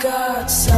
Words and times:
Got 0.00 0.48
summer 0.48 0.77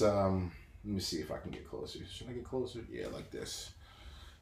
this? 0.00 0.02
Um, 0.08 0.50
let 0.84 0.94
me 0.94 1.00
see 1.00 1.18
if 1.20 1.30
I 1.30 1.38
can 1.38 1.50
get 1.50 1.68
closer. 1.68 1.98
Should 2.10 2.28
I 2.28 2.32
get 2.32 2.44
closer? 2.44 2.80
Yeah, 2.90 3.06
like 3.08 3.30
this. 3.30 3.70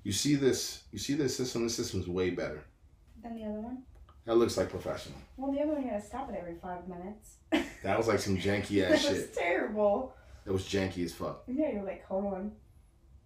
You 0.02 0.12
see 0.12 0.34
this? 0.36 0.82
You 0.92 0.98
see 0.98 1.14
this 1.14 1.36
system? 1.36 1.64
This 1.64 1.76
system's 1.76 2.08
way 2.08 2.30
better. 2.30 2.62
Than 3.22 3.36
the 3.36 3.44
other 3.44 3.60
one? 3.60 3.82
That 4.24 4.36
looks 4.36 4.56
like 4.56 4.70
professional. 4.70 5.18
Well, 5.36 5.52
the 5.52 5.60
other 5.60 5.72
one 5.72 5.82
you 5.82 5.90
gotta 5.90 6.02
stop 6.04 6.30
it 6.30 6.36
every 6.38 6.56
five 6.56 6.86
minutes. 6.88 7.36
That 7.82 7.96
was 7.96 8.08
like 8.08 8.18
some 8.18 8.36
janky 8.36 8.82
that 8.82 8.92
ass 8.92 9.08
was 9.08 9.16
shit. 9.16 9.34
terrible. 9.34 10.12
That 10.44 10.52
was 10.52 10.64
janky 10.64 11.02
as 11.02 11.14
fuck. 11.14 11.44
Yeah, 11.46 11.72
you're 11.72 11.82
like, 11.82 12.04
hold 12.04 12.26
on. 12.34 12.52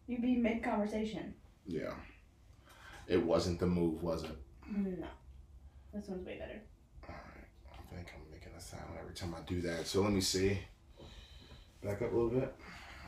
You'd 0.06 0.22
be 0.22 0.36
mid 0.36 0.62
conversation. 0.62 1.34
Yeah. 1.66 1.92
It 3.08 3.20
wasn't 3.20 3.58
the 3.58 3.66
move, 3.66 4.00
was 4.04 4.22
it? 4.22 4.30
No. 4.70 5.08
This 5.92 6.06
one's 6.06 6.24
way 6.24 6.38
better. 6.38 6.60
All 7.08 7.16
right. 7.16 7.72
I 7.72 7.94
think 7.96 8.12
I'm 8.14 8.30
making 8.30 8.52
a 8.56 8.60
sound 8.60 8.96
every 9.00 9.12
time 9.12 9.34
I 9.36 9.40
do 9.44 9.60
that. 9.62 9.88
So 9.88 10.02
let 10.02 10.12
me 10.12 10.20
see. 10.20 10.60
Back 11.84 12.00
up 12.00 12.12
a 12.12 12.16
little 12.16 12.30
bit. 12.30 12.54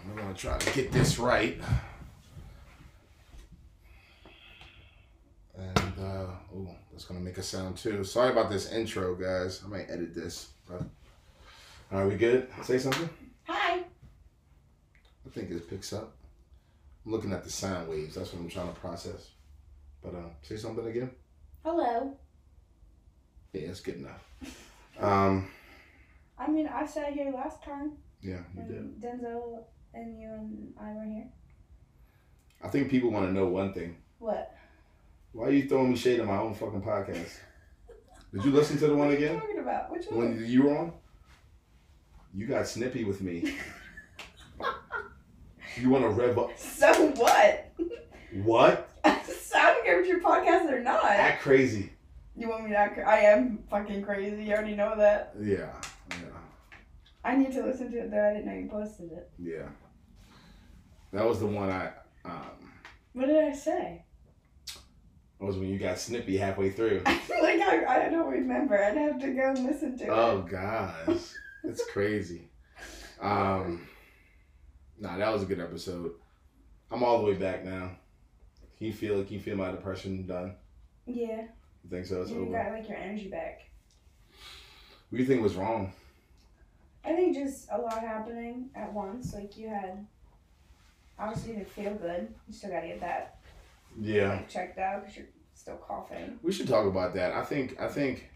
I'm 0.05 0.15
gonna 0.15 0.35
try 0.35 0.59
to 0.59 0.75
get 0.75 0.93
this 0.93 1.19
right. 1.19 1.59
And 5.57 5.95
uh 5.99 6.27
oh, 6.55 6.69
that's 6.93 7.07
gonna 7.07 7.21
make 7.21 7.39
a 7.39 7.43
sound 7.43 7.79
too. 7.79 8.05
Sorry 8.05 8.33
about 8.33 8.51
this 8.51 8.71
intro, 8.71 9.15
guys. 9.15 9.63
I 9.65 9.69
might 9.69 9.87
edit 9.89 10.15
this. 10.15 10.51
But 10.69 10.83
are 11.91 12.07
we 12.07 12.17
good? 12.17 12.49
Say 12.65 12.77
something. 12.77 13.09
Hi! 13.45 13.79
I 13.79 15.31
think 15.33 15.51
it 15.51 15.71
picks 15.71 15.95
up. 15.95 16.15
I'm 17.07 17.13
looking 17.13 17.33
at 17.33 17.45
the 17.45 17.51
sound 17.51 17.89
waves. 17.89 18.15
That's 18.15 18.35
what 18.35 18.43
I'm 18.43 18.51
trying 18.51 18.69
to 18.69 18.79
process. 18.79 19.31
But 20.03 20.15
uh, 20.15 20.29
say 20.43 20.59
something 20.59 20.87
again. 20.87 21.13
Hello. 21.65 22.15
Yeah, 23.55 23.63
it's 23.63 23.81
good 23.81 23.97
enough. 23.97 24.23
Um, 25.01 25.49
I 26.39 26.51
mean, 26.51 26.69
I 26.69 26.85
sat 26.85 27.15
here 27.15 27.33
last 27.33 27.63
time 27.63 27.93
yeah, 28.23 28.41
you 28.55 28.63
um, 28.63 28.69
did. 28.69 29.01
Denzel 29.01 29.65
and 29.95 30.21
you 30.21 30.29
and 30.29 30.73
I 30.81 30.93
were 30.93 31.05
here. 31.05 31.29
I 32.63 32.69
think 32.69 32.91
people 32.91 33.11
want 33.11 33.27
to 33.27 33.33
know 33.33 33.47
one 33.47 33.73
thing. 33.73 33.97
What? 34.19 34.55
Why 35.33 35.47
are 35.47 35.51
you 35.51 35.69
throwing 35.69 35.91
me 35.91 35.97
shade 35.97 36.21
on 36.21 36.27
my 36.27 36.39
own 36.39 36.55
fucking 36.55 36.83
podcast? 36.83 37.39
Did 38.33 38.45
you 38.45 38.51
listen 38.51 38.79
to 38.79 38.87
the 38.87 38.95
one 38.97 39.09
What 39.09 39.17
are 39.17 39.21
you 39.21 39.27
again? 39.27 39.41
talking 39.41 39.59
about? 39.59 39.91
Which 39.91 40.07
one? 40.07 40.37
When 40.37 40.47
you 40.47 40.63
were 40.65 40.79
on? 40.79 40.93
You 42.35 42.47
got 42.47 42.67
snippy 42.67 43.05
with 43.05 43.21
me. 43.21 43.55
You 45.79 45.91
want 45.91 46.05
to 46.05 46.09
rev 46.11 46.39
up? 46.39 46.59
So 46.59 47.09
what? 47.17 47.71
What? 48.33 48.89
so 49.05 49.11
I 49.59 49.75
don't 49.75 49.85
care 49.85 50.01
if 50.01 50.07
your 50.07 50.21
podcast 50.21 50.73
or 50.73 50.81
not. 50.81 51.05
Act 51.05 51.43
crazy. 51.43 51.93
You 52.35 52.49
want 52.49 52.65
me 52.65 52.71
to 52.71 52.77
act? 52.77 52.99
I 52.99 53.19
am 53.21 53.59
fucking 53.71 54.03
crazy. 54.03 54.45
You 54.45 54.55
already 54.55 54.75
know 54.75 54.95
that. 54.97 55.35
Yeah, 55.39 55.71
I 57.27 57.37
need 57.37 57.53
to 57.53 57.65
listen 57.65 57.91
to 57.93 57.99
it 57.99 58.11
though. 58.11 58.25
I 58.31 58.35
didn't 58.35 58.47
know 58.47 58.55
you 58.59 58.69
posted 58.69 59.11
it. 59.13 59.31
yeah. 59.39 59.69
That 61.13 61.25
was 61.27 61.41
the 61.41 61.47
one 61.47 61.71
I. 61.71 61.91
Um, 62.25 62.73
What 63.13 63.27
did 63.27 63.43
I 63.45 63.53
say? 63.55 64.05
that 65.39 65.45
was 65.47 65.57
when 65.57 65.69
you 65.69 65.79
got 65.79 65.99
snippy 65.99 66.37
halfway 66.37 66.71
through. 66.71 67.03
like 67.07 67.61
I, 67.61 68.07
I 68.07 68.09
don't 68.09 68.29
remember. 68.31 68.83
I'd 68.83 68.97
have 68.97 69.21
to 69.21 69.29
go 69.33 69.51
and 69.51 69.65
listen 69.65 69.97
to 69.99 70.05
it. 70.05 70.11
Oh 70.11 70.43
gosh, 70.43 71.33
it's 71.65 71.85
crazy. 71.93 72.49
Um, 73.21 73.87
nah, 74.99 75.17
that 75.17 75.33
was 75.33 75.43
a 75.43 75.47
good 75.47 75.61
episode. 75.61 76.13
I'm 76.91 77.03
all 77.03 77.19
the 77.19 77.25
way 77.25 77.35
back 77.35 77.65
now. 77.65 77.91
Can 78.79 78.87
you 78.89 78.93
feel 78.93 79.21
it? 79.21 79.27
Can 79.27 79.35
you 79.35 79.41
feel 79.41 79.57
my 79.57 79.71
depression 79.71 80.27
done? 80.27 80.55
Yeah. 81.07 81.43
You 81.85 81.91
think 81.91 82.07
so? 82.07 82.23
It's 82.23 82.31
you 82.31 82.43
over. 82.43 82.53
got 82.53 82.73
like 82.73 82.89
your 82.89 82.99
energy 82.99 83.29
back. 83.29 83.61
What 85.09 85.17
do 85.19 85.23
you 85.23 85.27
think 85.27 85.43
was 85.43 85.55
wrong? 85.55 85.93
I 87.07 87.15
think 87.15 87.35
just 87.37 87.69
a 87.71 87.79
lot 87.79 88.01
happening 88.01 88.71
at 88.75 88.93
once. 88.93 89.33
Like 89.35 89.57
you 89.57 89.69
had, 89.69 90.07
obviously 91.19 91.53
you 91.53 91.57
didn't 91.59 91.71
feel 91.71 91.95
good. 91.95 92.33
You 92.49 92.55
still 92.55 92.71
gotta 92.71 92.89
get 92.89 93.01
that 93.01 93.39
Yeah. 93.99 94.31
like 94.33 94.49
checked 94.49 94.79
out 94.79 95.03
because 95.03 95.17
you're 95.17 95.27
still 95.55 95.77
coughing. 95.77 96.39
We 96.43 96.53
should 96.53 96.69
talk 96.69 96.87
about 96.87 97.15
that. 97.15 97.33
I 97.33 97.45
think 97.45 97.81
I 97.81 97.89
think 97.89 98.29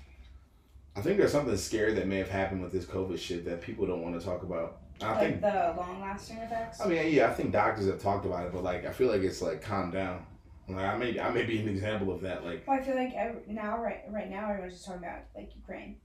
I 0.97 1.01
think 1.03 1.19
there's 1.19 1.33
something 1.33 1.57
scary 1.57 1.95
that 1.95 2.07
may 2.07 2.19
have 2.19 2.29
happened 2.31 2.63
with 2.63 2.73
this 2.73 2.85
COVID 2.85 3.19
shit 3.19 3.45
that 3.45 3.61
people 3.61 3.87
don't 3.87 4.03
want 4.03 4.19
to 4.19 4.25
talk 4.25 4.43
about. 4.43 4.79
I 5.03 5.13
like 5.13 5.19
think 5.21 5.41
the 5.41 5.75
long 5.77 6.01
lasting 6.01 6.39
effects. 6.39 6.81
I 6.81 6.87
mean 6.87 7.13
yeah, 7.13 7.29
I 7.31 7.35
think 7.35 7.53
doctors 7.53 7.87
have 7.87 8.01
talked 8.01 8.25
about 8.27 8.47
it, 8.47 8.53
but 8.53 8.63
like 8.63 8.87
I 8.87 8.93
feel 8.93 9.09
like 9.09 9.23
it's 9.23 9.43
like 9.43 9.63
calmed 9.63 9.93
down. 9.93 10.25
Like 10.69 10.85
I 10.85 10.97
may 10.97 11.19
I 11.19 11.31
may 11.31 11.45
be 11.45 11.59
an 11.61 11.69
example 11.69 12.13
of 12.15 12.21
that. 12.23 12.45
Like 12.45 12.67
well, 12.69 12.79
I 12.79 12.83
feel 12.83 12.95
like 12.95 13.13
ev- 13.15 13.49
now, 13.49 13.83
right, 13.83 14.03
right 14.09 14.31
now, 14.31 14.49
everyone's 14.51 14.75
just 14.75 14.87
talking 14.87 15.03
about 15.03 15.21
like 15.35 15.51
Ukraine 15.57 15.97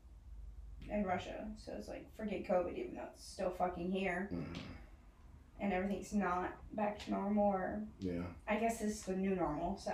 and 0.91 1.05
Russia. 1.05 1.47
So 1.57 1.73
it's 1.77 1.87
like 1.87 2.05
forget 2.15 2.43
COVID, 2.45 2.77
even 2.77 2.95
though 2.95 3.07
it's 3.13 3.25
still 3.25 3.49
fucking 3.49 3.91
here 3.91 4.29
mm, 4.33 4.43
and 5.59 5.73
everything's 5.73 6.13
not 6.13 6.51
back 6.73 6.99
to 7.05 7.11
normal. 7.11 7.45
Or 7.45 7.81
yeah. 7.99 8.23
I 8.47 8.55
guess 8.57 8.79
this 8.79 8.91
is 8.91 9.01
the 9.03 9.15
new 9.15 9.35
normal. 9.35 9.77
So 9.77 9.93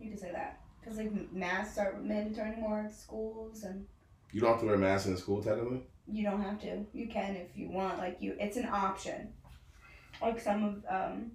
you 0.00 0.10
could 0.10 0.20
say 0.20 0.32
that 0.32 0.60
because 0.80 0.98
like 0.98 1.12
masks 1.32 1.78
aren't 1.78 2.04
mandatory 2.04 2.50
anymore 2.52 2.84
at 2.86 2.94
schools 2.94 3.62
and. 3.64 3.86
You 4.32 4.40
don't 4.40 4.50
have 4.50 4.60
to 4.60 4.66
wear 4.66 4.74
a 4.74 4.78
mask 4.78 5.06
in 5.06 5.16
school 5.16 5.40
technically? 5.42 5.80
You 6.08 6.24
don't 6.24 6.42
have 6.42 6.60
to. 6.62 6.84
You 6.92 7.06
can 7.06 7.36
if 7.36 7.56
you 7.56 7.70
want. 7.70 7.98
Like 7.98 8.16
you, 8.20 8.34
it's 8.40 8.56
an 8.56 8.66
option. 8.66 9.32
Like 10.20 10.40
some 10.40 10.64
of 10.64 10.84
um, 10.88 11.32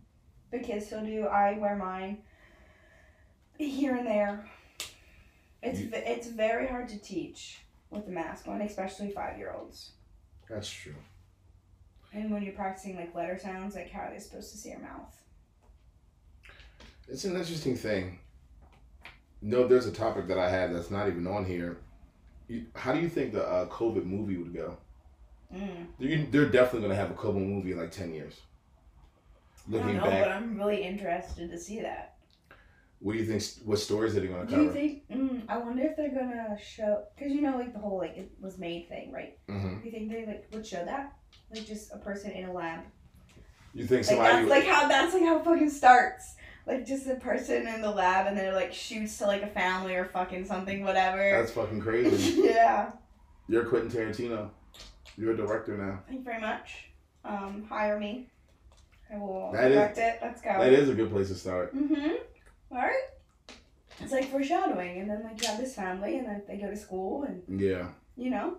the 0.51 0.59
kids 0.59 0.85
still 0.87 1.05
do. 1.05 1.25
I 1.25 1.57
wear 1.57 1.75
mine 1.77 2.19
here 3.57 3.95
and 3.95 4.05
there. 4.05 4.49
It's 5.63 5.79
You- 5.79 5.89
it's 5.93 6.27
very 6.27 6.67
hard 6.67 6.89
to 6.89 6.97
teach 6.97 7.59
with 7.89 8.05
the 8.05 8.11
mask 8.11 8.47
on, 8.47 8.61
especially 8.61 9.11
five 9.11 9.37
year 9.37 9.53
olds. 9.57 9.91
That's 10.49 10.69
true. 10.69 10.95
And 12.13 12.31
when 12.31 12.41
you're 12.41 12.53
practicing 12.53 12.95
like 12.95 13.13
letter 13.13 13.37
sounds, 13.37 13.75
like 13.75 13.91
how 13.91 14.01
are 14.01 14.11
they 14.11 14.19
supposed 14.19 14.51
to 14.51 14.57
see 14.57 14.69
your 14.69 14.79
mouth? 14.79 15.15
It's 17.07 17.23
an 17.25 17.35
interesting 17.35 17.75
thing. 17.75 18.19
No, 19.41 19.67
there's 19.67 19.85
a 19.85 19.91
topic 19.91 20.27
that 20.27 20.37
I 20.37 20.49
have 20.49 20.73
that's 20.73 20.91
not 20.91 21.07
even 21.07 21.25
on 21.25 21.45
here. 21.45 21.77
You, 22.47 22.65
how 22.75 22.93
do 22.93 22.99
you 22.99 23.09
think 23.09 23.33
the 23.33 23.47
uh, 23.47 23.67
COVID 23.67 24.05
movie 24.05 24.37
would 24.37 24.53
go? 24.53 24.77
Mm. 25.53 25.87
You, 25.97 26.27
they're 26.29 26.49
definitely 26.49 26.87
gonna 26.87 26.99
have 26.99 27.11
a 27.11 27.15
COVID 27.15 27.45
movie 27.45 27.71
in 27.71 27.77
like 27.79 27.91
ten 27.91 28.13
years. 28.13 28.41
I 29.67 29.71
don't 29.71 29.81
Looking 29.81 29.97
know, 29.97 30.03
back, 30.03 30.23
but 30.23 30.31
I'm 30.31 30.57
really 30.57 30.83
interested 30.83 31.51
to 31.51 31.59
see 31.59 31.79
that. 31.81 32.15
What 32.99 33.13
do 33.13 33.19
you 33.19 33.25
think? 33.25 33.43
What 33.65 33.79
stories 33.79 34.15
are 34.15 34.19
they 34.19 34.27
gonna 34.27 34.45
cover? 34.45 34.57
Do 34.57 34.63
you 34.63 34.71
think? 34.71 35.09
Mm, 35.09 35.43
I 35.47 35.57
wonder 35.57 35.83
if 35.83 35.95
they're 35.95 36.09
gonna 36.09 36.57
show 36.61 37.03
because 37.15 37.31
you 37.33 37.41
know 37.41 37.57
like 37.57 37.73
the 37.73 37.79
whole 37.79 37.97
like 37.97 38.17
it 38.17 38.31
was 38.41 38.57
made 38.57 38.89
thing, 38.89 39.11
right? 39.11 39.37
hmm 39.47 39.79
Do 39.79 39.85
you 39.85 39.91
think 39.91 40.11
they 40.11 40.25
like 40.25 40.47
would 40.51 40.65
show 40.65 40.83
that? 40.85 41.13
Like 41.53 41.65
just 41.65 41.93
a 41.93 41.97
person 41.97 42.31
in 42.31 42.45
a 42.49 42.53
lab. 42.53 42.81
You 43.73 43.85
think 43.85 43.99
Like 43.99 44.05
somebody? 44.05 44.33
that's 44.33 44.49
like 44.49 44.63
how 44.65 44.87
that's 44.87 45.13
like 45.13 45.23
how 45.23 45.37
it 45.39 45.45
fucking 45.45 45.69
starts. 45.69 46.35
Like 46.67 46.85
just 46.85 47.07
a 47.07 47.15
person 47.15 47.67
in 47.67 47.81
the 47.81 47.89
lab 47.89 48.27
and 48.27 48.37
then 48.37 48.45
it 48.45 48.53
like 48.55 48.73
shoots 48.73 49.17
to 49.19 49.25
like 49.27 49.43
a 49.43 49.47
family 49.47 49.95
or 49.95 50.05
fucking 50.05 50.45
something, 50.45 50.83
whatever. 50.83 51.31
that's 51.31 51.51
fucking 51.51 51.79
crazy. 51.87 52.41
yeah. 52.43 52.91
You're 53.47 53.65
Quentin 53.65 53.89
Tarantino. 53.89 54.49
You're 55.17 55.33
a 55.33 55.37
director 55.37 55.77
now. 55.77 56.01
Thank 56.07 56.19
you 56.19 56.25
very 56.25 56.39
much. 56.41 56.89
Um, 57.25 57.65
hire 57.67 57.99
me. 57.99 58.29
I 59.11 59.17
will 59.17 59.51
That 59.53 59.71
is- 59.71 59.75
direct 59.77 59.97
it. 59.97 60.19
Let's 60.21 60.41
go. 60.41 60.49
That 60.59 60.73
is 60.73 60.89
a 60.89 60.93
good 60.93 61.11
place 61.11 61.29
to 61.29 61.35
start. 61.35 61.75
Mm-hmm. 61.75 62.15
Alright. 62.71 62.93
It's 64.01 64.11
like 64.11 64.25
foreshadowing 64.31 64.99
and 64.99 65.09
then 65.09 65.23
like 65.23 65.41
you 65.41 65.47
have 65.47 65.57
this 65.59 65.75
family 65.75 66.17
and 66.17 66.27
then 66.27 66.41
they 66.47 66.57
go 66.57 66.69
to 66.69 66.77
school 66.77 67.23
and 67.23 67.43
Yeah, 67.61 67.87
you 68.15 68.29
know. 68.29 68.57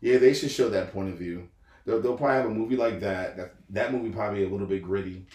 yeah. 0.00 0.18
They 0.18 0.32
should 0.32 0.50
show 0.50 0.68
that 0.70 0.92
point 0.92 1.10
of 1.12 1.18
view. 1.18 1.48
They'll, 1.84 2.00
they'll 2.00 2.16
probably 2.16 2.36
have 2.36 2.46
a 2.46 2.54
movie 2.54 2.76
like 2.76 3.00
that. 3.00 3.36
That 3.36 3.54
that 3.70 3.92
movie 3.92 4.10
probably 4.10 4.44
a 4.44 4.48
little 4.48 4.66
bit 4.66 4.82
gritty. 4.82 5.26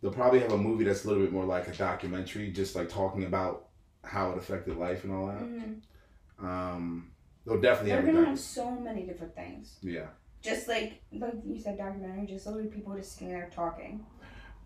They'll 0.00 0.12
probably 0.12 0.40
have 0.40 0.52
a 0.52 0.56
movie 0.58 0.84
that's 0.84 1.04
a 1.04 1.08
little 1.08 1.22
bit 1.22 1.32
more 1.32 1.44
like 1.44 1.68
a 1.68 1.72
documentary, 1.74 2.50
just 2.52 2.74
like 2.74 2.88
talking 2.88 3.24
about 3.24 3.66
how 4.04 4.30
it 4.30 4.38
affected 4.38 4.76
life 4.76 5.04
and 5.04 5.12
all 5.12 5.26
that. 5.26 5.42
Mm-hmm. 5.42 6.46
Um, 6.46 7.10
they'll 7.44 7.60
definitely 7.60 7.90
They're 7.90 8.02
have 8.06 8.14
gonna 8.14 8.26
have 8.28 8.38
so 8.38 8.70
many 8.70 9.02
different 9.02 9.34
things. 9.34 9.76
Yeah. 9.82 10.06
Just 10.40 10.68
like 10.68 11.02
like 11.12 11.34
you 11.44 11.58
said, 11.60 11.76
documentary, 11.78 12.26
just 12.26 12.46
literally 12.46 12.68
people 12.68 12.94
just 12.96 13.14
sitting 13.14 13.28
there 13.28 13.50
talking. 13.54 14.04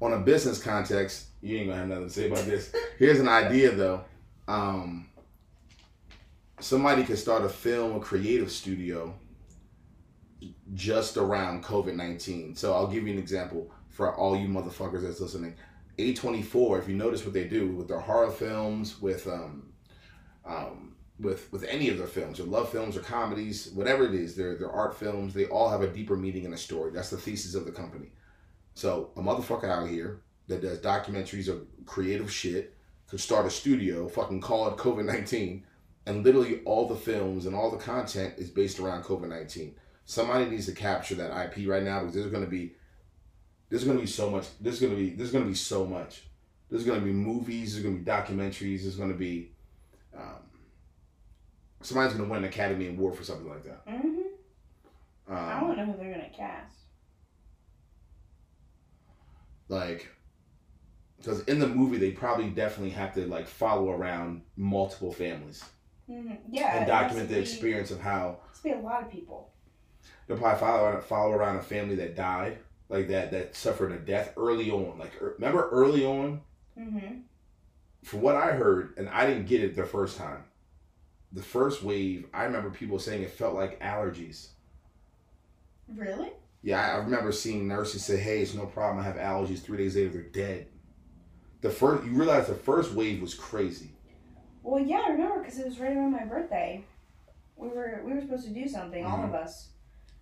On 0.02 0.12
a 0.14 0.18
business 0.18 0.60
context, 0.60 1.26
you 1.40 1.58
ain't 1.58 1.68
gonna 1.68 1.78
have 1.78 1.88
nothing 1.88 2.08
to 2.08 2.12
say 2.12 2.26
about 2.26 2.44
this. 2.44 2.74
Here's 2.98 3.20
an 3.20 3.28
idea 3.28 3.70
though. 3.70 4.04
Um, 4.48 5.08
somebody 6.58 7.04
could 7.04 7.18
start 7.18 7.44
a 7.44 7.48
film 7.48 7.92
or 7.92 8.00
creative 8.00 8.50
studio 8.50 9.14
just 10.74 11.16
around 11.16 11.62
COVID 11.62 11.94
nineteen. 11.94 12.56
So 12.56 12.74
I'll 12.74 12.88
give 12.88 13.06
you 13.06 13.12
an 13.12 13.18
example 13.20 13.70
for 13.90 14.12
all 14.16 14.36
you 14.36 14.48
motherfuckers 14.48 15.02
that's 15.02 15.20
listening. 15.20 15.54
A 15.98 16.14
twenty 16.14 16.42
four, 16.42 16.80
if 16.80 16.88
you 16.88 16.96
notice 16.96 17.24
what 17.24 17.32
they 17.32 17.44
do 17.44 17.68
with 17.68 17.86
their 17.86 18.00
horror 18.00 18.32
films, 18.32 19.00
with 19.00 19.28
um, 19.28 19.72
um, 20.44 20.96
with 21.20 21.52
with 21.52 21.62
any 21.62 21.90
of 21.90 21.98
their 21.98 22.08
films, 22.08 22.40
or 22.40 22.44
love 22.44 22.70
films 22.70 22.96
or 22.96 23.02
comedies, 23.02 23.70
whatever 23.72 24.04
it 24.06 24.14
is, 24.14 24.34
they're 24.34 24.56
they're 24.56 24.72
art 24.72 24.96
films. 24.98 25.32
They 25.32 25.46
all 25.46 25.70
have 25.70 25.82
a 25.82 25.86
deeper 25.86 26.16
meaning 26.16 26.44
and 26.44 26.54
a 26.54 26.58
story. 26.58 26.90
That's 26.90 27.10
the 27.10 27.18
thesis 27.18 27.54
of 27.54 27.66
the 27.66 27.72
company. 27.72 28.10
So 28.74 29.10
a 29.16 29.20
motherfucker 29.20 29.68
out 29.68 29.88
here 29.88 30.20
that 30.48 30.62
does 30.62 30.78
documentaries 30.78 31.48
of 31.48 31.66
creative 31.86 32.32
shit 32.32 32.74
could 33.08 33.20
start 33.20 33.46
a 33.46 33.50
studio, 33.50 34.08
fucking 34.08 34.40
call 34.40 34.68
it 34.68 34.76
COVID 34.76 35.04
nineteen, 35.04 35.64
and 36.06 36.24
literally 36.24 36.62
all 36.64 36.88
the 36.88 36.96
films 36.96 37.46
and 37.46 37.54
all 37.54 37.70
the 37.70 37.76
content 37.76 38.34
is 38.38 38.50
based 38.50 38.80
around 38.80 39.04
COVID 39.04 39.28
nineteen. 39.28 39.74
Somebody 40.04 40.46
needs 40.46 40.66
to 40.66 40.72
capture 40.72 41.14
that 41.16 41.30
IP 41.56 41.68
right 41.68 41.82
now 41.82 42.00
because 42.00 42.14
there's 42.14 42.32
gonna 42.32 42.46
be 42.46 42.74
there's 43.68 43.84
gonna 43.84 44.00
be 44.00 44.06
so 44.06 44.30
much. 44.30 44.46
There's 44.60 44.80
gonna 44.80 44.96
be 44.96 45.10
there's 45.10 45.32
gonna 45.32 45.44
be 45.44 45.54
so 45.54 45.84
much. 45.86 46.22
There's 46.70 46.84
gonna 46.84 47.00
be 47.00 47.12
movies. 47.12 47.72
There's 47.74 47.84
gonna 47.84 47.98
be 47.98 48.04
documentaries. 48.04 48.82
There's 48.82 48.96
gonna 48.96 49.14
be 49.14 49.52
um, 50.16 50.40
somebody's 51.82 52.14
gonna 52.16 52.28
win 52.28 52.38
an 52.38 52.48
Academy 52.48 52.88
Award 52.88 53.14
for 53.16 53.24
something 53.24 53.48
like 53.48 53.64
that. 53.64 53.86
Mm-hmm. 53.86 55.32
I 55.32 55.60
Um, 55.60 55.60
don't 55.68 55.76
know 55.76 55.84
who 55.92 55.98
they're 55.98 56.12
gonna 56.14 56.30
cast. 56.34 56.76
Like 59.72 60.08
because 61.18 61.40
in 61.44 61.58
the 61.58 61.66
movie 61.68 61.98
they 61.98 62.10
probably 62.12 62.48
definitely 62.50 62.90
have 62.90 63.14
to 63.14 63.26
like 63.26 63.46
follow 63.48 63.90
around 63.90 64.42
multiple 64.56 65.12
families 65.12 65.64
Mm-hmm. 66.10 66.34
Yeah, 66.50 66.78
and 66.78 66.86
document 66.86 67.28
the 67.28 67.36
be- 67.36 67.40
experience 67.40 67.90
of 67.92 68.00
how 68.00 68.38
It's 68.50 68.60
be 68.60 68.70
a 68.72 68.78
lot 68.78 69.02
of 69.04 69.10
people. 69.10 69.50
they'll 70.26 70.36
probably 70.36 70.58
follow 70.58 70.84
around, 70.88 71.04
follow 71.04 71.30
around 71.32 71.56
a 71.56 71.62
family 71.62 71.94
that 71.94 72.16
died 72.16 72.58
like 72.88 73.08
that 73.08 73.30
that 73.30 73.54
suffered 73.54 73.92
a 73.92 73.98
death 73.98 74.34
early 74.36 74.70
on 74.70 74.98
like 74.98 75.12
er, 75.22 75.34
remember 75.38 75.68
early 75.70 76.04
on 76.04 76.40
Mm-hmm. 76.78 77.18
from 78.02 78.20
what 78.20 78.34
i 78.34 78.50
heard 78.52 78.94
and 78.98 79.08
i 79.10 79.26
didn't 79.26 79.46
get 79.46 79.62
it 79.62 79.76
the 79.76 79.84
first 79.84 80.16
time 80.18 80.42
the 81.32 81.42
first 81.42 81.82
wave 81.84 82.26
i 82.34 82.44
remember 82.44 82.68
people 82.70 82.98
saying 82.98 83.22
it 83.22 83.30
felt 83.30 83.54
like 83.54 83.80
allergies 83.80 84.48
Really? 85.94 86.30
Yeah 86.62 86.92
i 86.92 86.96
remember 86.96 87.32
seeing 87.32 87.66
nurses 87.66 88.04
say 88.04 88.16
hey 88.16 88.40
it's 88.42 88.54
no 88.54 88.66
problem 88.66 88.98
i 88.98 89.02
have 89.06 89.16
allergies 89.16 89.60
three 89.62 89.78
days 89.78 89.96
later 89.96 90.10
they're 90.10 90.22
dead 90.22 90.66
the 91.60 91.70
first 91.70 92.04
you 92.04 92.12
realize 92.12 92.46
the 92.46 92.54
first 92.54 92.92
wave 92.92 93.20
was 93.20 93.34
crazy 93.34 93.90
Well, 94.62 94.80
yeah, 94.82 95.02
I 95.06 95.10
remember 95.10 95.40
because 95.40 95.58
it 95.58 95.66
was 95.66 95.80
right 95.80 95.96
around 95.96 96.12
my 96.12 96.24
birthday. 96.24 96.84
We 97.56 97.68
were 97.68 98.02
we 98.06 98.12
were 98.14 98.20
supposed 98.20 98.46
to 98.46 98.54
do 98.54 98.66
something, 98.68 99.04
all 99.04 99.24
of 99.24 99.34
us, 99.34 99.70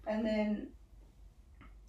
and 0.06 0.25
then 0.25 0.68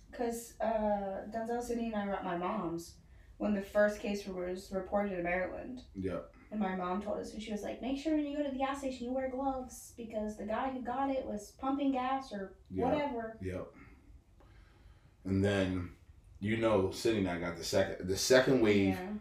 because 0.10 0.54
uh, 0.62 1.28
Denzel 1.34 1.62
City 1.62 1.88
and 1.88 1.96
I 1.96 2.06
were 2.06 2.14
at 2.14 2.24
my 2.26 2.38
mom's 2.38 2.96
when 3.38 3.54
the 3.54 3.62
first 3.62 4.00
case 4.02 4.28
was 4.28 4.70
reported 4.72 5.14
in 5.14 5.24
Maryland. 5.24 5.82
Yep. 5.96 6.32
And 6.52 6.60
my 6.60 6.76
mom 6.76 7.02
told 7.02 7.20
us, 7.20 7.32
and 7.34 7.42
she 7.42 7.52
was 7.52 7.64
like, 7.64 7.82
"Make 7.82 7.98
sure 7.98 8.16
when 8.16 8.26
you 8.26 8.36
go 8.38 8.44
to 8.44 8.52
the 8.52 8.58
gas 8.58 8.80
station, 8.80 9.08
you 9.08 9.14
wear 9.14 9.30
gloves 9.30 9.94
because 9.98 10.38
the 10.38 10.46
guy 10.46 10.70
who 10.70 10.82
got 10.82 11.10
it 11.10 11.26
was 11.26 11.54
pumping 11.60 11.92
gas 11.94 12.34
or 12.34 12.56
Yeah. 12.70 12.86
whatever." 12.86 13.38
Yep. 13.42 13.68
And 15.26 15.44
then, 15.44 15.92
you 16.40 16.58
know, 16.58 16.92
City 16.92 17.20
and 17.20 17.30
I 17.30 17.40
got 17.40 17.58
the 17.58 17.64
second. 17.64 18.08
The 18.08 18.18
second 18.18 18.62
wave 18.62 18.96
Yeah. 18.96 19.14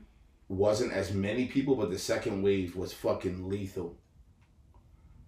wasn't 0.48 0.92
as 0.92 1.12
many 1.12 1.46
people, 1.46 1.76
but 1.76 1.90
the 1.90 1.98
second 1.98 2.42
wave 2.42 2.74
was 2.76 2.92
fucking 2.92 3.48
lethal. 3.48 3.96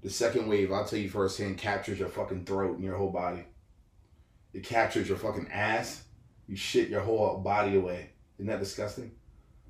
The 0.00 0.10
second 0.10 0.48
wave, 0.48 0.72
I'll 0.72 0.84
tell 0.84 0.98
you 0.98 1.08
firsthand, 1.08 1.58
captures 1.58 1.98
your 1.98 2.08
fucking 2.08 2.44
throat 2.44 2.74
and 2.76 2.84
your 2.84 2.96
whole 2.96 3.10
body. 3.10 3.44
It 4.52 4.64
captures 4.64 5.08
your 5.08 5.18
fucking 5.18 5.48
ass. 5.52 6.04
You 6.48 6.56
shit 6.56 6.88
your 6.88 7.02
whole 7.02 7.38
body 7.38 7.76
away. 7.76 8.10
Isn't 8.38 8.48
that 8.48 8.58
disgusting? 8.58 9.12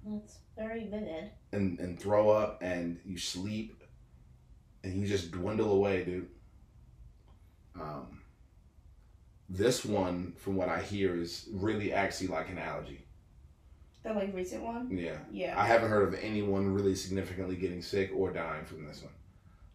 That's 0.05 0.39
very 0.57 0.87
vivid. 0.89 1.31
And 1.53 1.79
and 1.79 2.01
throw 2.01 2.31
up 2.31 2.63
and 2.63 2.99
you 3.05 3.19
sleep 3.19 3.83
and 4.83 5.01
you 5.01 5.07
just 5.07 5.31
dwindle 5.33 5.73
away, 5.73 6.05
dude. 6.05 6.29
Um, 7.79 8.22
This 9.53 9.85
one, 9.85 10.33
from 10.39 10.57
what 10.57 10.71
I 10.71 10.81
hear, 10.81 11.15
is 11.21 11.47
really 11.53 11.93
actually 11.93 12.29
like 12.29 12.49
an 12.49 12.57
allergy. 12.59 13.05
The 14.03 14.15
like 14.15 14.35
recent 14.35 14.63
one. 14.63 14.89
Yeah. 14.91 15.19
Yeah. 15.31 15.61
I 15.61 15.67
haven't 15.67 15.91
heard 15.91 16.09
of 16.09 16.19
anyone 16.21 16.73
really 16.73 16.95
significantly 16.95 17.57
getting 17.57 17.83
sick 17.83 18.11
or 18.17 18.33
dying 18.33 18.65
from 18.65 18.87
this 18.87 19.03
one. 19.03 19.13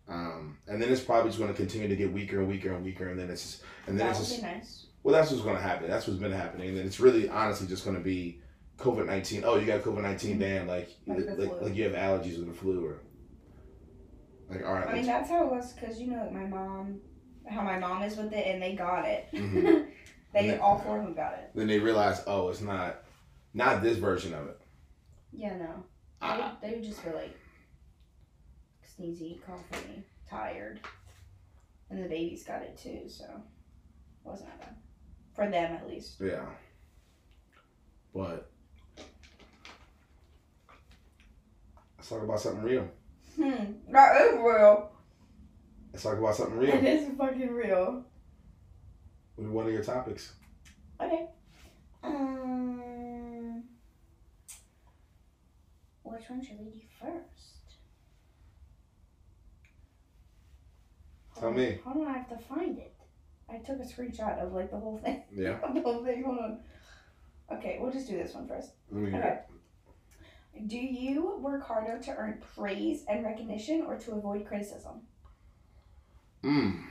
Um, 0.10 0.58
and 0.68 0.82
then 0.82 0.92
it's 0.92 1.02
probably 1.02 1.30
just 1.30 1.40
going 1.40 1.52
to 1.52 1.56
continue 1.56 1.88
to 1.88 1.96
get 1.96 2.12
weaker 2.12 2.40
and 2.40 2.48
weaker 2.48 2.74
and 2.74 2.84
weaker, 2.84 3.10
and 3.10 3.20
then 3.20 3.30
it's 3.30 3.44
just, 3.44 3.64
and 3.86 4.00
then 4.00 4.08
that 4.08 4.12
it's 4.12 4.20
would 4.20 4.28
just, 4.30 4.42
be 4.42 4.48
nice. 4.48 4.86
well, 5.04 5.14
that's 5.14 5.30
what's 5.30 5.44
going 5.44 5.58
to 5.58 5.62
happen. 5.62 5.90
That's 5.90 6.08
what's 6.08 6.20
been 6.20 6.32
happening, 6.32 6.70
and 6.70 6.78
then 6.78 6.86
it's 6.86 7.00
really 7.00 7.30
honestly 7.30 7.68
just 7.68 7.84
going 7.84 7.98
to 7.98 8.04
be 8.04 8.40
COVID 8.80 9.06
nineteen. 9.06 9.44
Oh, 9.46 9.58
you 9.58 9.66
got 9.66 9.82
COVID 9.82 10.02
nineteen, 10.02 10.40
damn! 10.40 10.66
Like, 10.66 10.90
Like 11.06 11.28
like, 11.38 11.62
like 11.62 11.76
you 11.76 11.84
have 11.84 11.94
allergies 11.94 12.38
with 12.38 12.48
the 12.48 12.54
flu, 12.54 12.86
or 12.86 13.02
like, 14.50 14.66
all 14.66 14.74
right, 14.74 14.88
I 14.88 14.94
mean, 14.94 15.06
that's 15.06 15.30
how 15.30 15.46
it 15.46 15.52
was 15.52 15.74
because 15.74 16.00
you 16.00 16.08
know, 16.08 16.20
like 16.24 16.32
my 16.32 16.46
mom, 16.46 17.02
how 17.50 17.62
my 17.62 17.78
mom 17.80 18.04
is 18.04 18.18
with 18.18 18.34
it, 18.34 18.46
and 18.48 18.62
they 18.62 18.76
got 18.76 19.06
it. 19.06 19.28
Mhm. 19.34 19.88
they 20.34 20.58
all 20.60 20.78
four 20.78 20.98
of 21.00 21.04
them 21.06 21.14
got 21.14 21.34
it. 21.34 21.50
then 21.56 21.68
they 21.68 21.80
realize, 21.80 22.22
oh, 22.28 22.50
it's 22.50 22.62
not, 22.62 23.04
not 23.54 23.82
this 23.82 23.98
version 23.98 24.34
of 24.34 24.48
it. 24.48 24.60
Yeah, 25.32 25.56
no. 25.58 25.66
They, 26.20 26.28
Ah, 26.28 26.58
they 26.62 26.72
would 26.72 26.84
just 26.84 27.00
feel 27.02 27.14
like 27.14 27.36
sneezy, 29.00 29.40
coughy, 29.40 30.04
tired, 30.30 30.80
and 31.90 32.04
the 32.04 32.10
babies 32.10 32.44
got 32.44 32.62
it 32.62 32.78
too, 32.78 33.08
so 33.08 33.24
it 33.24 33.32
wasn't 34.24 34.50
that 34.50 34.60
bad 34.60 34.76
for 35.34 35.50
them 35.50 35.76
at 35.76 35.88
least. 35.88 36.20
yeah, 36.20 36.46
but 38.14 38.50
let's 41.98 42.10
talk 42.10 42.24
about 42.24 42.40
something 42.40 42.64
real. 42.64 42.88
Hmm, 43.36 43.54
is 43.88 44.40
real. 44.44 44.92
Let's 45.98 46.04
talk 46.06 46.20
about 46.20 46.36
something 46.36 46.62
It 46.62 46.76
real. 46.76 46.86
is 46.86 47.10
fucking 47.18 47.50
real. 47.50 48.06
What 49.36 49.48
are 49.48 49.50
one 49.50 49.66
of 49.66 49.74
your 49.74 49.84
topics? 49.84 50.32
Okay. 51.02 51.26
Um, 52.04 53.64
which 56.04 56.30
one 56.30 56.46
should 56.46 56.60
we 56.60 56.66
do 56.66 56.82
first? 57.02 57.78
Tell 61.40 61.52
me. 61.52 61.80
Hold 61.84 62.06
on, 62.06 62.14
I 62.14 62.18
have 62.20 62.30
to 62.30 62.38
find 62.46 62.78
it. 62.78 62.94
I 63.50 63.58
took 63.58 63.80
a 63.80 63.84
screenshot 63.84 64.38
of 64.38 64.54
like 64.54 64.70
the 64.70 64.78
whole 64.78 65.00
thing. 65.00 65.24
Yeah. 65.34 65.58
the 65.74 65.82
whole 65.82 66.06
thing. 66.06 66.24
Hold 66.26 66.38
on. 66.38 66.60
Okay, 67.58 67.80
we'll 67.82 67.92
just 67.92 68.08
do 68.08 68.16
this 68.18 68.36
one 68.36 68.48
first. 68.48 68.70
Let 68.92 69.02
me 69.02 69.10
hear 69.10 69.20
Okay. 69.20 69.40
it. 70.60 70.68
Do 70.68 70.78
you 70.78 71.38
work 71.40 71.66
harder 71.66 71.98
to 72.04 72.12
earn 72.16 72.40
praise 72.56 73.04
and 73.10 73.26
recognition 73.26 73.82
or 73.88 73.98
to 73.98 74.12
avoid 74.12 74.46
criticism? 74.46 75.02
Mm. 76.44 76.84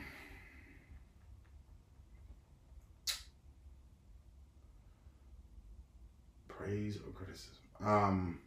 Praise 6.48 6.96
or 6.96 7.12
criticism? 7.12 7.54
Um. 7.84 8.38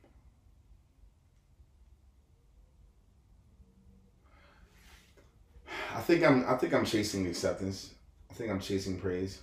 I 5.95 6.01
think 6.01 6.23
I'm. 6.23 6.45
I 6.47 6.55
think 6.55 6.73
I'm 6.73 6.85
chasing 6.85 7.27
acceptance. 7.27 7.93
I 8.29 8.33
think 8.33 8.51
I'm 8.51 8.59
chasing 8.59 8.99
praise. 8.99 9.41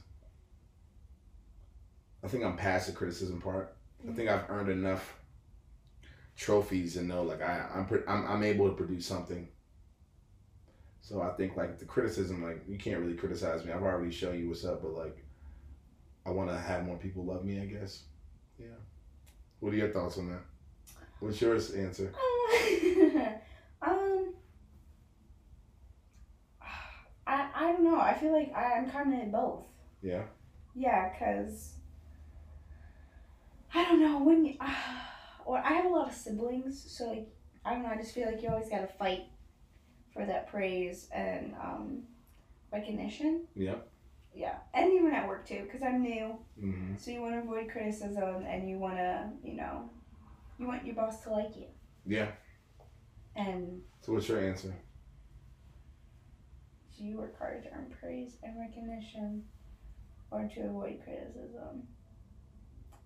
I 2.23 2.29
think 2.29 2.45
I'm 2.45 2.57
past 2.57 2.87
the 2.87 2.93
criticism 2.93 3.41
part. 3.41 3.77
I 4.09 4.13
think 4.13 4.29
I've 4.29 4.49
earned 4.49 4.69
enough 4.69 5.17
trophies 6.37 6.97
and 6.97 7.09
know 7.09 7.23
like 7.23 7.41
I 7.41 7.67
I'm 7.75 7.89
I'm, 8.07 8.27
I'm 8.27 8.43
able 8.43 8.69
to 8.69 8.75
produce 8.75 9.07
something. 9.07 9.49
So 11.07 11.23
I 11.23 11.29
think 11.35 11.57
like 11.57 11.79
the 11.79 11.85
criticism 11.85 12.43
like 12.43 12.65
you 12.67 12.79
can't 12.79 12.99
really 12.99 13.15
criticize 13.15 13.65
me. 13.65 13.71
I've 13.71 13.81
already 13.81 14.11
shown 14.11 14.41
you 14.41 14.49
what's 14.49 14.65
up, 14.65 14.83
but 14.83 14.93
like 14.93 15.25
I 16.27 16.31
want 16.31 16.51
to 16.51 16.59
have 16.59 16.85
more 16.85 16.97
people 16.97 17.25
love 17.25 17.45
me. 17.45 17.61
I 17.61 17.67
guess. 17.67 18.03
Yeah. 18.59 18.75
What 19.61 19.73
are 19.73 19.77
your 19.77 19.91
thoughts 19.91 20.19
on 20.19 20.31
that? 20.31 20.43
What's 21.21 21.41
yours 21.41 21.71
answer? 21.71 22.13
um, 23.83 24.35
I 27.25 27.51
I 27.55 27.61
don't 27.71 27.85
know. 27.85 28.01
I 28.01 28.13
feel 28.15 28.33
like 28.33 28.53
I, 28.53 28.73
I'm 28.73 28.91
kind 28.91 29.15
of 29.15 29.31
both. 29.31 29.63
Yeah. 30.03 30.25
Yeah, 30.75 31.17
cause 31.17 31.75
I 33.73 33.85
don't 33.85 34.01
know 34.01 34.19
when 34.25 34.45
you. 34.45 34.55
well, 35.47 35.63
I 35.65 35.73
have 35.75 35.85
a 35.85 35.89
lot 35.89 36.09
of 36.09 36.15
siblings, 36.17 36.85
so 36.91 37.11
like 37.11 37.29
I 37.65 37.75
don't 37.75 37.85
know. 37.85 37.91
I 37.91 37.97
just 37.97 38.13
feel 38.13 38.27
like 38.27 38.43
you 38.43 38.49
always 38.49 38.69
gotta 38.69 38.89
fight 38.89 39.27
for 40.17 40.25
that 40.27 40.49
praise 40.49 41.09
and 41.15 41.55
um, 41.63 42.03
recognition. 42.73 43.45
Yeah. 43.55 43.77
Yeah, 44.35 44.57
and 44.75 44.93
even 44.93 45.13
at 45.13 45.29
work 45.29 45.47
too, 45.47 45.67
cause 45.71 45.83
I'm 45.83 46.03
new. 46.03 46.39
hmm 46.59 46.97
So 46.97 47.11
you 47.11 47.21
want 47.23 47.35
to 47.35 47.41
avoid 47.41 47.71
criticism, 47.71 48.45
and 48.47 48.69
you 48.69 48.79
want 48.79 48.97
to, 48.97 49.31
you 49.45 49.55
know, 49.57 49.91
you 50.59 50.67
want 50.67 50.85
your 50.85 50.95
boss 50.95 51.23
to 51.25 51.31
like 51.31 51.57
you. 51.57 51.67
Yeah. 52.07 52.29
And 53.35 53.81
So 54.01 54.13
what's 54.13 54.29
your 54.29 54.41
answer? 54.41 54.75
do 56.99 57.05
you 57.05 57.19
work 57.19 57.39
harder 57.39 57.61
to 57.61 57.69
earn 57.75 57.93
praise 58.01 58.39
and 58.43 58.59
recognition, 58.59 59.45
or 60.31 60.49
to 60.55 60.61
avoid 60.63 60.99
criticism? 61.05 61.83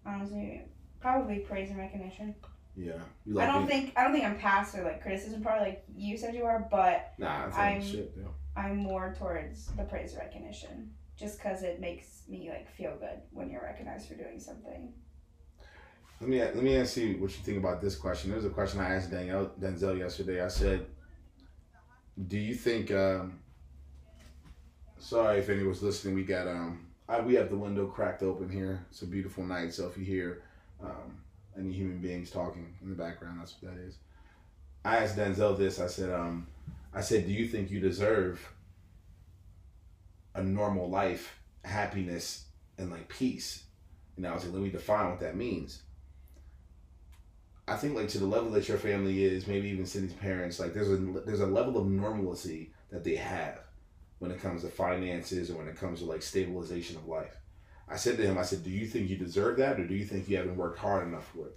Honestly, 0.07 0.63
probably 1.01 1.41
praise 1.41 1.71
and 1.71 1.79
recognition. 1.79 2.35
Yeah. 2.77 2.93
You 3.27 3.41
I 3.41 3.47
don't 3.47 3.67
being- 3.67 3.83
think 3.83 3.99
I 3.99 4.05
don't 4.05 4.13
think 4.13 4.25
I'm 4.25 4.39
past 4.39 4.75
or 4.77 4.83
like 4.85 5.03
criticism 5.03 5.43
part 5.43 5.61
like 5.61 5.85
you 5.95 6.17
said 6.17 6.35
you 6.35 6.45
are, 6.45 6.67
but 6.71 7.13
Nah, 7.19 7.47
that's 7.47 7.57
I'm- 7.57 7.83
shit. 7.83 8.13
Yeah. 8.17 8.29
I'm 8.57 8.77
more 8.79 9.15
towards 9.19 9.67
the 9.77 9.85
praise 9.85 10.17
recognition, 10.17 10.93
just 11.17 11.39
because 11.39 11.63
it 11.63 11.81
makes 11.81 12.25
me 12.29 12.51
like 12.51 12.69
feel 12.71 12.97
good 12.99 13.21
when 13.31 13.49
you're 13.51 13.63
recognized 13.63 14.09
for 14.09 14.15
doing 14.15 14.41
something. 14.41 14.93
Let 16.21 16.29
me 16.29 16.39
let 16.41 16.57
me 16.57 16.77
ask 16.77 16.97
you 16.97 17.15
what 17.21 17.31
you 17.37 17.43
think 17.45 17.59
about 17.59 17.81
this 17.81 17.97
question. 17.97 18.31
There 18.31 18.37
was 18.37 18.45
a 18.47 18.51
question 18.51 18.81
I 18.81 18.95
asked 18.97 19.11
Danielle 19.11 19.53
Denzel 19.59 19.99
yesterday. 19.99 20.43
I 20.43 20.49
said, 20.49 20.87
"Do 22.29 22.37
you 22.39 22.55
think?" 22.55 22.91
Um, 22.91 23.41
sorry 24.99 25.39
if 25.39 25.49
anyone's 25.49 25.83
listening. 25.83 26.15
We 26.15 26.25
got 26.25 26.47
um, 26.47 26.87
I, 27.09 27.21
we 27.21 27.35
have 27.35 27.49
the 27.51 27.57
window 27.57 27.87
cracked 27.87 28.23
open 28.23 28.49
here. 28.51 28.85
It's 28.91 29.03
a 29.03 29.07
beautiful 29.07 29.45
night, 29.45 29.73
so 29.73 29.87
if 29.89 29.97
you 29.97 30.05
hear 30.05 30.43
um, 30.83 31.19
any 31.59 31.73
human 31.73 31.99
beings 31.99 32.31
talking 32.31 32.75
in 32.83 32.91
the 32.91 32.95
background, 32.95 33.41
that's 33.41 33.55
what 33.61 33.75
that 33.75 33.81
is. 33.81 33.97
I 34.85 34.99
asked 34.99 35.17
Denzel 35.17 35.59
this. 35.59 35.81
I 35.81 35.87
said, 35.87 36.11
um, 36.11 36.47
I 36.95 37.01
said, 37.01 37.27
"Do 37.27 37.33
you 37.33 37.47
think 37.47 37.71
you 37.71 37.81
deserve 37.81 38.53
a 40.35 40.43
normal 40.43 40.89
life, 40.89 41.39
happiness, 41.65 42.47
and 42.79 42.91
like 42.91 43.09
peace?" 43.09 43.65
And 44.17 44.27
I 44.27 44.33
was 44.33 44.45
like, 44.45 44.55
"Let 44.55 44.63
me 44.63 44.71
define 44.71 45.11
what 45.11 45.21
that 45.21 45.37
means." 45.37 45.83
I 47.69 47.77
think 47.77 47.95
like 47.95 48.09
to 48.09 48.19
the 48.19 48.27
level 48.27 48.51
that 48.53 48.69
your 48.69 48.79
family 48.79 49.23
is, 49.23 49.47
maybe 49.47 49.69
even 49.69 49.87
Cindy's 49.87 50.13
parents, 50.15 50.59
like 50.59 50.75
there's 50.75 50.91
a 50.91 50.97
there's 50.97 51.41
a 51.41 51.47
level 51.47 51.79
of 51.79 51.87
normalcy 51.87 52.73
that 52.91 53.05
they 53.05 53.15
have 53.15 53.61
when 54.19 54.31
it 54.31 54.41
comes 54.41 54.63
to 54.63 54.69
finances 54.69 55.51
or 55.51 55.55
when 55.55 55.69
it 55.69 55.77
comes 55.77 56.01
to 56.01 56.05
like 56.07 56.23
stabilization 56.23 56.97
of 56.97 57.07
life. 57.07 57.37
I 57.91 57.97
said 57.97 58.17
to 58.19 58.23
him, 58.23 58.39
I 58.39 58.43
said, 58.43 58.63
"Do 58.63 58.71
you 58.71 58.87
think 58.87 59.11
you 59.11 59.17
deserve 59.17 59.57
that, 59.59 59.81
or 59.81 59.87
do 59.87 59.95
you 59.95 60.05
think 60.05 60.29
you 60.29 60.37
haven't 60.37 60.57
worked 60.57 60.79
hard 60.79 61.09
enough 61.09 61.27
for 61.35 61.47
it?" 61.47 61.57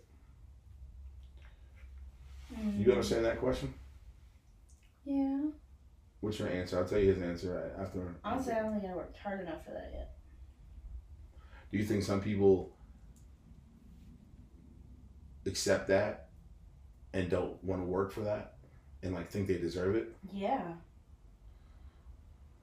You 2.78 2.86
mm. 2.86 2.92
understand 2.92 3.26
that 3.26 3.40
question? 3.40 3.74
Yeah. 5.06 5.42
What's 6.22 6.40
your 6.40 6.50
answer? 6.50 6.78
I'll 6.78 6.86
tell 6.86 7.00
you 7.00 7.14
his 7.14 7.22
answer 7.22 7.54
right 7.54 7.86
after. 7.86 8.16
Honestly, 8.24 8.54
I 8.54 8.62
don't 8.62 8.80
think 8.80 8.92
I 8.92 8.96
worked 8.96 9.18
hard 9.18 9.42
enough 9.42 9.66
for 9.66 9.72
that 9.72 9.92
yet. 9.94 10.16
Do 11.72 11.78
you 11.78 11.84
think 11.84 12.04
some 12.04 12.22
people 12.22 12.76
accept 15.46 15.88
that 15.90 16.30
and 17.14 17.30
don't 17.30 17.62
want 17.64 17.82
to 17.82 17.86
work 17.86 18.12
for 18.12 18.22
that 18.22 18.54
and 19.02 19.14
like 19.14 19.30
think 19.30 19.48
they 19.48 19.58
deserve 19.58 19.96
it? 19.96 20.16
Yeah. 20.32 20.62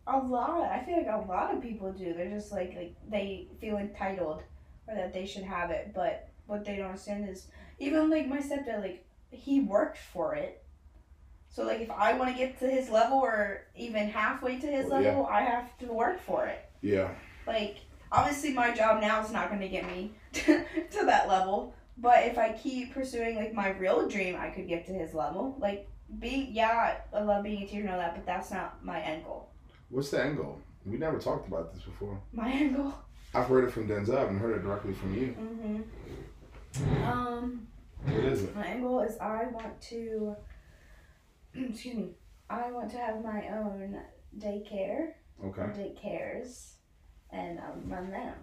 A 0.06 0.18
lot. 0.18 0.64
I 0.70 0.82
feel 0.84 0.96
like 0.96 1.06
a 1.06 1.26
lot 1.28 1.54
of 1.54 1.62
people 1.62 1.92
do. 1.92 2.12
They're 2.14 2.30
just 2.30 2.52
like 2.52 2.74
like 2.76 2.94
they 3.08 3.48
feel 3.60 3.76
entitled 3.76 4.42
or 4.88 4.94
that 4.94 5.12
they 5.12 5.26
should 5.26 5.44
have 5.44 5.70
it, 5.70 5.92
but 5.94 6.28
what 6.46 6.64
they 6.64 6.76
don't 6.76 6.86
understand 6.86 7.28
is 7.28 7.46
even 7.78 8.10
like 8.10 8.26
my 8.28 8.38
stepdad, 8.38 8.80
like 8.80 9.04
he 9.30 9.60
worked 9.60 9.98
for 9.98 10.34
it. 10.34 10.62
So 11.48 11.64
like 11.64 11.80
if 11.80 11.90
I 11.90 12.12
want 12.14 12.30
to 12.30 12.36
get 12.36 12.58
to 12.60 12.68
his 12.68 12.90
level 12.90 13.18
or 13.18 13.62
even 13.76 14.08
halfway 14.08 14.58
to 14.58 14.66
his 14.66 14.86
Well, 14.86 15.02
yeah. 15.02 15.08
level, 15.10 15.26
I 15.26 15.42
have 15.42 15.76
to 15.78 15.86
work 15.86 16.20
for 16.20 16.46
it. 16.46 16.68
Yeah. 16.80 17.10
Like 17.46 17.78
obviously 18.10 18.52
my 18.52 18.72
job 18.72 19.00
now 19.00 19.22
is 19.22 19.30
not 19.30 19.48
going 19.48 19.60
to 19.60 19.68
get 19.68 19.86
me 19.86 20.12
to 20.32 20.64
that 21.04 21.28
level, 21.28 21.74
but 21.98 22.24
if 22.24 22.38
I 22.38 22.52
keep 22.52 22.94
pursuing 22.94 23.36
like 23.36 23.54
my 23.54 23.70
real 23.70 24.08
dream, 24.08 24.36
I 24.36 24.48
could 24.50 24.66
get 24.68 24.86
to 24.86 24.92
his 24.92 25.14
level. 25.14 25.56
Like 25.60 25.88
being 26.18 26.48
yeah, 26.52 26.96
I 27.14 27.20
love 27.22 27.44
being 27.44 27.62
a 27.62 27.66
teacher 27.66 27.82
and 27.82 27.90
all 27.90 27.98
that, 27.98 28.14
but 28.14 28.26
that's 28.26 28.50
not 28.50 28.84
my 28.84 29.00
end 29.00 29.24
goal. 29.24 29.49
What's 29.90 30.10
the 30.10 30.22
angle? 30.22 30.60
We 30.86 30.96
never 30.96 31.18
talked 31.18 31.46
about 31.48 31.74
this 31.74 31.82
before. 31.82 32.20
My 32.32 32.48
angle. 32.48 32.94
I've 33.34 33.46
heard 33.46 33.64
it 33.64 33.70
from 33.72 33.88
Denzel. 33.88 34.16
I 34.16 34.20
haven't 34.20 34.38
heard 34.38 34.56
it 34.56 34.62
directly 34.62 34.92
from 34.94 35.14
you. 35.14 35.34
Mhm. 35.38 37.06
Um, 37.06 37.66
What 38.04 38.14
is 38.24 38.44
it? 38.44 38.54
my 38.56 38.66
angle 38.66 39.00
is 39.00 39.18
I 39.18 39.46
want 39.46 39.80
to. 39.82 40.34
excuse 41.54 41.96
me. 41.96 42.14
I 42.48 42.70
want 42.72 42.90
to 42.92 42.98
have 42.98 43.22
my 43.22 43.48
own 43.48 44.00
daycare. 44.38 45.12
Okay. 45.44 45.62
Daycares. 45.62 46.74
and 47.32 47.60
would 47.76 47.88
run 47.88 48.10
them. 48.10 48.34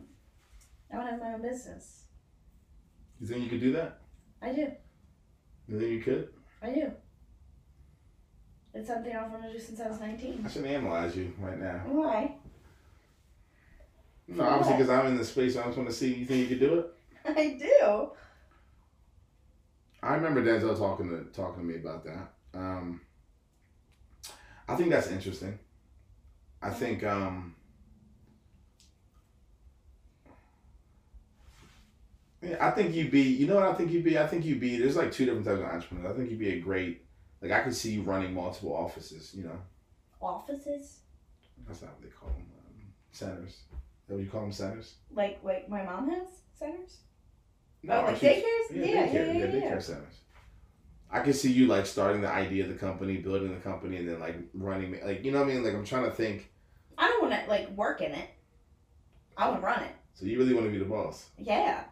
I 0.91 0.95
want 0.95 1.07
to 1.07 1.11
have 1.11 1.19
my 1.21 1.33
own 1.33 1.41
business. 1.41 2.05
You 3.19 3.27
think 3.27 3.43
you 3.43 3.49
could 3.49 3.59
do 3.59 3.73
that? 3.73 3.99
I 4.41 4.53
do. 4.53 4.71
You 5.67 5.77
think 5.79 5.91
you 5.91 6.01
could? 6.01 6.29
I 6.61 6.71
do. 6.73 6.91
It's 8.77 8.89
something 8.89 9.15
I've 9.15 9.31
wanted 9.31 9.47
to 9.47 9.53
do 9.53 9.59
since 9.59 9.79
I 9.79 9.87
was 9.87 9.99
19. 9.99 10.43
I 10.45 10.49
should 10.49 10.65
analyze 10.65 11.15
you 11.15 11.33
right 11.39 11.59
now. 11.59 11.81
Why? 11.87 12.35
No, 14.27 14.43
obviously 14.43 14.73
because 14.77 14.89
I'm 14.91 15.07
in 15.07 15.17
the 15.17 15.25
space. 15.25 15.57
I 15.57 15.63
just 15.63 15.77
want 15.77 15.89
to 15.89 15.95
see. 15.95 16.13
You 16.13 16.25
think 16.27 16.41
you 16.41 16.47
could 16.55 16.59
do 16.59 16.79
it? 16.79 16.93
I 17.25 17.57
do. 17.59 18.11
I 20.03 20.13
remember 20.13 20.43
Denzel 20.43 20.77
talking 20.77 21.09
to 21.09 21.23
talking 21.33 21.63
to 21.63 21.67
me 21.67 21.79
about 21.79 22.05
that. 22.05 22.33
Um, 22.53 23.01
I 24.69 24.75
think 24.75 24.91
that's 24.91 25.07
interesting. 25.07 25.57
I 26.61 26.69
think 26.69 27.03
um, 27.03 27.55
I 32.61 32.69
think 32.69 32.93
you'd 32.93 33.09
be. 33.09 33.23
You 33.23 33.47
know 33.47 33.55
what 33.55 33.63
I 33.63 33.73
think 33.73 33.91
you'd 33.91 34.03
be? 34.03 34.19
I 34.19 34.27
think 34.27 34.45
you'd 34.45 34.59
be. 34.59 34.77
There's 34.77 34.97
like 34.97 35.11
two 35.11 35.25
different 35.25 35.47
types 35.47 35.61
of 35.61 35.65
entrepreneurs. 35.65 36.13
I 36.13 36.15
think 36.15 36.29
you'd 36.29 36.39
be 36.39 36.53
a 36.53 36.59
great. 36.59 37.06
Like 37.41 37.51
I 37.51 37.61
could 37.61 37.75
see 37.75 37.91
you 37.91 38.01
running 38.03 38.33
multiple 38.33 38.75
offices. 38.75 39.33
You 39.35 39.45
know, 39.45 39.59
Offices? 40.21 40.99
that's 41.67 41.81
not 41.81 41.91
what 41.93 42.01
they 42.01 42.09
call 42.09 42.29
them. 42.29 42.45
Um, 42.57 42.83
centers. 43.11 43.49
Is 43.49 43.59
that 44.07 44.15
what 44.15 44.23
you 44.23 44.29
call 44.29 44.41
them? 44.41 44.51
Centers? 44.51 44.95
Like 45.13 45.39
like 45.43 45.69
my 45.69 45.83
mom 45.83 46.09
has 46.09 46.27
centers? 46.57 46.97
No, 47.83 48.01
oh, 48.01 48.05
like 48.05 48.19
daycares? 48.19 48.43
Yeah, 48.71 48.85
Yeah, 48.85 48.85
yeah, 48.85 49.07
daycare, 49.07 49.13
yeah, 49.13 49.33
yeah. 49.33 49.45
daycare 49.71 49.81
centers. 49.83 50.13
I 51.09 51.19
could 51.21 51.35
see 51.35 51.51
you 51.51 51.67
like 51.67 51.85
starting 51.85 52.21
the 52.21 52.29
idea 52.29 52.63
of 52.63 52.69
the 52.69 52.75
company, 52.75 53.17
building 53.17 53.53
the 53.53 53.61
company, 53.61 53.97
and 53.97 54.09
then 54.09 54.19
like 54.19 54.35
running. 54.53 54.99
Like 55.05 55.23
you 55.23 55.31
know 55.31 55.39
what 55.39 55.49
I 55.49 55.53
mean? 55.53 55.63
Like 55.63 55.73
I'm 55.73 55.85
trying 55.85 56.05
to 56.05 56.11
think. 56.11 56.49
I 56.97 57.07
don't 57.07 57.29
want 57.29 57.41
to 57.43 57.49
like 57.49 57.69
work 57.71 58.01
in 58.01 58.11
it. 58.11 58.29
I 59.37 59.47
want 59.49 59.61
to 59.61 59.65
run 59.65 59.83
it. 59.83 59.91
So 60.15 60.25
you 60.25 60.39
really 60.39 60.53
want 60.55 60.65
to 60.65 60.71
be 60.71 60.79
the 60.79 60.85
boss? 60.85 61.27
Yeah. 61.37 61.83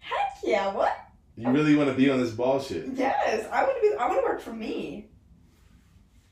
Heck 0.00 0.36
yeah! 0.42 0.74
What? 0.74 0.96
You 1.36 1.50
really 1.50 1.76
want 1.76 1.88
to 1.88 1.94
be 1.94 2.10
on 2.10 2.20
this 2.20 2.30
bullshit? 2.30 2.90
Yes, 2.94 3.48
I 3.50 3.64
want 3.64 3.76
to 3.76 3.90
be. 3.90 3.96
I 3.96 4.06
want 4.06 4.20
to 4.20 4.24
work 4.24 4.40
for 4.40 4.52
me. 4.52 5.06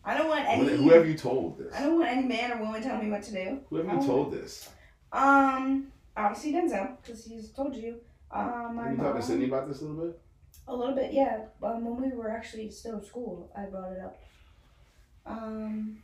I 0.04 0.16
don't 0.16 0.28
want 0.28 0.44
any. 0.46 0.76
Who 0.76 0.90
have 0.90 1.06
you 1.06 1.14
told 1.14 1.58
this? 1.58 1.74
I 1.74 1.82
don't 1.82 1.98
want 1.98 2.10
any 2.10 2.26
man 2.26 2.52
or 2.52 2.58
woman 2.58 2.82
telling 2.82 3.04
me 3.04 3.10
what 3.10 3.22
to 3.24 3.32
do. 3.32 3.60
Who 3.70 3.76
have 3.76 3.86
you 3.86 4.06
told 4.06 4.32
this? 4.32 4.68
Um, 5.12 5.88
obviously 6.16 6.52
Denzel, 6.52 6.96
because 7.02 7.24
he's 7.24 7.50
told 7.50 7.74
you. 7.74 8.00
Um, 8.30 8.76
my 8.76 8.88
Have 8.88 8.96
you 8.96 9.02
talked 9.02 9.20
to 9.20 9.22
Sydney 9.26 9.46
about 9.46 9.68
this 9.68 9.80
a 9.80 9.84
little 9.84 10.06
bit? 10.06 10.20
A 10.68 10.74
little 10.74 10.94
bit, 10.94 11.12
yeah. 11.12 11.46
Um, 11.62 11.84
when 11.84 12.10
we 12.10 12.16
were 12.16 12.30
actually 12.30 12.70
still 12.70 12.98
in 12.98 13.04
school, 13.04 13.50
I 13.56 13.64
brought 13.64 13.92
it 13.92 14.00
up. 14.00 14.22
Um, 15.26 16.02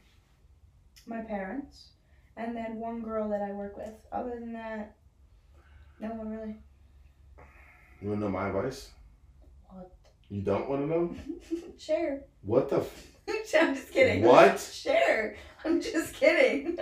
my 1.07 1.21
parents, 1.21 1.91
and 2.37 2.57
then 2.57 2.77
one 2.77 3.01
girl 3.03 3.29
that 3.31 3.43
I 3.43 3.53
work 3.53 3.77
with. 3.77 3.95
Other 4.11 4.41
than 4.41 4.53
that, 4.55 4.97
no 6.01 6.09
one 6.09 6.31
really. 6.31 6.57
You 8.07 8.11
want 8.11 8.21
to 8.21 8.27
know 8.27 8.33
my 8.39 8.47
advice? 8.47 8.91
What? 9.69 9.91
You 10.29 10.41
don't 10.41 10.69
want 10.69 10.83
to 10.83 10.87
know? 10.87 11.17
Share. 11.77 12.23
What 12.43 12.71
the? 12.71 12.77
F- 12.77 13.07
I'm 13.61 13.75
just 13.75 13.91
kidding. 13.91 14.23
What? 14.23 14.61
Share. 14.73 15.35
I'm 15.65 15.81
just 15.81 16.15
kidding. 16.15 16.79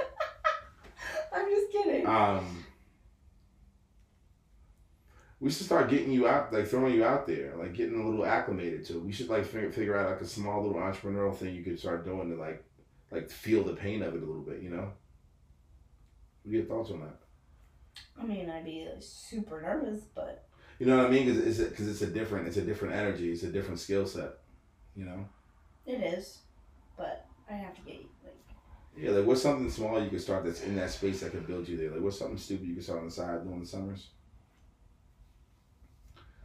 I'm 1.34 1.48
just 1.48 1.72
kidding. 1.72 2.06
um. 2.06 2.62
We 5.40 5.50
should 5.50 5.64
start 5.64 5.88
getting 5.88 6.12
you 6.12 6.28
out, 6.28 6.52
like 6.52 6.66
throwing 6.66 6.92
you 6.92 7.06
out 7.06 7.26
there, 7.26 7.54
like 7.56 7.72
getting 7.72 7.98
a 7.98 8.06
little 8.06 8.26
acclimated 8.26 8.84
to 8.88 8.98
it. 8.98 9.04
We 9.04 9.12
should 9.12 9.30
like 9.30 9.46
figure, 9.46 9.72
figure 9.72 9.96
out 9.96 10.10
like 10.10 10.20
a 10.20 10.26
small 10.26 10.62
little 10.62 10.78
entrepreneurial 10.78 11.34
thing 11.34 11.54
you 11.54 11.64
could 11.64 11.80
start 11.80 12.04
doing 12.04 12.28
to 12.28 12.36
like, 12.36 12.62
like 13.10 13.30
feel 13.30 13.64
the 13.64 13.72
pain 13.72 14.02
of 14.02 14.14
it 14.14 14.22
a 14.22 14.26
little 14.26 14.42
bit. 14.42 14.60
You 14.60 14.68
know. 14.68 14.92
What 16.42 16.52
are 16.52 16.56
your 16.56 16.66
thoughts 16.66 16.90
on 16.90 17.00
that? 17.00 17.18
I 18.20 18.26
mean, 18.26 18.50
I'd 18.50 18.66
be 18.66 18.86
like, 18.92 19.02
super 19.02 19.62
nervous, 19.62 20.02
but 20.14 20.46
You 20.84 20.90
know 20.90 20.98
what 20.98 21.06
I 21.06 21.10
mean? 21.10 21.24
Because 21.34 21.58
it's 21.60 21.70
because 21.70 21.88
it's 21.88 22.02
a 22.02 22.06
different 22.08 22.46
it's 22.46 22.58
a 22.58 22.62
different 22.62 22.94
energy. 22.94 23.32
It's 23.32 23.42
a 23.42 23.48
different 23.50 23.80
skill 23.80 24.06
set. 24.06 24.34
You 24.94 25.06
know. 25.06 25.24
it 25.86 26.02
is. 26.02 26.40
But 26.96 27.24
I 27.50 27.54
have 27.54 27.74
to 27.76 27.80
get 27.80 28.04
like. 28.22 28.34
Yeah, 28.94 29.10
like 29.12 29.24
what's 29.24 29.40
something 29.40 29.70
small 29.70 30.02
you 30.02 30.10
could 30.10 30.20
start 30.20 30.44
that's 30.44 30.62
in 30.62 30.76
that 30.76 30.90
space 30.90 31.20
that 31.20 31.32
could 31.32 31.46
build 31.46 31.66
you 31.68 31.78
there? 31.78 31.90
Like 31.90 32.02
what's 32.02 32.18
something 32.18 32.36
stupid 32.36 32.66
you 32.68 32.74
could 32.74 32.84
start 32.84 32.98
on 32.98 33.06
the 33.06 33.10
side 33.10 33.44
during 33.44 33.60
the 33.60 33.66
summers? 33.66 34.08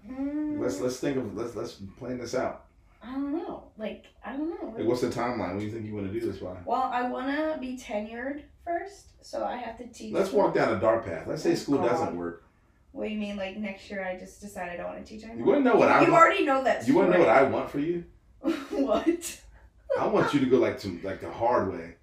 Mm, 0.09 0.59
Let's 0.59 0.79
let's 0.79 0.99
think 1.01 1.17
of 1.17 1.35
let's 1.35 1.55
let's 1.55 1.73
plan 1.97 2.17
this 2.19 2.33
out. 2.33 2.65
I 3.03 3.11
don't 3.11 3.33
know. 3.33 3.65
Like 3.77 4.05
I 4.25 4.37
don't 4.37 4.49
know. 4.49 4.73
Like 4.77 4.87
what's 4.87 5.01
the 5.01 5.07
timeline? 5.09 5.49
When 5.49 5.59
do 5.59 5.65
you 5.65 5.71
think 5.71 5.85
you 5.85 5.93
want 5.93 6.07
to 6.11 6.17
do 6.17 6.25
this 6.25 6.39
by? 6.39 6.55
Well, 6.65 6.89
I 6.93 7.09
want 7.09 7.27
to 7.27 7.57
be 7.59 7.77
tenured 7.77 8.43
first, 8.65 9.11
so 9.21 9.43
I 9.43 9.57
have 9.57 9.77
to 9.79 9.87
teach. 9.87 10.13
Let's 10.13 10.31
walk 10.31 10.53
down 10.55 10.75
a 10.75 10.79
dark 10.79 11.05
path. 11.05 11.27
Let's 11.27 11.43
say 11.43 11.51
Oh, 11.51 11.55
school 11.55 11.77
God. 11.79 11.89
doesn't 11.89 12.15
work. 12.15 12.45
What 12.91 13.05
do 13.05 13.11
you 13.11 13.19
mean, 13.19 13.37
like 13.37 13.57
next 13.57 13.89
year? 13.89 14.03
I 14.03 14.17
just 14.17 14.41
decide 14.41 14.69
I 14.69 14.77
don't 14.77 14.87
want 14.87 15.05
to 15.05 15.13
teach 15.13 15.23
anymore. 15.23 15.55
You 15.55 15.63
to 15.63 15.69
know 15.69 15.75
what 15.75 15.89
I 15.89 16.03
You 16.03 16.11
want? 16.11 16.23
already 16.23 16.45
know 16.45 16.63
that. 16.63 16.87
You 16.87 16.93
to 16.93 17.09
know 17.09 17.19
what. 17.19 17.29
I 17.29 17.43
want 17.43 17.69
for 17.69 17.79
you? 17.79 18.03
what? 18.41 19.41
I 19.99 20.07
want 20.07 20.33
you 20.33 20.39
to 20.39 20.45
go 20.45 20.57
like 20.57 20.79
to 20.79 20.99
like 21.03 21.21
the 21.21 21.31
hard 21.31 21.71
way. 21.71 21.95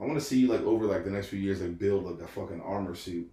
I 0.00 0.04
want 0.04 0.14
to 0.14 0.24
see 0.24 0.38
you 0.38 0.48
like 0.48 0.62
over 0.62 0.86
like 0.86 1.04
the 1.04 1.10
next 1.10 1.26
few 1.28 1.38
years 1.38 1.60
like 1.60 1.78
build 1.78 2.04
like 2.04 2.20
a 2.20 2.26
fucking 2.26 2.60
armor 2.62 2.94
suit. 2.94 3.30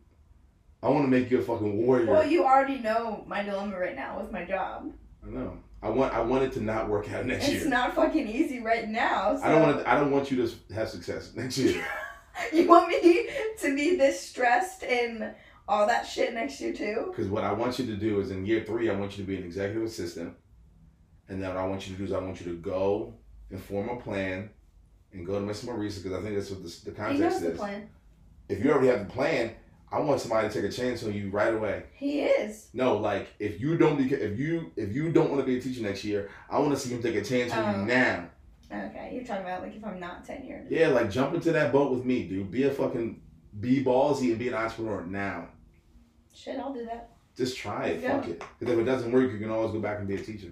I 0.84 0.90
want 0.90 1.06
to 1.06 1.10
make 1.10 1.32
you 1.32 1.40
a 1.40 1.42
fucking 1.42 1.86
warrior. 1.86 2.12
Well, 2.12 2.28
you 2.28 2.44
already 2.46 2.80
know 2.80 3.24
my 3.28 3.44
dilemma 3.44 3.80
right 3.80 3.96
now 3.96 4.20
with 4.20 4.32
my 4.32 4.44
job. 4.46 4.92
I 5.26 5.30
know. 5.30 5.58
I 5.82 5.90
want 5.90 6.14
I 6.14 6.22
want 6.22 6.44
it 6.44 6.52
to 6.54 6.62
not 6.62 6.90
work 6.90 7.12
out 7.12 7.26
next 7.28 7.46
it's 7.46 7.54
year. 7.54 7.62
It's 7.62 7.70
not 7.70 7.96
fucking 7.96 8.28
easy 8.28 8.60
right 8.60 8.88
now. 8.88 9.38
So 9.38 9.44
I 9.44 9.50
don't 9.50 9.62
want 9.62 9.80
to, 9.80 9.90
I 9.90 9.96
don't 9.96 10.12
want 10.12 10.32
you 10.32 10.46
to 10.46 10.74
have 10.74 10.90
success 10.90 11.34
next 11.36 11.58
year. 11.58 11.86
You 12.54 12.68
want 12.68 12.88
me 12.90 13.28
to 13.62 13.76
be 13.76 13.96
this 13.96 14.22
stressed 14.22 14.84
and 14.84 15.34
all 15.68 15.86
that 15.88 16.08
shit 16.08 16.34
next 16.34 16.60
year 16.62 16.74
too? 16.74 17.08
Because 17.10 17.28
what 17.28 17.44
I 17.44 17.52
want 17.54 17.78
you 17.80 17.86
to 17.88 17.96
do 17.96 18.20
is 18.20 18.32
in 18.32 18.46
year 18.46 18.64
three, 18.64 18.90
I 18.90 18.96
want 18.96 19.18
you 19.18 19.24
to 19.24 19.28
be 19.28 19.38
an 19.38 19.44
executive 19.44 19.84
assistant. 19.84 20.34
And 21.30 21.42
then 21.42 21.50
what 21.50 21.58
I 21.58 21.66
want 21.68 21.88
you 21.88 21.94
to 21.94 21.98
do 22.00 22.06
is 22.06 22.14
I 22.14 22.20
want 22.20 22.40
you 22.40 22.46
to 22.54 22.58
go 22.58 23.14
and 23.50 23.62
form 23.62 23.90
a 23.90 23.98
plan 23.98 24.50
and 25.12 25.26
go 25.26 25.34
to 25.40 25.46
Miss 25.46 25.64
Marisa 25.64 26.02
because 26.04 26.14
I 26.18 26.22
think 26.22 26.36
that's 26.36 26.50
what 26.52 26.64
the, 26.64 26.70
the 26.86 26.92
He 26.92 26.96
context 26.96 27.42
the 27.42 27.52
is. 27.52 27.58
plan. 27.58 27.90
If 28.50 28.64
you 28.64 28.72
already 28.72 28.88
have 28.88 29.08
the 29.08 29.14
plan, 29.14 29.52
I 29.92 30.00
want 30.00 30.20
somebody 30.22 30.48
to 30.50 30.54
take 30.54 30.70
a 30.70 30.74
chance 30.74 31.04
on 31.04 31.14
you 31.14 31.30
right 31.30 31.54
away. 31.54 31.84
He 31.94 32.22
is. 32.22 32.70
No, 32.74 32.98
like 32.98 33.28
if 33.40 33.60
you 33.60 33.78
don't 33.78 33.98
be, 33.98 34.14
if 34.14 34.38
you 34.40 34.72
if 34.76 34.94
you 34.94 35.12
don't 35.12 35.30
want 35.32 35.42
to 35.42 35.46
be 35.46 35.58
a 35.58 35.62
teacher 35.62 35.82
next 35.82 36.04
year, 36.04 36.30
I 36.50 36.60
want 36.60 36.72
to 36.72 36.78
see 36.78 36.94
him 36.94 37.02
take 37.02 37.16
a 37.16 37.24
chance 37.24 37.52
on 37.54 37.76
Oh. 37.76 37.80
you 37.80 37.86
now. 37.86 38.30
Okay, 38.70 39.12
you're 39.14 39.24
talking 39.24 39.44
about 39.44 39.64
like 39.64 39.76
if 39.76 39.84
I'm 39.86 40.00
not 40.00 40.26
ten 40.26 40.42
tenured. 40.42 40.68
Yeah, 40.70 40.90
like 40.90 41.10
jump 41.10 41.34
into 41.34 41.52
that 41.54 41.72
boat 41.72 41.92
with 41.94 42.04
me, 42.06 42.28
dude. 42.28 42.52
Be 42.52 42.64
a 42.64 42.72
fucking 42.72 43.22
be 43.62 43.84
ballsy 43.84 44.30
and 44.32 44.40
be 44.40 44.50
an 44.50 44.54
entrepreneur 44.56 45.06
now. 45.06 45.48
Shit, 46.38 46.60
I'll 46.60 46.74
do 46.74 46.86
that. 46.86 47.10
Just 47.36 47.58
try 47.58 47.88
it. 47.88 48.02
Yeah. 48.02 48.20
Fuck 48.20 48.30
it. 48.30 48.44
Because 48.60 48.76
if 48.76 48.80
it 48.82 48.84
doesn't 48.86 49.12
work, 49.12 49.32
you 49.32 49.40
can 49.40 49.50
always 49.50 49.72
go 49.72 49.80
back 49.80 50.00
and 50.00 50.08
be 50.08 50.16
a 50.16 50.22
teacher. 50.22 50.52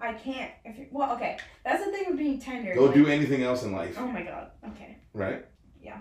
I 0.00 0.14
can't. 0.14 0.50
If 0.64 0.78
you, 0.78 0.86
well, 0.90 1.14
okay, 1.14 1.38
that's 1.64 1.84
the 1.84 1.90
thing 1.92 2.04
with 2.08 2.18
being 2.18 2.40
tenured. 2.40 2.74
Go 2.74 2.86
like- 2.86 2.94
do 2.94 3.06
anything 3.06 3.42
else 3.42 3.62
in 3.62 3.72
life, 3.72 3.96
Oh 3.98 4.06
my 4.06 4.22
god. 4.22 4.50
Okay. 4.70 4.96
right? 5.12 5.44
Yeah. 5.80 6.00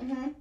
Mhm. 0.00 0.34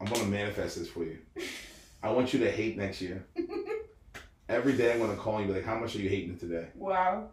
I'm 0.00 0.06
gonna 0.06 0.24
manifest 0.24 0.78
this 0.78 0.88
for 0.88 1.04
you. 1.04 1.18
I 2.02 2.10
want 2.12 2.32
you 2.32 2.38
to 2.40 2.50
hate 2.50 2.76
next 2.78 3.00
year. 3.00 3.26
Every 4.48 4.74
day 4.74 4.92
I'm 4.92 5.00
gonna 5.00 5.16
call 5.16 5.40
you 5.40 5.52
like, 5.52 5.64
how 5.64 5.78
much 5.78 5.96
are 5.96 6.00
you 6.00 6.08
hating 6.08 6.38
today? 6.38 6.68
Wow. 6.74 7.30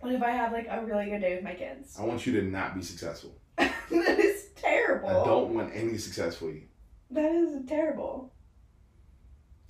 What 0.00 0.12
if 0.12 0.22
I 0.22 0.30
have 0.30 0.52
like 0.52 0.66
a 0.68 0.84
really 0.84 1.06
good 1.06 1.20
day 1.20 1.34
with 1.36 1.44
my 1.44 1.54
kids? 1.54 1.96
I 1.98 2.04
want 2.04 2.26
you 2.26 2.32
to 2.40 2.42
not 2.46 2.74
be 2.74 2.82
successful. 2.82 3.38
terrible. 4.74 5.08
I 5.08 5.24
don't 5.24 5.54
want 5.54 5.74
any 5.74 5.96
success 5.98 6.36
for 6.36 6.50
you. 6.50 6.62
That 7.10 7.30
is 7.32 7.66
terrible. 7.68 8.32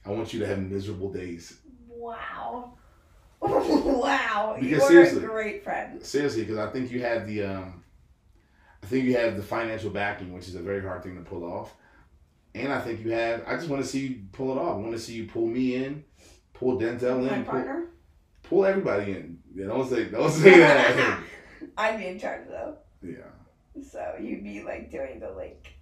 I 0.04 0.10
want 0.10 0.32
you 0.32 0.40
to 0.40 0.46
have 0.46 0.58
miserable 0.58 1.12
days. 1.12 1.58
Wow. 1.88 2.74
wow. 3.40 4.56
you 4.60 4.80
are 4.80 5.02
a 5.02 5.20
great 5.20 5.64
friend. 5.64 6.04
Seriously, 6.04 6.42
because 6.42 6.58
I 6.58 6.70
think 6.70 6.90
you 6.90 7.02
have 7.02 7.26
the 7.26 7.44
um, 7.44 7.84
I 8.82 8.86
think 8.86 9.04
you 9.04 9.16
have 9.16 9.36
the 9.36 9.42
financial 9.42 9.90
backing, 9.90 10.32
which 10.32 10.48
is 10.48 10.54
a 10.54 10.60
very 10.60 10.82
hard 10.82 11.02
thing 11.02 11.16
to 11.16 11.22
pull 11.22 11.44
off. 11.44 11.74
And 12.54 12.72
I 12.72 12.80
think 12.80 13.04
you 13.04 13.10
have. 13.12 13.42
I 13.46 13.56
just 13.56 13.68
want 13.68 13.82
to 13.82 13.88
see 13.88 14.06
you 14.06 14.20
pull 14.32 14.52
it 14.52 14.60
off. 14.60 14.76
I 14.76 14.78
want 14.78 14.92
to 14.92 14.98
see 14.98 15.14
you 15.14 15.26
pull 15.26 15.46
me 15.46 15.74
in, 15.74 16.04
pull 16.52 16.78
Denzel 16.78 17.26
My 17.26 17.36
in, 17.36 17.44
pull, 17.44 17.52
partner? 17.52 17.86
pull 18.42 18.64
everybody 18.64 19.12
in. 19.12 19.38
Yeah, 19.54 19.66
don't 19.66 19.88
say 19.88 20.04
don't 20.04 20.30
say 20.42 20.58
that. 20.58 21.18
I'd 21.78 21.98
be 21.98 22.06
in 22.06 22.18
charge 22.18 22.46
though. 22.48 22.76
yeah. 23.02 23.34
So 23.82 24.14
you'd 24.20 24.44
be 24.44 24.62
like 24.62 24.90
doing 24.90 25.20
the 25.20 25.30
like 25.30 25.74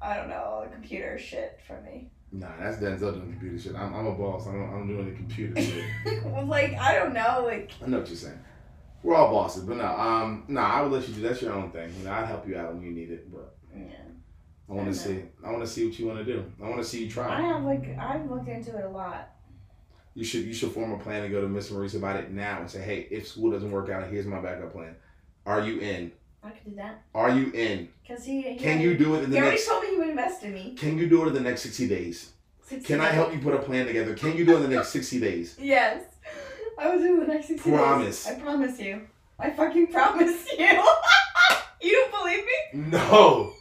I 0.00 0.16
don't 0.16 0.28
know, 0.28 0.42
all 0.42 0.62
the 0.62 0.70
computer 0.70 1.18
shit 1.18 1.60
for 1.66 1.80
me. 1.82 2.10
Nah, 2.30 2.48
that's 2.60 2.76
Denzel 2.76 3.14
doing 3.14 3.32
computer 3.32 3.58
shit. 3.58 3.74
I'm, 3.74 3.94
I'm 3.94 4.06
a 4.06 4.12
boss. 4.12 4.46
I'm, 4.46 4.62
I'm 4.62 4.86
doing 4.86 5.10
the 5.10 5.16
computer 5.16 5.60
shit. 6.04 6.24
like, 6.46 6.74
I 6.74 6.96
don't 6.96 7.14
know, 7.14 7.42
like 7.44 7.72
I 7.82 7.88
know 7.88 8.00
what 8.00 8.08
you're 8.08 8.16
saying. 8.16 8.38
We're 9.02 9.14
all 9.14 9.32
bosses, 9.32 9.62
but 9.62 9.76
no, 9.76 9.86
um, 9.86 10.44
nah, 10.48 10.72
I 10.72 10.82
would 10.82 10.92
let 10.92 11.08
you 11.08 11.14
do 11.14 11.22
that's 11.22 11.40
your 11.40 11.52
own 11.52 11.70
thing. 11.70 11.92
You 11.98 12.04
know, 12.04 12.12
I'd 12.12 12.26
help 12.26 12.46
you 12.46 12.58
out 12.58 12.74
when 12.74 12.82
you 12.82 12.90
need 12.90 13.10
it, 13.10 13.32
but 13.32 13.56
yeah. 13.74 13.92
I 14.68 14.72
want 14.72 14.92
to 14.92 14.94
see. 14.94 15.22
I 15.44 15.50
want 15.50 15.62
to 15.62 15.70
see 15.70 15.86
what 15.86 15.98
you 15.98 16.06
want 16.06 16.18
to 16.18 16.24
do. 16.24 16.44
I 16.62 16.68
want 16.68 16.82
to 16.82 16.84
see 16.84 17.04
you 17.04 17.10
try. 17.10 17.38
I 17.38 17.40
have 17.40 17.62
like 17.64 17.96
I've 17.98 18.28
looked 18.30 18.48
into 18.48 18.76
it 18.76 18.84
a 18.84 18.88
lot. 18.88 19.30
You 20.14 20.24
should 20.24 20.44
you 20.44 20.52
should 20.52 20.72
form 20.72 20.92
a 20.92 20.98
plan 20.98 21.22
and 21.22 21.32
go 21.32 21.40
to 21.40 21.48
Miss 21.48 21.70
Marisa 21.70 21.96
about 21.96 22.16
it 22.16 22.32
now 22.32 22.60
and 22.60 22.70
say, 22.70 22.82
hey, 22.82 23.06
if 23.10 23.28
school 23.28 23.52
doesn't 23.52 23.70
work 23.70 23.88
out, 23.88 24.08
here's 24.08 24.26
my 24.26 24.40
backup 24.40 24.72
plan. 24.72 24.96
Are 25.46 25.60
you 25.60 25.80
in? 25.80 26.12
I 26.42 26.50
could 26.50 26.64
do 26.70 26.76
that. 26.76 27.02
Are 27.14 27.30
you 27.30 27.50
in? 27.52 27.88
Cause 28.06 28.24
he. 28.24 28.42
he 28.42 28.56
Can 28.56 28.80
you 28.80 28.96
do 28.96 29.14
it 29.16 29.24
in 29.24 29.30
the 29.30 29.30
He 29.30 29.32
the 29.32 29.38
already 29.38 29.56
next? 29.56 29.68
told 29.68 29.82
me 29.82 29.90
he 29.90 29.96
would 29.96 30.08
invest 30.10 30.42
in 30.44 30.54
me. 30.54 30.74
Can 30.78 30.96
you 30.98 31.08
do 31.08 31.24
it 31.24 31.28
in 31.28 31.34
the 31.34 31.40
next 31.40 31.62
sixty 31.62 31.88
days? 31.88 32.30
60 32.64 32.86
Can 32.86 33.00
I 33.00 33.08
help 33.08 33.32
you 33.32 33.38
put 33.40 33.54
a 33.54 33.58
plan 33.58 33.86
together? 33.86 34.14
Can 34.14 34.36
you 34.36 34.44
do 34.44 34.52
it 34.52 34.56
in 34.62 34.70
the 34.70 34.76
next 34.76 34.88
sixty 34.90 35.18
days? 35.20 35.56
Yes. 35.60 36.04
I 36.78 36.90
will 36.90 36.98
do 37.00 37.06
it 37.06 37.22
in 37.22 37.26
the 37.26 37.34
next 37.34 37.48
60 37.48 37.70
days. 37.70 37.78
Promise. 37.78 38.26
I 38.28 38.34
promise 38.38 38.78
you. 38.78 39.02
I 39.38 39.50
fucking 39.50 39.88
promise 39.88 40.46
you. 40.58 40.84
you 41.82 41.92
don't 41.92 42.12
believe 42.22 42.44
me? 42.44 42.90
No. 42.92 43.54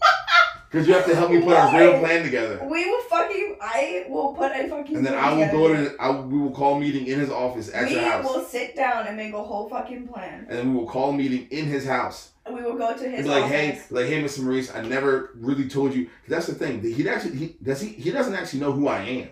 Because 0.78 0.88
you 0.88 0.94
have 0.94 1.06
to 1.08 1.16
help 1.16 1.32
me 1.32 1.42
put 1.42 1.54
a 1.54 1.76
real 1.76 2.00
plan 2.00 2.24
together. 2.24 2.60
We 2.70 2.86
will 2.86 3.02
fucking. 3.04 3.58
I 3.60 4.06
will 4.10 4.34
put 4.34 4.52
a 4.52 4.68
fucking. 4.70 4.96
And 4.98 5.04
then 5.06 5.16
I 5.16 5.34
will 5.34 5.52
go 5.52 5.68
to. 5.74 5.96
I, 6.00 6.12
we 6.12 6.38
will 6.38 6.52
call 6.52 6.76
a 6.76 6.80
meeting 6.80 7.08
in 7.08 7.20
his 7.20 7.32
office 7.32 7.74
at 7.74 7.86
we 7.86 7.96
your 7.96 8.04
house, 8.04 8.24
We 8.24 8.30
will 8.36 8.46
sit 8.46 8.76
down 8.76 9.08
and 9.08 9.18
make 9.18 9.34
a 9.34 9.44
whole 9.44 9.68
fucking 9.70 10.08
plan. 10.08 10.46
and 10.48 10.58
then 10.60 10.72
we 10.72 10.80
will 10.80 10.88
call 10.88 11.10
a 11.10 11.14
meeting 11.14 11.48
in 11.50 11.66
his 11.66 11.84
house. 11.84 12.30
And 12.46 12.54
We 12.54 12.62
will 12.62 12.78
go 12.78 12.96
to 12.96 13.10
his 13.10 13.26
be 13.26 13.30
like, 13.32 13.46
office. 13.46 13.56
hey, 13.56 13.82
like, 13.90 14.06
hey, 14.06 14.24
Mr. 14.24 14.44
Maurice, 14.44 14.74
I 14.74 14.82
never 14.82 15.32
really 15.36 15.68
told 15.68 15.96
you. 15.96 16.10
That's 16.28 16.46
the 16.46 16.54
thing. 16.54 16.84
He 16.84 17.10
actually, 17.10 17.38
he 17.38 17.56
does 17.64 17.82
he. 17.82 17.90
He 17.90 18.12
doesn't 18.12 18.36
actually 18.36 18.60
know 18.60 18.72
who 18.72 18.88
I 18.88 19.02
am. 19.02 19.30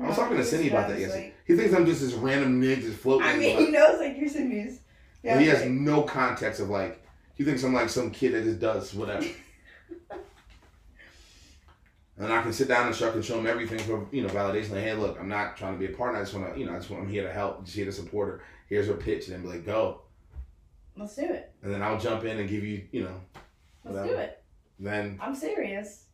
I 0.00 0.06
was 0.06 0.16
talking 0.16 0.36
to 0.36 0.44
Cindy 0.44 0.68
about 0.68 0.88
that 0.88 0.98
yesterday. 1.00 1.24
like- 1.24 1.34
He 1.44 1.56
thinks 1.56 1.74
I'm 1.74 1.86
just 1.86 2.00
this 2.02 2.14
random 2.14 2.62
nigga 2.62 2.82
just 2.82 2.98
floating. 2.98 3.26
I 3.26 3.36
mean, 3.36 3.58
he 3.66 3.66
knows 3.72 3.98
like 3.98 4.16
you're 4.16 4.28
Cindy's. 4.28 4.78
But 5.24 5.40
he 5.40 5.48
has 5.48 5.62
like- 5.62 5.70
no 5.70 6.02
context 6.02 6.60
of 6.60 6.70
like 6.70 7.04
he 7.34 7.42
thinks 7.42 7.64
I'm 7.64 7.74
like 7.74 7.88
some 7.88 8.12
kid 8.12 8.32
that 8.34 8.44
just 8.44 8.60
does 8.60 8.94
whatever. 8.94 9.26
and 12.18 12.32
I 12.32 12.42
can 12.42 12.52
sit 12.52 12.68
down 12.68 12.86
and 12.86 12.94
show, 12.94 13.08
I 13.08 13.12
can 13.12 13.22
show 13.22 13.38
him 13.38 13.46
everything 13.46 13.78
for 13.78 14.06
you 14.12 14.22
know 14.22 14.28
validation. 14.28 14.70
Like, 14.72 14.82
hey, 14.84 14.94
look, 14.94 15.18
I'm 15.20 15.28
not 15.28 15.56
trying 15.56 15.72
to 15.74 15.78
be 15.78 15.92
a 15.92 15.96
partner. 15.96 16.18
I 16.20 16.22
just 16.22 16.34
want 16.34 16.52
to, 16.54 16.60
you 16.60 16.66
know, 16.66 16.72
I 16.72 16.76
just 16.76 16.90
want 16.90 17.02
I'm 17.04 17.08
here 17.08 17.22
to 17.24 17.32
help. 17.32 17.64
Just 17.64 17.76
here 17.76 17.86
to 17.86 17.92
support 17.92 18.28
her. 18.28 18.42
Here's 18.68 18.86
her 18.86 18.94
pitch, 18.94 19.26
and 19.28 19.34
then 19.36 19.42
be 19.42 19.48
like, 19.48 19.66
go. 19.66 20.02
Let's 20.96 21.16
do 21.16 21.22
it. 21.24 21.52
And 21.62 21.72
then 21.72 21.82
I'll 21.82 21.98
jump 21.98 22.24
in 22.24 22.38
and 22.38 22.48
give 22.48 22.64
you, 22.64 22.86
you 22.92 23.04
know, 23.04 23.20
Let's 23.84 23.96
Whatever. 23.96 24.08
do 24.08 24.14
it. 24.20 24.42
then 24.78 25.18
I'm 25.22 25.34
serious. 25.34 26.04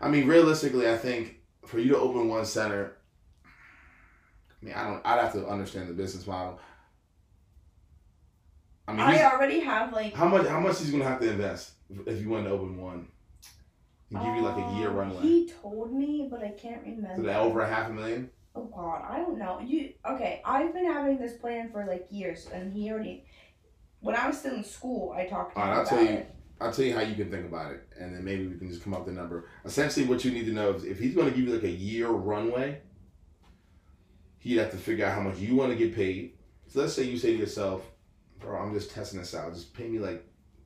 I 0.00 0.08
mean, 0.08 0.26
realistically, 0.26 0.90
I 0.90 0.96
think 0.96 1.36
for 1.64 1.78
you 1.78 1.90
to 1.90 1.98
open 1.98 2.28
one 2.28 2.44
center, 2.44 2.96
I 3.44 4.64
mean, 4.64 4.74
I 4.74 4.84
don't. 4.88 5.00
I'd 5.06 5.20
have 5.20 5.32
to 5.34 5.46
understand 5.46 5.88
the 5.88 5.94
business 5.94 6.26
model. 6.26 6.58
I 8.88 8.92
mean, 8.92 9.00
I 9.00 9.22
already 9.30 9.60
have 9.60 9.92
like. 9.92 10.12
How 10.12 10.26
much? 10.28 10.46
How 10.46 10.58
much 10.60 10.80
he's 10.80 10.90
gonna 10.90 11.04
have 11.04 11.20
to 11.20 11.30
invest 11.30 11.72
if 12.06 12.20
you 12.20 12.28
want 12.28 12.44
to 12.46 12.50
open 12.50 12.76
one? 12.80 13.06
And 14.14 14.24
give 14.24 14.36
you 14.36 14.42
like 14.42 14.56
a 14.56 14.76
year 14.78 14.88
um, 14.90 14.96
runway. 14.96 15.22
He 15.22 15.48
told 15.62 15.92
me, 15.92 16.28
but 16.30 16.40
I 16.42 16.50
can't 16.50 16.82
So 16.84 16.90
remember. 16.90 17.22
that 17.22 17.40
over 17.40 17.60
a 17.60 17.68
half 17.68 17.88
a 17.90 17.92
million. 17.92 18.30
Oh 18.54 18.64
God, 18.64 19.02
I 19.08 19.18
don't 19.18 19.38
know. 19.38 19.60
You 19.60 19.94
okay? 20.10 20.42
I've 20.44 20.74
been 20.74 20.84
having 20.86 21.18
this 21.18 21.32
plan 21.38 21.70
for 21.72 21.86
like 21.86 22.06
years, 22.10 22.46
and 22.52 22.72
he 22.72 22.90
already. 22.90 23.24
When 24.00 24.14
I 24.16 24.26
was 24.26 24.38
still 24.38 24.54
in 24.54 24.64
school, 24.64 25.12
I 25.16 25.26
talked 25.26 25.54
to 25.54 25.60
him 25.60 25.66
Alright, 25.68 25.78
I'll 25.78 25.86
tell 25.86 26.02
you. 26.04 26.10
it. 26.10 26.34
I'll 26.60 26.72
tell 26.72 26.84
you 26.84 26.94
how 26.94 27.00
you 27.00 27.14
can 27.14 27.30
think 27.30 27.46
about 27.46 27.72
it, 27.72 27.82
and 27.98 28.14
then 28.14 28.24
maybe 28.24 28.46
we 28.46 28.56
can 28.58 28.68
just 28.68 28.82
come 28.84 28.94
up 28.94 29.06
with 29.06 29.14
a 29.14 29.16
number. 29.16 29.48
Essentially, 29.64 30.06
what 30.06 30.24
you 30.24 30.30
need 30.32 30.44
to 30.46 30.52
know 30.52 30.74
is 30.74 30.84
if 30.84 30.98
he's 30.98 31.14
going 31.14 31.30
to 31.30 31.36
give 31.36 31.48
you 31.48 31.54
like 31.54 31.64
a 31.64 31.70
year 31.70 32.08
runway, 32.08 32.80
he'd 34.38 34.58
have 34.58 34.70
to 34.72 34.76
figure 34.76 35.06
out 35.06 35.14
how 35.14 35.20
much 35.20 35.38
you 35.38 35.56
want 35.56 35.70
to 35.70 35.76
get 35.76 35.94
paid. 35.94 36.34
So 36.68 36.80
let's 36.80 36.92
say 36.94 37.04
you 37.04 37.16
say 37.18 37.32
to 37.32 37.38
yourself, 37.38 37.82
"Bro, 38.38 38.60
I'm 38.60 38.74
just 38.74 38.90
testing 38.90 39.18
this 39.20 39.34
out. 39.34 39.52
Just 39.54 39.72
pay 39.74 39.88
me 39.88 39.98
like 39.98 40.24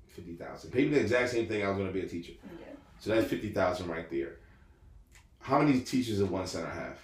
fifty 0.09 0.35
thousand. 0.35 0.71
Pay 0.73 0.85
me 0.85 0.91
the 0.91 1.01
exact 1.01 1.31
same 1.31 1.47
thing 1.47 1.65
I 1.65 1.69
was 1.69 1.77
going 1.79 1.89
to 1.89 1.95
be 1.95 2.01
a 2.05 2.09
teacher. 2.09 2.33
Okay. 2.55 2.66
So 2.99 3.15
that's 3.15 3.29
fifty 3.29 3.51
thousand 3.51 3.89
right 3.89 4.11
there. 4.11 4.37
How 5.41 5.61
many 5.61 5.81
teachers 5.81 6.19
does 6.19 6.29
one 6.29 6.47
center 6.47 6.71
have? 6.71 6.99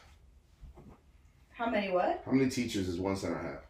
How 1.51 1.71
many? 1.71 1.91
What? 1.91 2.23
How 2.25 2.33
many 2.33 2.51
teachers 2.51 2.87
does 2.87 2.99
one 2.99 3.17
center 3.17 3.39
have? 3.39 3.61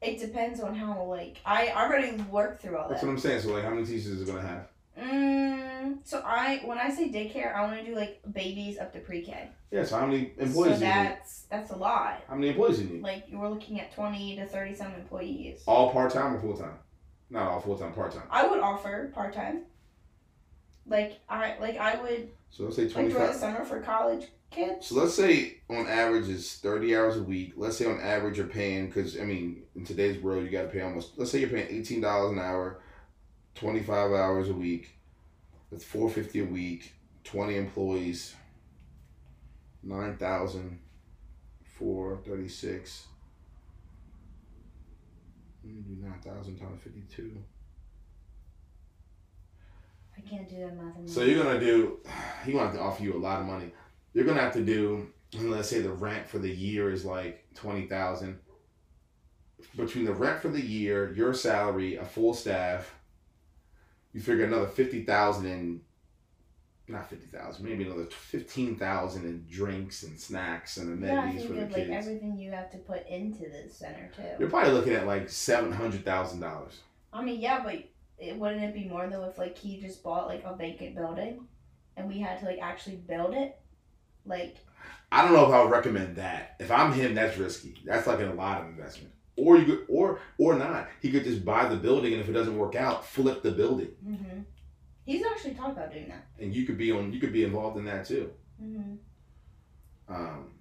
It 0.00 0.20
depends 0.20 0.60
on 0.60 0.74
how 0.74 1.02
like 1.04 1.38
I 1.44 1.70
already 1.70 2.16
worked 2.30 2.62
through 2.62 2.76
all 2.76 2.88
that. 2.88 2.94
That's 2.94 3.02
what 3.02 3.10
I'm 3.10 3.18
saying. 3.18 3.40
So 3.40 3.52
like, 3.52 3.64
how 3.64 3.70
many 3.70 3.86
teachers 3.86 4.06
is 4.06 4.22
it 4.22 4.26
going 4.26 4.42
to 4.42 4.46
have? 4.46 4.68
Mm, 5.00 5.98
so 6.04 6.22
I 6.24 6.60
when 6.64 6.78
I 6.78 6.90
say 6.90 7.08
daycare, 7.08 7.54
I 7.54 7.62
want 7.62 7.78
to 7.78 7.86
do 7.86 7.94
like 7.94 8.20
babies 8.32 8.78
up 8.78 8.92
to 8.92 9.00
pre-K. 9.00 9.48
Yeah. 9.70 9.84
So 9.84 9.98
how 9.98 10.06
many 10.06 10.32
employees 10.38 10.74
so 10.74 10.78
do 10.80 10.84
you 10.86 10.94
need? 10.94 11.06
that's 11.06 11.42
that's 11.42 11.70
a 11.70 11.76
lot. 11.76 12.22
How 12.28 12.34
many 12.34 12.48
employees 12.48 12.78
do 12.78 12.84
you 12.84 12.90
need? 12.94 13.02
Like 13.02 13.24
you 13.28 13.38
were 13.38 13.48
looking 13.48 13.80
at 13.80 13.94
twenty 13.94 14.36
to 14.36 14.44
thirty 14.46 14.74
some 14.74 14.92
employees. 14.94 15.62
All 15.66 15.92
part 15.92 16.12
time 16.12 16.34
or 16.34 16.40
full 16.40 16.56
time? 16.56 16.74
Not 17.30 17.50
all 17.50 17.60
full 17.60 17.78
time, 17.78 17.92
part 17.92 18.12
time. 18.12 18.24
I 18.30 18.46
would 18.46 18.60
offer 18.60 19.10
part 19.14 19.34
time. 19.34 19.62
Like 20.88 21.20
I 21.28 21.56
like 21.60 21.76
I 21.76 22.00
would 22.00 22.30
So 22.50 22.64
let's 22.64 22.76
say 22.76 22.88
like 22.88 23.10
the 23.10 23.32
summer 23.32 23.64
for 23.64 23.80
college 23.80 24.26
kids. 24.50 24.86
So 24.86 24.94
let's 24.96 25.14
say 25.14 25.58
on 25.68 25.86
average 25.86 26.28
is 26.28 26.54
thirty 26.54 26.96
hours 26.96 27.16
a 27.16 27.22
week. 27.22 27.52
Let's 27.56 27.76
say 27.76 27.86
on 27.86 28.00
average 28.00 28.38
you're 28.38 28.46
paying 28.46 28.86
because 28.86 29.18
I 29.18 29.24
mean 29.24 29.64
in 29.74 29.84
today's 29.84 30.22
world 30.22 30.44
you 30.44 30.50
got 30.50 30.62
to 30.62 30.68
pay 30.68 30.80
almost. 30.80 31.18
Let's 31.18 31.30
say 31.30 31.40
you're 31.40 31.50
paying 31.50 31.68
eighteen 31.68 32.00
dollars 32.00 32.32
an 32.32 32.38
hour, 32.38 32.80
twenty 33.54 33.82
five 33.82 34.12
hours 34.12 34.48
a 34.48 34.54
week. 34.54 34.96
That's 35.70 35.84
four 35.84 36.08
fifty 36.08 36.40
a 36.40 36.44
week. 36.44 36.94
Twenty 37.24 37.56
employees. 37.56 38.34
Nine 39.82 40.16
thousand. 40.16 40.78
Four 41.78 42.18
thirty 42.24 42.48
six. 42.48 43.06
Nine 45.62 46.20
thousand 46.24 46.56
times 46.58 46.80
fifty 46.82 47.02
two. 47.14 47.36
I 50.18 50.28
can't 50.28 50.48
do 50.48 50.56
that 50.58 50.76
math. 50.76 50.96
in 50.98 51.08
So 51.08 51.22
you're 51.22 51.42
gonna 51.42 51.60
do. 51.60 51.98
He's 52.44 52.54
gonna 52.54 52.66
have 52.66 52.74
to 52.74 52.80
offer 52.80 53.02
you 53.02 53.14
a 53.14 53.18
lot 53.18 53.40
of 53.40 53.46
money. 53.46 53.72
You're 54.14 54.24
gonna 54.24 54.40
have 54.40 54.54
to 54.54 54.64
do. 54.64 55.08
Let's 55.38 55.68
say 55.68 55.80
the 55.80 55.92
rent 55.92 56.26
for 56.26 56.38
the 56.38 56.50
year 56.50 56.90
is 56.90 57.04
like 57.04 57.46
twenty 57.54 57.86
thousand. 57.86 58.38
Between 59.76 60.04
the 60.04 60.14
rent 60.14 60.40
for 60.40 60.48
the 60.48 60.60
year, 60.60 61.12
your 61.12 61.34
salary, 61.34 61.96
a 61.96 62.04
full 62.04 62.32
staff, 62.32 62.94
you 64.12 64.20
figure 64.20 64.44
another 64.44 64.66
fifty 64.66 65.04
thousand 65.04 65.46
in. 65.46 65.80
Not 66.90 67.10
fifty 67.10 67.26
thousand, 67.26 67.66
maybe 67.66 67.84
another 67.84 68.06
fifteen 68.06 68.76
thousand 68.76 69.26
in 69.26 69.44
drinks 69.50 70.04
and 70.04 70.18
snacks 70.18 70.78
and 70.78 71.02
yeah, 71.02 71.08
I 71.08 71.12
amenities 71.12 71.42
think 71.42 71.52
for 71.52 71.60
the 71.60 71.66
of 71.66 71.72
like 71.72 71.88
everything 71.90 72.38
you 72.38 72.50
have 72.52 72.70
to 72.70 72.78
put 72.78 73.06
into 73.06 73.40
this 73.40 73.76
center 73.76 74.10
too. 74.16 74.22
You're 74.38 74.48
probably 74.48 74.72
looking 74.72 74.94
at 74.94 75.06
like 75.06 75.28
seven 75.28 75.70
hundred 75.70 76.06
thousand 76.06 76.40
dollars. 76.40 76.80
I 77.12 77.22
mean, 77.22 77.42
yeah, 77.42 77.60
but 77.62 77.84
it, 78.18 78.36
wouldn't 78.36 78.62
it 78.62 78.74
be 78.74 78.88
more 78.88 79.06
though 79.08 79.24
if 79.24 79.38
like 79.38 79.56
he 79.56 79.80
just 79.80 80.02
bought 80.02 80.26
like 80.26 80.42
a 80.44 80.54
vacant 80.56 80.94
building, 80.94 81.46
and 81.96 82.08
we 82.08 82.20
had 82.20 82.38
to 82.40 82.46
like 82.46 82.58
actually 82.60 82.96
build 82.96 83.34
it, 83.34 83.58
like 84.24 84.56
I 85.10 85.22
don't 85.24 85.32
know 85.32 85.46
if 85.46 85.52
I 85.52 85.62
would 85.62 85.70
recommend 85.70 86.16
that. 86.16 86.56
If 86.60 86.70
I'm 86.70 86.92
him, 86.92 87.14
that's 87.14 87.36
risky. 87.38 87.76
That's 87.84 88.06
like 88.06 88.20
a 88.20 88.26
lot 88.26 88.60
of 88.60 88.68
investment. 88.68 89.14
Or 89.36 89.56
you 89.56 89.64
could, 89.64 89.86
or 89.88 90.20
or 90.36 90.54
not. 90.56 90.88
He 91.00 91.10
could 91.10 91.24
just 91.24 91.44
buy 91.44 91.68
the 91.68 91.76
building, 91.76 92.12
and 92.12 92.20
if 92.22 92.28
it 92.28 92.32
doesn't 92.32 92.58
work 92.58 92.74
out, 92.74 93.06
flip 93.06 93.42
the 93.42 93.52
building, 93.52 93.90
hmm 94.04 94.40
he's 95.04 95.24
actually 95.24 95.54
talked 95.54 95.72
about 95.78 95.90
doing 95.90 96.08
that. 96.08 96.26
and 96.38 96.54
you 96.54 96.66
could 96.66 96.76
be 96.76 96.90
on. 96.92 97.12
You 97.12 97.20
could 97.20 97.32
be 97.32 97.44
involved 97.44 97.78
in 97.78 97.84
that 97.86 98.04
too. 98.06 98.30
hmm 98.60 98.96
Um, 100.08 100.52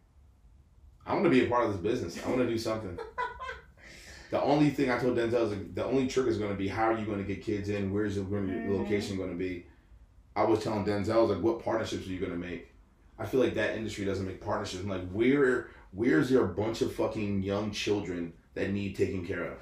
I 1.06 1.14
want 1.14 1.24
to 1.26 1.30
be 1.30 1.46
a 1.46 1.50
part 1.50 1.66
of 1.66 1.72
this 1.72 1.82
business. 1.82 2.24
I 2.24 2.28
want 2.30 2.42
to 2.42 2.48
do 2.48 2.58
something. 2.58 2.98
The 4.30 4.42
only 4.42 4.70
thing 4.72 4.92
I 4.92 4.98
told 5.00 5.18
Denzel 5.18 5.44
is 5.46 5.52
like, 5.52 5.74
the 5.76 5.86
only 5.86 6.08
trick 6.08 6.28
is 6.28 6.38
going 6.38 6.52
to 6.52 6.58
be 6.58 6.68
how 6.68 6.92
are 6.92 6.98
you 6.98 7.06
going 7.06 7.20
to 7.20 7.24
get 7.24 7.42
kids 7.44 7.70
in? 7.70 7.94
Where's 7.94 8.16
the, 8.16 8.22
Mhm. 8.22 8.78
location 8.78 9.16
going 9.18 9.30
to 9.30 9.36
be? 9.38 9.66
I 10.36 10.44
was 10.44 10.62
telling 10.64 10.86
Denzel 10.86 11.14
I 11.14 11.18
was 11.20 11.30
like, 11.32 11.42
what 11.42 11.64
partnerships 11.64 12.06
are 12.08 12.12
you 12.12 12.20
going 12.20 12.32
to 12.34 12.38
make? 12.38 12.68
I 13.18 13.26
feel 13.26 13.40
like 13.40 13.56
that 13.56 13.76
industry 13.78 14.06
doesn't 14.06 14.26
make 14.28 14.42
partnerships. 14.42 14.84
I'm 14.84 14.90
like, 14.90 15.10
where 15.12 15.70
where's 15.92 16.32
a 16.32 16.44
bunch 16.44 16.82
of 16.82 16.94
fucking 16.94 17.42
young 17.42 17.72
children 17.72 18.34
that 18.54 18.72
need 18.72 18.96
taken 18.96 19.26
care 19.26 19.44
of? 19.46 19.58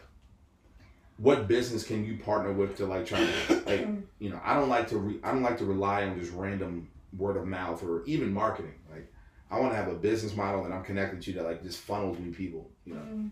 What 1.17 1.47
business 1.47 1.85
can 1.85 2.03
you 2.03 2.17
partner 2.17 2.51
with 2.51 2.75
to 2.77 2.85
like 2.85 3.05
try 3.05 3.19
to 3.25 3.63
like 3.65 3.87
you 4.19 4.29
know? 4.29 4.41
I 4.43 4.55
don't 4.55 4.67
like 4.69 4.89
to 4.89 4.97
re- 4.97 5.19
I 5.23 5.31
don't 5.31 5.43
like 5.43 5.57
to 5.59 5.65
rely 5.65 6.03
on 6.03 6.19
just 6.19 6.33
random 6.33 6.89
word 7.17 7.37
of 7.37 7.45
mouth 7.47 7.81
or 7.83 8.03
even 8.05 8.33
marketing. 8.33 8.73
Like 8.91 9.09
I 9.49 9.59
want 9.59 9.71
to 9.71 9.77
have 9.77 9.87
a 9.87 9.95
business 9.95 10.35
model 10.35 10.63
that 10.63 10.73
I'm 10.73 10.83
connected 10.83 11.21
to 11.21 11.33
that 11.33 11.43
like 11.45 11.63
just 11.63 11.79
funnels 11.79 12.19
me 12.19 12.31
people. 12.31 12.69
You 12.85 12.95
know. 12.95 12.99
Mm, 13.01 13.11
Um, 13.13 13.31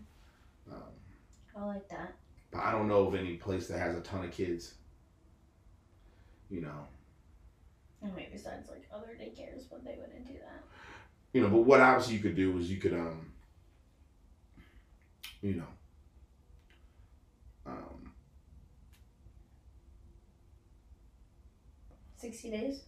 I 1.56 1.64
like 1.64 1.88
that. 1.88 2.14
but 2.50 2.60
I 2.60 2.72
don't 2.72 2.88
know 2.88 3.06
of 3.06 3.14
any 3.14 3.36
place 3.36 3.68
that 3.68 3.78
has 3.78 3.96
a 3.96 4.00
ton 4.00 4.24
of 4.24 4.30
kids. 4.32 4.74
You 6.50 6.60
know, 6.60 6.86
I 8.02 8.06
mean, 8.14 8.26
besides 8.32 8.68
like 8.68 8.86
other 8.94 9.16
daycares, 9.20 9.64
but 9.70 9.84
they 9.84 9.96
wouldn't 9.98 10.26
do 10.26 10.34
that. 10.34 10.62
you 11.32 11.40
know. 11.42 11.48
But 11.48 11.62
what 11.62 11.80
obviously 11.80 12.14
you 12.16 12.20
could 12.20 12.36
do 12.36 12.56
is 12.58 12.70
you 12.70 12.76
could, 12.78 12.92
um, 12.92 13.32
you 15.42 15.54
know, 15.54 15.66
um, 17.66 18.12
Sixty 22.16 22.50
days. 22.50 22.82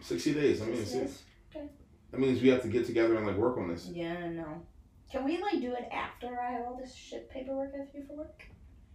sixty 0.00 0.32
days. 0.34 0.62
I 0.62 0.66
mean, 0.66 0.76
60 0.76 0.98
days. 1.00 1.22
Okay. 1.54 1.66
that 2.10 2.20
means 2.20 2.40
we 2.42 2.48
have 2.48 2.62
to 2.62 2.68
get 2.68 2.86
together 2.86 3.16
and 3.16 3.26
like 3.26 3.36
work 3.36 3.58
on 3.58 3.68
this. 3.68 3.88
Yeah, 3.92 4.28
know. 4.30 4.62
Can 5.10 5.24
we 5.24 5.40
like 5.42 5.60
do 5.60 5.74
it 5.74 5.88
after 5.92 6.40
I 6.40 6.52
have 6.52 6.66
all 6.66 6.76
this 6.80 6.94
shit 6.94 7.28
paperwork 7.30 7.72
I 7.74 7.78
have 7.78 7.92
to 7.92 8.00
do 8.00 8.06
for 8.06 8.16
work? 8.18 8.42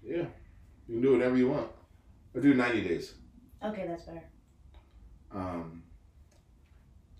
Yeah, 0.03 0.25
you 0.87 0.95
can 0.95 1.01
do 1.01 1.13
whatever 1.13 1.35
you 1.35 1.49
want. 1.49 1.69
Or 2.33 2.41
do 2.41 2.53
ninety 2.53 2.81
days. 2.81 3.15
Okay, 3.63 3.85
that's 3.87 4.03
better. 4.03 4.23
Um, 5.33 5.83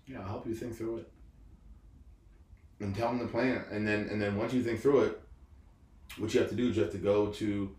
yeah, 0.06 0.20
I'll 0.20 0.28
help 0.28 0.46
you 0.46 0.54
think 0.54 0.76
through 0.76 0.98
it. 0.98 1.12
And 2.80 2.94
tell 2.94 3.08
them 3.08 3.18
the 3.18 3.26
plan. 3.26 3.64
And 3.70 3.86
then 3.86 4.08
and 4.10 4.20
then 4.20 4.36
once 4.36 4.52
you 4.52 4.62
think 4.62 4.80
through 4.80 5.00
it, 5.00 5.20
what 6.18 6.32
you 6.32 6.40
have 6.40 6.50
to 6.50 6.56
do 6.56 6.68
is 6.68 6.76
you 6.76 6.82
have 6.82 6.92
to 6.92 6.98
go 6.98 7.26
to 7.26 7.44
you 7.44 7.76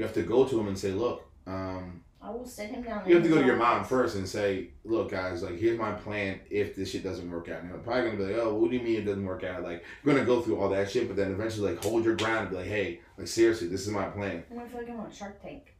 you 0.00 0.02
have 0.02 0.14
to 0.14 0.22
go 0.22 0.44
to 0.44 0.56
them 0.56 0.68
and 0.68 0.78
say, 0.78 0.92
look, 0.92 1.28
um, 1.46 2.02
I 2.22 2.30
will 2.30 2.46
sit 2.46 2.70
him 2.70 2.82
down. 2.82 3.08
you 3.08 3.14
have 3.14 3.24
to 3.24 3.30
go 3.30 3.40
to 3.40 3.46
your 3.46 3.56
mom 3.56 3.82
first 3.82 4.16
and 4.16 4.28
say, 4.28 4.68
look, 4.84 5.10
guys, 5.10 5.42
like 5.42 5.58
here's 5.58 5.78
my 5.78 5.92
plan 5.92 6.40
if 6.50 6.76
this 6.76 6.90
shit 6.90 7.02
doesn't 7.02 7.30
work 7.30 7.48
out. 7.48 7.62
And 7.62 7.70
they're 7.70 7.78
probably 7.78 8.10
gonna 8.10 8.16
be 8.16 8.24
like, 8.24 8.42
oh, 8.42 8.54
what 8.54 8.70
do 8.70 8.76
you 8.76 8.82
mean 8.82 8.96
it 8.96 9.04
doesn't 9.04 9.24
work 9.24 9.42
out? 9.42 9.62
Like 9.62 9.84
you're 10.04 10.14
gonna 10.14 10.26
go 10.26 10.42
through 10.42 10.60
all 10.60 10.68
that 10.68 10.90
shit, 10.90 11.06
but 11.06 11.16
then 11.16 11.32
eventually 11.32 11.72
like 11.72 11.82
hold 11.82 12.04
your 12.04 12.16
ground 12.16 12.40
and 12.40 12.50
be 12.50 12.56
like, 12.56 12.66
hey, 12.66 13.00
like 13.16 13.26
seriously, 13.26 13.68
this 13.68 13.82
is 13.82 13.88
my 13.88 14.04
plan. 14.04 14.44
I'm 14.50 14.58
gonna 14.58 14.68
feel 14.68 14.80
like 14.80 14.90
I'm 14.90 15.00
on 15.00 15.10
Shark 15.10 15.40
Tank. 15.42 15.74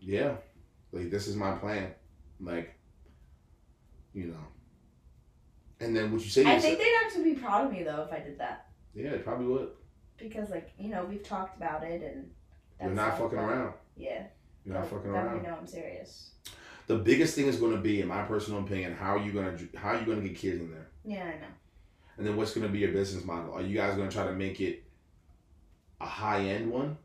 Yeah, 0.00 0.34
like 0.92 1.10
this 1.10 1.26
is 1.26 1.34
my 1.34 1.52
plan. 1.52 1.94
Like, 2.40 2.74
you 4.12 4.26
know. 4.26 4.44
And 5.80 5.96
then 5.96 6.12
what 6.12 6.22
you 6.22 6.30
say? 6.30 6.44
I 6.44 6.58
think 6.58 6.78
they'd 6.78 6.94
actually 7.04 7.34
be 7.34 7.40
proud 7.40 7.66
of 7.66 7.72
me 7.72 7.84
though 7.84 8.02
if 8.02 8.12
I 8.12 8.20
did 8.20 8.38
that 8.38 8.68
yeah, 8.98 9.10
it 9.10 9.24
probably 9.24 9.46
would. 9.46 9.68
because 10.16 10.50
like 10.50 10.72
you 10.78 10.88
know 10.88 11.04
we've 11.04 11.22
talked 11.22 11.56
about 11.56 11.82
it 11.84 12.02
and. 12.02 12.30
You're 12.80 12.90
not 12.90 13.18
fucking 13.18 13.38
around. 13.38 13.74
Yeah. 13.96 14.26
You're 14.64 14.74
not 14.74 14.84
that- 14.84 14.90
fucking 14.90 15.12
that 15.12 15.18
around. 15.26 15.42
We 15.42 15.46
know 15.48 15.56
I'm 15.60 15.66
serious. 15.66 16.30
The 16.86 16.96
biggest 16.96 17.34
thing 17.34 17.46
is 17.46 17.56
going 17.56 17.72
to 17.76 17.80
be, 17.82 18.00
in 18.00 18.08
my 18.08 18.22
personal 18.22 18.60
opinion, 18.60 18.94
how 18.94 19.16
are 19.16 19.18
you 19.22 19.32
gonna 19.32 19.58
how 19.76 19.90
are 19.90 20.00
you 20.00 20.06
gonna 20.06 20.22
get 20.26 20.36
kids 20.36 20.60
in 20.60 20.70
there, 20.70 20.88
Yeah, 21.04 21.24
I 21.24 21.38
know. 21.40 21.46
and 22.16 22.26
then 22.26 22.36
what's 22.36 22.54
going 22.54 22.66
to 22.66 22.72
be 22.72 22.78
your 22.78 22.92
business 22.92 23.24
model? 23.24 23.52
Are 23.52 23.60
you 23.62 23.76
guys 23.76 23.94
going 23.96 24.08
to 24.08 24.14
try 24.14 24.24
to 24.26 24.32
make 24.32 24.60
it 24.62 24.84
a 26.00 26.06
high 26.06 26.40
end 26.46 26.70
one? 26.70 26.96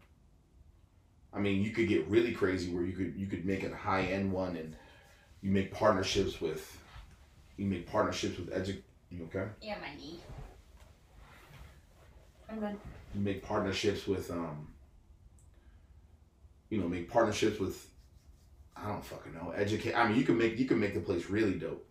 I 1.33 1.39
mean, 1.39 1.61
you 1.63 1.71
could 1.71 1.89
get 1.89 2.07
really 2.07 2.31
crazy 2.31 2.71
where 2.73 2.83
you 2.85 2.93
could 2.93 3.15
you 3.17 3.27
could 3.27 3.43
make 3.45 3.63
it 3.63 3.73
a 3.73 3.75
high 3.75 4.03
end 4.03 4.31
one, 4.31 4.55
and 4.55 4.73
you 5.41 5.51
make 5.51 5.73
partnerships 5.73 6.39
with 6.39 6.77
you 7.57 7.65
make 7.65 7.85
partnerships 7.87 8.37
with 8.37 8.51
edu. 8.53 8.81
You 9.11 9.23
okay? 9.25 9.47
Yeah, 9.61 9.77
my 9.81 9.93
knee. 9.97 10.19
I'm 12.49 12.59
good. 12.59 12.77
You 13.15 13.21
make 13.21 13.43
partnerships 13.43 14.07
with 14.07 14.31
um. 14.31 14.67
You 16.73 16.81
know, 16.81 16.87
make 16.87 17.07
partnerships 17.07 17.59
with. 17.59 17.87
I 18.75 18.87
don't 18.87 19.05
fucking 19.05 19.33
know. 19.35 19.51
Educate. 19.55 19.93
I 19.93 20.07
mean, 20.07 20.17
you 20.17 20.25
can 20.25 20.37
make 20.39 20.57
you 20.57 20.65
can 20.65 20.79
make 20.79 20.95
the 20.95 21.01
place 21.01 21.29
really 21.29 21.53
dope. 21.53 21.85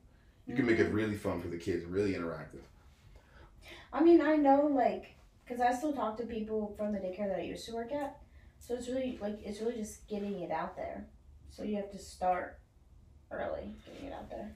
You 0.49 0.57
can 0.57 0.67
make 0.67 0.81
it 0.81 0.93
really 0.93 1.15
fun 1.17 1.41
for 1.41 1.47
the 1.47 1.57
kids, 1.57 1.85
really 1.85 2.15
interactive. 2.15 2.65
I 3.93 4.03
mean, 4.03 4.21
I 4.21 4.35
know, 4.35 4.67
like, 4.67 5.15
because 5.45 5.61
I 5.61 5.73
still 5.73 5.93
talk 5.93 6.17
to 6.17 6.25
people 6.25 6.75
from 6.77 6.93
the 6.93 6.99
daycare 6.99 7.29
that 7.29 7.39
I 7.39 7.43
used 7.43 7.65
to 7.67 7.75
work 7.75 7.93
at. 7.93 8.19
So 8.59 8.75
it's 8.75 8.89
really, 8.89 9.19
like, 9.23 9.39
it's 9.45 9.61
really 9.61 9.77
just 9.77 10.09
getting 10.09 10.41
it 10.41 10.51
out 10.51 10.77
there. 10.77 11.07
So 11.51 11.63
you 11.63 11.77
have 11.77 11.93
to 11.93 11.99
start 11.99 12.59
early 13.31 13.75
getting 13.87 14.09
it 14.09 14.13
out 14.13 14.29
there. 14.31 14.51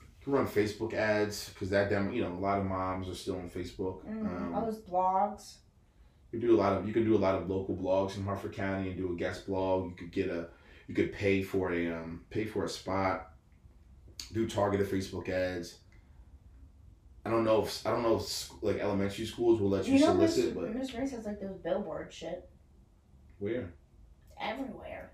You 0.00 0.24
can 0.24 0.32
run 0.32 0.46
Facebook 0.48 0.92
ads 0.94 1.50
because 1.50 1.70
that 1.70 1.88
demo, 1.88 2.10
you 2.10 2.22
know, 2.22 2.32
a 2.32 2.40
lot 2.40 2.58
of 2.58 2.64
moms 2.64 3.08
are 3.08 3.14
still 3.14 3.36
on 3.36 3.48
Facebook. 3.48 4.04
Mm, 4.04 4.52
all 4.54 4.58
Um, 4.58 4.66
those 4.66 4.80
blogs. 4.80 5.58
You 6.32 6.40
do 6.40 6.54
a 6.54 6.58
lot 6.58 6.74
of 6.74 6.86
you 6.86 6.92
can 6.92 7.04
do 7.04 7.16
a 7.16 7.18
lot 7.18 7.34
of 7.34 7.48
local 7.48 7.76
blogs 7.76 8.16
in 8.16 8.24
Harford 8.24 8.52
County 8.52 8.88
and 8.88 8.96
do 8.96 9.12
a 9.12 9.16
guest 9.16 9.46
blog. 9.46 9.90
You 9.90 9.96
could 9.96 10.12
get 10.12 10.28
a 10.28 10.48
you 10.86 10.94
could 10.94 11.12
pay 11.12 11.42
for 11.42 11.72
a 11.72 11.92
um, 11.92 12.22
pay 12.30 12.44
for 12.44 12.64
a 12.64 12.68
spot. 12.68 13.30
Do 14.32 14.46
targeted 14.46 14.90
Facebook 14.90 15.28
ads. 15.28 15.78
I 17.24 17.30
don't 17.30 17.44
know 17.44 17.62
if 17.62 17.86
I 17.86 17.90
don't 17.90 18.02
know 18.02 18.16
if 18.16 18.50
like 18.62 18.78
elementary 18.78 19.26
schools 19.26 19.60
will 19.60 19.70
let 19.70 19.86
you, 19.86 19.94
You 19.94 20.00
know, 20.00 20.12
solicit, 20.14 20.54
but 20.54 20.74
Miss 20.74 20.90
Grace 20.90 21.10
has, 21.12 21.26
like, 21.26 21.40
those 21.40 21.58
billboard 21.58 22.12
shit 22.12 22.48
where 23.38 23.72
everywhere. 24.40 25.12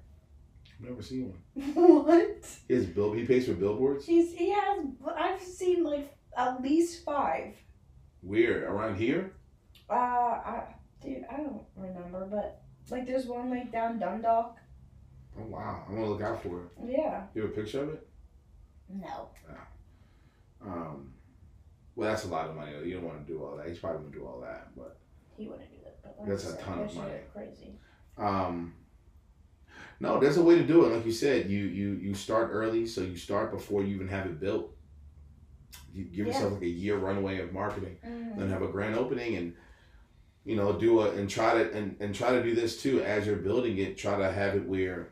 I've 0.81 0.88
never 0.88 1.03
seen 1.03 1.35
one. 1.55 1.74
what? 1.74 2.46
Is 2.68 2.87
bill 2.87 3.12
he 3.12 3.24
pays 3.24 3.46
for 3.46 3.55
billboards. 3.55 4.07
He's, 4.07 4.33
he 4.33 4.50
has, 4.50 4.85
I've 5.16 5.40
seen, 5.40 5.85
like, 5.85 6.16
at 6.37 6.62
least 6.62 7.05
five. 7.05 7.55
Where 8.20 8.68
around 8.70 8.96
here? 8.96 9.33
Uh, 9.88 9.94
I, 9.94 10.62
dude, 11.05 11.25
I 11.31 11.37
don't 11.38 11.62
remember, 11.77 12.27
but, 12.31 12.62
like, 12.90 13.07
there's 13.07 13.27
one, 13.27 13.51
like, 13.51 13.71
down 13.73 13.99
Dundalk. 13.99 14.57
Oh 15.37 15.43
wow, 15.47 15.85
I'm 15.88 15.97
gonna 15.97 16.07
look 16.07 16.23
out 16.23 16.40
for 16.43 16.62
it. 16.62 16.69
Yeah. 16.87 17.25
You 17.35 17.43
have 17.43 17.51
a 17.51 17.55
picture 17.55 17.83
of 17.83 17.88
it? 17.88 18.07
No. 18.88 19.29
Um, 20.64 21.12
well, 21.97 22.11
that's 22.11 22.25
a 22.25 22.29
lot 22.29 22.49
of 22.49 22.55
money. 22.57 22.73
though. 22.73 22.83
You 22.85 22.95
don't 22.95 23.05
want 23.05 23.27
to 23.27 23.33
do 23.33 23.43
all 23.43 23.57
that. 23.57 23.69
He's 23.69 23.79
probably 23.79 24.03
gonna 24.03 24.12
do 24.17 24.27
all 24.27 24.40
that, 24.43 24.69
but 24.77 24.99
He 25.37 25.47
wouldn't 25.49 25.71
do 25.71 25.77
that. 25.85 26.01
But 26.03 26.17
like 26.21 26.29
That's 26.29 26.53
a 26.53 26.57
ton 26.57 26.81
of 26.81 26.95
money. 26.95 27.14
Crazy. 27.33 27.75
um, 28.17 28.75
no, 30.01 30.19
there's 30.21 30.37
a 30.37 30.43
way 30.43 30.57
to 30.57 30.64
do 30.64 30.85
it. 30.85 30.95
Like 30.95 31.05
you 31.07 31.12
said, 31.12 31.51
you 31.51 31.64
you 31.67 31.93
you 31.95 32.14
start 32.14 32.51
early, 32.53 32.87
so 32.87 33.01
you 33.01 33.17
start 33.17 33.51
before 33.53 33.83
you 33.83 33.95
even 33.97 34.09
have 34.09 34.27
it 34.27 34.38
built. 34.40 34.71
You 35.93 36.05
give 36.05 36.27
Yeah. 36.27 36.33
yourself 36.35 36.53
like 36.55 36.62
a 36.62 36.67
year 36.69 36.97
runway 36.97 37.40
of 37.40 37.53
marketing, 37.53 37.97
Mm. 38.07 38.38
then 38.38 38.51
have 38.51 38.62
a 38.62 38.69
grand 38.69 38.97
opening, 38.97 39.37
and 39.37 39.55
you 40.44 40.57
know 40.57 40.72
do 40.72 41.00
a 41.00 41.11
and 41.12 41.28
try 41.28 41.54
to 41.54 41.72
and 41.72 41.96
and 42.00 42.14
try 42.14 42.33
to 42.33 42.42
do 42.42 42.54
this 42.54 42.80
too 42.80 43.02
as 43.02 43.26
you're 43.26 43.37
building 43.37 43.78
it. 43.78 43.96
Try 43.96 44.18
to 44.18 44.30
have 44.30 44.54
it 44.54 44.66
where. 44.66 45.09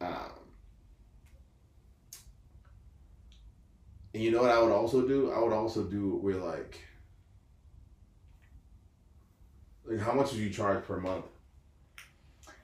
Um, 0.00 0.32
and 4.12 4.22
you 4.22 4.30
know 4.30 4.42
what 4.42 4.50
I 4.50 4.60
would 4.60 4.72
also 4.72 5.06
do? 5.06 5.32
I 5.32 5.38
would 5.40 5.52
also 5.52 5.84
do 5.84 6.16
where 6.16 6.36
like 6.36 6.78
like 9.84 10.00
how 10.00 10.12
much 10.12 10.32
would 10.32 10.40
you 10.40 10.50
charge 10.50 10.84
per 10.84 11.00
month? 11.00 11.24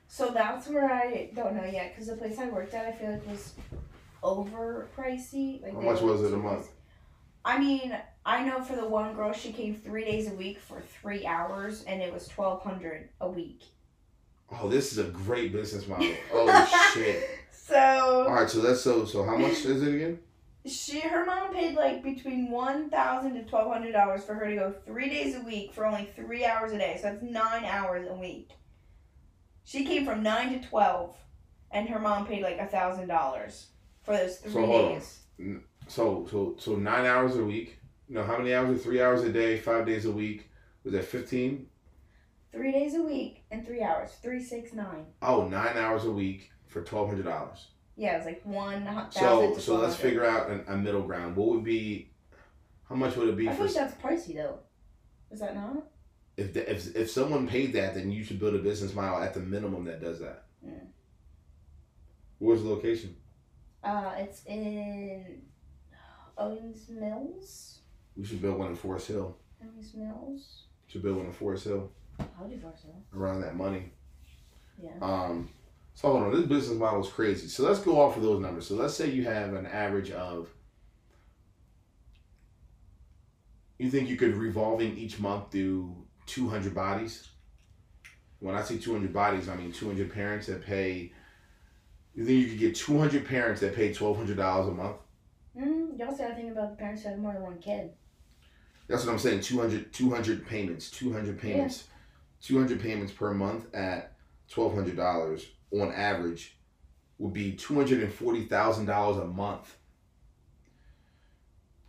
So 0.08 0.30
that's 0.30 0.68
where 0.68 0.92
I 0.92 1.30
don't 1.34 1.54
know 1.54 1.64
yet 1.64 1.92
because 1.92 2.08
the 2.08 2.16
place 2.16 2.38
I 2.38 2.48
worked 2.48 2.74
at 2.74 2.86
I 2.86 2.92
feel 2.92 3.12
like 3.12 3.26
was 3.26 3.54
over 4.22 4.88
pricey. 4.96 5.62
Like 5.62 5.72
How 5.72 5.80
much 5.80 6.00
was 6.00 6.22
it 6.22 6.34
a 6.34 6.36
month? 6.36 6.68
I 7.44 7.58
mean, 7.58 7.96
I 8.30 8.44
know 8.44 8.62
for 8.62 8.76
the 8.76 8.86
one 8.86 9.12
girl 9.14 9.32
she 9.32 9.50
came 9.52 9.74
three 9.74 10.04
days 10.04 10.28
a 10.30 10.34
week 10.34 10.60
for 10.60 10.80
three 10.80 11.26
hours 11.26 11.82
and 11.82 12.00
it 12.00 12.12
was 12.12 12.28
twelve 12.28 12.62
hundred 12.62 13.08
a 13.20 13.28
week. 13.28 13.64
Oh, 14.52 14.68
this 14.68 14.92
is 14.92 14.98
a 14.98 15.04
great 15.04 15.52
business 15.52 15.88
model. 15.88 16.06
Oh 16.32 16.92
shit! 16.94 17.28
So 17.50 18.24
All 18.28 18.32
right, 18.34 18.48
so 18.48 18.60
that's 18.60 18.80
so 18.82 19.04
so. 19.04 19.24
How 19.24 19.36
much 19.36 19.64
is 19.64 19.82
it 19.82 19.94
again? 19.94 20.20
she 20.66 21.00
her 21.00 21.24
mom 21.24 21.52
paid 21.54 21.74
like 21.74 22.04
between 22.04 22.50
one 22.52 22.88
thousand 22.88 23.34
to 23.34 23.42
twelve 23.44 23.72
hundred 23.72 23.92
dollars 23.92 24.22
for 24.24 24.34
her 24.34 24.48
to 24.48 24.54
go 24.54 24.74
three 24.86 25.08
days 25.08 25.34
a 25.34 25.40
week 25.40 25.72
for 25.74 25.84
only 25.84 26.08
three 26.14 26.44
hours 26.44 26.70
a 26.70 26.78
day. 26.78 26.98
So 27.02 27.10
that's 27.10 27.22
nine 27.22 27.64
hours 27.64 28.06
a 28.08 28.14
week. 28.14 28.50
She 29.64 29.84
came 29.84 30.04
from 30.06 30.22
nine 30.22 30.52
to 30.60 30.68
twelve, 30.68 31.16
and 31.72 31.88
her 31.88 31.98
mom 31.98 32.26
paid 32.26 32.44
like 32.44 32.58
a 32.58 32.66
thousand 32.66 33.08
dollars 33.08 33.70
for 34.04 34.16
those 34.16 34.36
three 34.36 34.52
So 34.52 34.66
hold 34.66 34.84
on. 34.84 34.92
days. 34.92 35.18
So 35.88 36.28
so 36.30 36.54
so 36.60 36.76
nine 36.76 37.06
hours 37.06 37.34
a 37.34 37.42
week. 37.44 37.79
No, 38.10 38.24
how 38.24 38.38
many 38.38 38.52
hours? 38.52 38.82
Three 38.82 39.00
hours 39.00 39.22
a 39.22 39.32
day, 39.32 39.56
five 39.56 39.86
days 39.86 40.04
a 40.04 40.10
week. 40.10 40.50
Was 40.82 40.92
that 40.94 41.04
fifteen? 41.04 41.68
Three 42.52 42.72
days 42.72 42.96
a 42.96 43.02
week 43.02 43.44
and 43.52 43.64
three 43.64 43.82
hours. 43.82 44.10
Three, 44.20 44.42
six, 44.42 44.72
nine. 44.72 45.06
Oh, 45.22 45.46
nine 45.46 45.76
hours 45.76 46.04
a 46.04 46.10
week 46.10 46.50
for 46.66 46.82
twelve 46.82 47.08
hundred 47.08 47.26
dollars. 47.26 47.68
Yeah, 47.96 48.14
it 48.14 48.18
was 48.18 48.26
like 48.26 48.42
one 48.44 48.84
thousand 48.84 49.12
So 49.12 49.58
so 49.58 49.76
let's 49.76 49.94
figure 49.94 50.24
out 50.24 50.50
an, 50.50 50.64
a 50.66 50.76
middle 50.76 51.02
ground. 51.02 51.36
What 51.36 51.50
would 51.50 51.62
be? 51.64 52.10
How 52.88 52.96
much 52.96 53.14
would 53.14 53.28
it 53.28 53.36
be 53.36 53.48
I 53.48 53.52
for? 53.52 53.68
feel 53.68 53.82
like 53.82 53.92
that's 53.92 54.02
pricey 54.02 54.34
though. 54.34 54.58
Is 55.30 55.38
that 55.38 55.54
not? 55.54 55.84
If, 56.36 56.52
the, 56.54 56.68
if 56.68 56.96
if 56.96 57.10
someone 57.10 57.46
paid 57.46 57.72
that, 57.74 57.94
then 57.94 58.10
you 58.10 58.24
should 58.24 58.40
build 58.40 58.56
a 58.56 58.58
business 58.58 58.92
model 58.92 59.22
at 59.22 59.34
the 59.34 59.40
minimum 59.40 59.84
that 59.84 60.00
does 60.00 60.18
that. 60.18 60.46
Mm. 60.66 60.88
Where's 62.38 62.64
the 62.64 62.70
location? 62.70 63.14
Uh, 63.84 64.14
it's 64.16 64.42
in 64.46 65.42
Owings 66.36 66.88
Mills. 66.88 67.79
We 68.20 68.26
should 68.26 68.42
build 68.42 68.58
one 68.58 68.68
in 68.68 68.76
Forest 68.76 69.08
Hill. 69.08 69.34
Owings 69.64 69.94
Mills. 69.94 70.64
Should 70.88 71.02
build 71.02 71.16
one 71.16 71.26
in 71.26 71.32
Forest 71.32 71.64
Hill 71.64 71.90
How 72.18 72.44
do 72.44 72.54
you 72.54 72.60
so? 72.60 72.88
around 73.18 73.40
that 73.40 73.56
money. 73.56 73.92
Yeah. 74.78 74.90
Um, 75.00 75.48
so 75.94 76.08
hold 76.08 76.24
on, 76.24 76.32
this 76.32 76.44
business 76.44 76.78
model 76.78 77.00
is 77.00 77.08
crazy. 77.08 77.48
So 77.48 77.62
let's 77.62 77.80
go 77.80 77.98
off 77.98 78.18
of 78.18 78.22
those 78.22 78.42
numbers. 78.42 78.66
So 78.66 78.74
let's 78.74 78.92
say 78.92 79.08
you 79.08 79.24
have 79.24 79.54
an 79.54 79.64
average 79.64 80.10
of. 80.10 80.50
You 83.78 83.90
think 83.90 84.10
you 84.10 84.16
could 84.16 84.36
revolving 84.36 84.98
each 84.98 85.18
month 85.18 85.48
do 85.50 85.96
two 86.26 86.46
hundred 86.46 86.74
bodies? 86.74 87.26
When 88.40 88.54
I 88.54 88.60
say 88.60 88.76
two 88.76 88.92
hundred 88.92 89.14
bodies, 89.14 89.48
I 89.48 89.56
mean 89.56 89.72
two 89.72 89.86
hundred 89.86 90.12
parents 90.12 90.46
that 90.48 90.62
pay. 90.62 91.10
You 92.14 92.26
think 92.26 92.38
you 92.40 92.48
could 92.50 92.58
get 92.58 92.74
two 92.74 92.98
hundred 92.98 93.26
parents 93.26 93.62
that 93.62 93.74
pay 93.74 93.94
twelve 93.94 94.18
hundred 94.18 94.36
dollars 94.36 94.68
a 94.68 94.72
month? 94.72 94.96
Mm, 95.56 95.98
you 95.98 96.04
also 96.04 96.24
gotta 96.24 96.34
think 96.34 96.52
about 96.52 96.70
the 96.72 96.76
parents 96.76 97.02
who 97.02 97.08
have 97.08 97.18
more 97.18 97.32
than 97.32 97.42
one 97.42 97.58
kid. 97.58 97.92
That's 98.90 99.06
what 99.06 99.12
I'm 99.12 99.18
saying. 99.20 99.42
200, 99.42 99.92
200 99.92 100.46
payments, 100.46 100.90
200 100.90 101.38
payments, 101.38 101.84
200 102.42 102.80
payments 102.80 103.12
per 103.12 103.32
month 103.32 103.72
at 103.72 104.14
$1,200 104.52 105.46
on 105.72 105.92
average 105.92 106.56
would 107.18 107.32
be 107.32 107.52
$240,000 107.52 109.22
a 109.22 109.26
month. 109.26 109.76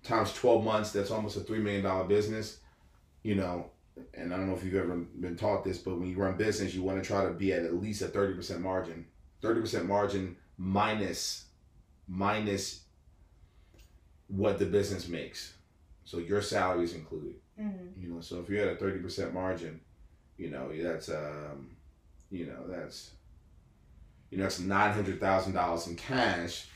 Times 0.04 0.32
12 0.34 0.64
months, 0.64 0.92
that's 0.92 1.10
almost 1.10 1.38
a 1.38 1.40
$3 1.40 1.62
million 1.62 2.08
business. 2.08 2.60
You 3.24 3.34
know, 3.34 3.72
and 4.14 4.32
I 4.32 4.38
don't 4.38 4.48
know 4.48 4.56
if 4.56 4.64
you've 4.64 4.76
ever 4.76 4.96
been 4.96 5.36
taught 5.36 5.64
this, 5.64 5.80
but 5.80 6.00
when 6.00 6.08
you 6.08 6.18
run 6.18 6.38
business, 6.38 6.76
you 6.76 6.84
want 6.84 7.02
to 7.02 7.08
try 7.08 7.26
to 7.26 7.32
be 7.32 7.52
at 7.52 7.64
at 7.64 7.82
least 7.82 8.04
a 8.04 8.08
30% 8.08 8.60
margin. 8.60 9.08
30% 9.42 9.88
margin 9.88 10.36
minus, 10.56 11.46
minus 12.08 12.82
what 14.28 14.60
the 14.60 14.66
business 14.66 15.08
makes. 15.08 15.54
So 16.12 16.17
your 16.17 16.41
salary 16.41 16.84
is 16.84 16.93
included. 16.93 17.36
Mm. 17.58 17.93
You 17.97 18.10
know, 18.10 18.19
so 18.19 18.41
if 18.41 18.50
you're 18.50 18.67
at 18.67 18.74
a 18.74 18.76
thirty 18.76 19.00
percent 19.00 19.34
margin, 19.34 19.80
you 20.38 20.50
know 20.50 20.69
that's 20.76 21.08
um, 21.08 21.69
You 22.30 22.47
know, 22.47 22.67
that's 22.67 23.12
you 24.30 24.38
know, 24.38 24.43
that's 24.43 24.60
nine 24.60 24.91
hundred 24.91 25.21
thousand 25.21 25.54
dollars 25.54 25.88
in 25.88 25.95
cash 25.95 26.67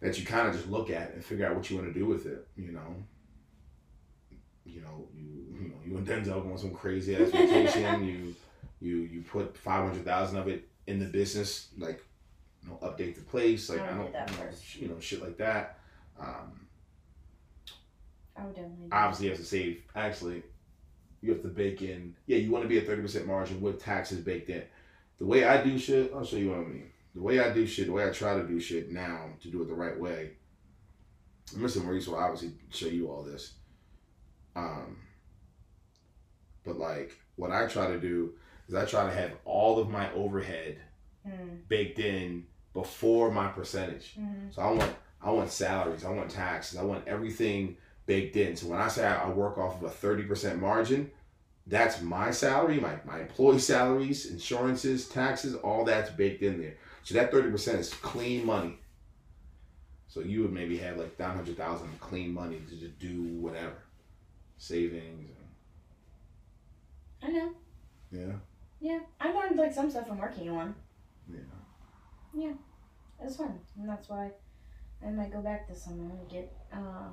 that 0.00 0.18
you 0.18 0.24
kind 0.24 0.48
of 0.48 0.54
just 0.54 0.70
look 0.70 0.88
at 0.88 1.12
and 1.12 1.22
figure 1.22 1.46
out 1.46 1.54
what 1.54 1.68
you 1.68 1.76
want 1.76 1.92
to 1.92 1.98
do 1.98 2.06
with 2.06 2.24
it. 2.24 2.48
You 2.56 2.72
know, 2.72 2.96
you 4.64 4.80
know, 4.80 5.06
you 5.14 5.26
you 5.60 5.68
know, 5.68 5.76
you 5.84 5.98
and 5.98 6.06
Denzel 6.06 6.42
go 6.42 6.52
on 6.52 6.56
some 6.56 6.70
crazy 6.70 7.14
ass 7.14 7.30
vacation. 7.30 8.04
you 8.06 8.34
you 8.80 8.96
you 9.02 9.20
put 9.20 9.54
five 9.54 9.86
hundred 9.86 10.06
thousand 10.06 10.38
of 10.38 10.48
it 10.48 10.66
in 10.86 10.98
the 10.98 11.04
business, 11.04 11.68
like 11.76 12.02
you 12.62 12.70
know, 12.70 12.78
update 12.82 13.16
the 13.16 13.20
place, 13.20 13.68
like 13.68 13.80
I 13.80 13.88
I 13.88 13.96
don't, 13.98 14.06
do 14.06 14.12
that 14.12 14.30
you 14.30 14.38
know, 14.38 14.52
you 14.78 14.88
know, 14.94 14.98
shit 14.98 15.20
like 15.20 15.36
that. 15.36 15.78
Um, 16.18 16.67
I 18.38 18.44
would 18.46 18.54
definitely. 18.54 18.88
obviously 18.92 19.26
you 19.26 19.30
have 19.32 19.40
to 19.40 19.46
save 19.46 19.82
actually 19.96 20.42
you 21.20 21.32
have 21.32 21.42
to 21.42 21.48
bake 21.48 21.82
in 21.82 22.14
yeah 22.26 22.36
you 22.38 22.50
want 22.50 22.62
to 22.64 22.68
be 22.68 22.78
a 22.78 22.82
30% 22.82 23.26
margin 23.26 23.60
with 23.60 23.82
taxes 23.82 24.20
baked 24.20 24.48
in. 24.50 24.62
The 25.18 25.26
way 25.26 25.44
i 25.44 25.62
do 25.62 25.78
shit 25.78 26.12
i'll 26.14 26.24
show 26.24 26.36
you 26.36 26.50
what 26.50 26.58
i 26.58 26.62
mean. 26.64 26.90
The 27.14 27.22
way 27.22 27.40
i 27.40 27.52
do 27.52 27.66
shit 27.66 27.86
the 27.86 27.92
way 27.92 28.06
i 28.06 28.10
try 28.10 28.34
to 28.34 28.46
do 28.46 28.60
shit 28.60 28.90
now 28.92 29.30
to 29.42 29.48
do 29.48 29.62
it 29.62 29.68
the 29.68 29.74
right 29.74 29.98
way 29.98 30.30
mr 31.56 31.82
maurice 31.82 32.06
will 32.06 32.16
obviously 32.16 32.52
show 32.70 32.86
you 32.86 33.10
all 33.10 33.22
this 33.22 33.54
um 34.54 34.98
but 36.64 36.76
like 36.78 37.16
what 37.36 37.50
i 37.50 37.66
try 37.66 37.86
to 37.88 37.98
do 37.98 38.34
is 38.68 38.74
i 38.74 38.84
try 38.84 39.04
to 39.04 39.10
have 39.14 39.32
all 39.44 39.78
of 39.78 39.88
my 39.88 40.12
overhead 40.12 40.78
Mm, 41.26 41.68
baked 41.68 41.98
in 41.98 42.46
before 42.72 43.30
my 43.30 43.48
percentage. 43.48 44.14
Mm, 44.18 44.54
so 44.54 44.62
I 44.62 44.70
want 44.70 44.94
I 45.20 45.30
want 45.30 45.50
salaries, 45.50 46.04
I 46.04 46.10
want 46.10 46.30
taxes, 46.30 46.78
I 46.78 46.82
want 46.84 47.06
everything 47.06 47.76
baked 48.08 48.34
in. 48.34 48.56
So 48.56 48.66
when 48.66 48.80
I 48.80 48.88
say 48.88 49.06
I 49.06 49.28
work 49.28 49.58
off 49.58 49.76
of 49.76 49.84
a 49.84 49.90
thirty 49.90 50.24
percent 50.24 50.60
margin, 50.60 51.12
that's 51.68 52.02
my 52.02 52.32
salary, 52.32 52.80
my 52.80 52.94
my 53.04 53.20
employee 53.20 53.60
salaries, 53.60 54.26
insurances, 54.26 55.08
taxes, 55.08 55.54
all 55.54 55.84
that's 55.84 56.10
baked 56.10 56.42
in 56.42 56.60
there. 56.60 56.74
So 57.04 57.14
that 57.14 57.30
thirty 57.30 57.50
percent 57.50 57.78
is 57.78 57.94
clean 57.94 58.44
money. 58.44 58.78
So 60.08 60.20
you 60.20 60.42
would 60.42 60.52
maybe 60.52 60.78
have 60.78 60.96
like 60.96 61.16
nine 61.20 61.36
hundred 61.36 61.56
thousand 61.56 61.88
of 61.88 62.00
clean 62.00 62.34
money 62.34 62.60
to 62.68 62.74
just 62.74 62.98
do 62.98 63.22
whatever, 63.22 63.76
savings. 64.56 65.30
And... 67.22 67.30
I 67.30 67.38
know. 67.38 67.52
Yeah, 68.10 68.32
Yeah, 68.80 69.00
I 69.20 69.32
learned 69.32 69.58
like 69.58 69.72
some 69.74 69.90
stuff 69.90 70.08
from 70.08 70.18
working 70.18 70.52
one. 70.54 70.74
yeah. 72.34 72.54
It 73.20 73.24
was 73.24 73.36
fun, 73.36 73.58
and 73.78 73.88
that's 73.88 74.08
why 74.08 74.30
I 75.04 75.10
might 75.10 75.32
go 75.32 75.42
back 75.42 75.68
this 75.68 75.82
summer 75.82 76.04
and 76.04 76.30
get 76.30 76.56
uh, 76.72 77.08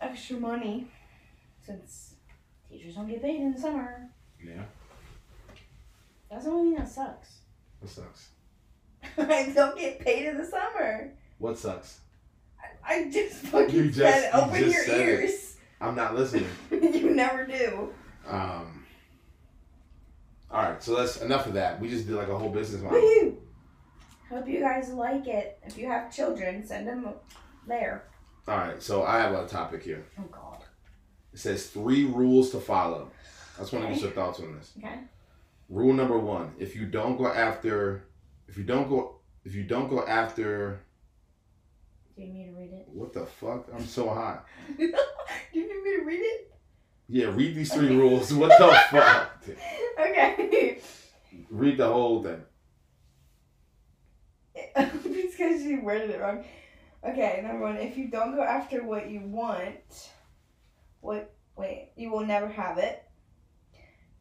extra 0.00 0.36
money 0.36 0.88
since 1.64 2.14
teachers 2.68 2.94
don't 2.94 3.08
get 3.08 3.22
paid 3.22 3.40
in 3.40 3.52
the 3.52 3.60
summer. 3.60 4.08
Yeah, 4.44 4.62
That's 6.30 6.44
the 6.44 6.50
only 6.50 6.70
thing 6.70 6.78
that 6.84 6.88
sucks. 6.90 7.38
what 7.80 7.90
sucks? 7.90 8.28
I 9.18 9.52
don't 9.54 9.78
get 9.78 10.00
paid 10.00 10.26
in 10.28 10.38
the 10.38 10.44
summer. 10.46 11.12
What 11.38 11.58
sucks? 11.58 12.00
I 12.86 13.10
just 13.10 13.36
fucking 13.46 13.74
You 13.74 13.90
just- 13.90 13.98
said, 13.98 14.30
you 14.34 14.40
open 14.40 14.60
just 14.60 14.74
your 14.74 14.84
said 14.84 15.00
it. 15.00 15.08
ears. 15.08 15.56
I'm 15.80 15.94
not 15.96 16.14
listening. 16.14 16.46
you 16.70 17.14
never 17.14 17.46
do. 17.46 17.90
Um. 18.28 18.84
All 20.50 20.62
right, 20.62 20.82
so 20.82 20.96
that's 20.96 21.20
enough 21.22 21.46
of 21.46 21.54
that. 21.54 21.80
We 21.80 21.88
just 21.88 22.06
did 22.06 22.16
like 22.16 22.28
a 22.28 22.36
whole 22.36 22.50
business 22.50 22.82
model. 22.82 22.98
Woohoo! 23.00 23.36
Hope 24.28 24.48
you 24.48 24.60
guys 24.60 24.90
like 24.90 25.26
it. 25.28 25.58
If 25.64 25.78
you 25.78 25.86
have 25.86 26.14
children, 26.14 26.66
send 26.66 26.86
them 26.88 27.08
there. 27.66 28.04
All 28.48 28.56
right, 28.56 28.82
so 28.82 29.04
I 29.04 29.18
have 29.18 29.32
a 29.32 29.46
topic 29.46 29.82
here. 29.82 30.04
Oh 30.18 30.24
God. 30.30 30.58
It 31.32 31.38
says 31.38 31.66
three 31.68 32.04
rules 32.04 32.50
to 32.50 32.60
follow. 32.60 33.10
I 33.56 33.60
just 33.60 33.72
want 33.72 33.86
to 33.86 33.92
get 33.92 34.02
your 34.02 34.10
thoughts 34.10 34.40
on 34.40 34.56
this. 34.56 34.72
Okay. 34.78 34.98
Rule 35.68 35.92
number 35.92 36.18
one: 36.18 36.52
If 36.58 36.74
you 36.74 36.86
don't 36.86 37.16
go 37.16 37.26
after, 37.28 38.04
if 38.48 38.56
you 38.58 38.64
don't 38.64 38.88
go, 38.88 39.16
if 39.44 39.54
you 39.54 39.62
don't 39.64 39.88
go 39.88 40.04
after, 40.06 40.80
Do 42.16 42.22
you 42.22 42.28
need 42.32 42.46
me 42.46 42.52
to 42.52 42.58
read 42.58 42.72
it? 42.72 42.88
what 42.92 43.12
the 43.12 43.24
fuck? 43.26 43.68
I'm 43.72 43.86
so 43.86 44.08
hot. 44.08 44.46
Do 44.76 44.82
you 45.52 45.62
need 45.62 45.82
me 45.84 45.96
to 45.98 46.04
read 46.04 46.20
it? 46.20 46.52
Yeah, 47.08 47.26
read 47.26 47.54
these 47.54 47.72
three 47.72 47.94
rules. 47.94 48.32
What 48.32 48.56
the 48.58 48.80
fuck? 48.90 49.44
Okay. 50.00 50.80
Read 51.50 51.76
the 51.78 51.86
whole 51.88 52.22
thing. 52.22 52.42
it's 54.54 55.36
because 55.36 55.62
you 55.62 55.82
worded 55.82 56.10
it 56.10 56.20
wrong. 56.20 56.44
Okay, 57.02 57.40
number 57.42 57.62
one, 57.62 57.76
if 57.76 57.96
you 57.96 58.08
don't 58.08 58.34
go 58.34 58.42
after 58.42 58.84
what 58.84 59.10
you 59.10 59.20
want, 59.20 60.10
what 61.00 61.32
wait, 61.56 61.92
you 61.96 62.10
will 62.10 62.26
never 62.26 62.48
have 62.48 62.78
it. 62.78 63.02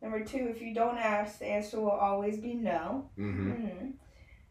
Number 0.01 0.23
two, 0.23 0.47
if 0.49 0.61
you 0.61 0.73
don't 0.73 0.97
ask, 0.97 1.39
the 1.39 1.45
answer 1.47 1.79
will 1.79 1.89
always 1.89 2.37
be 2.37 2.53
no. 2.53 3.09
Mm-hmm. 3.17 3.51
hmm 3.51 3.89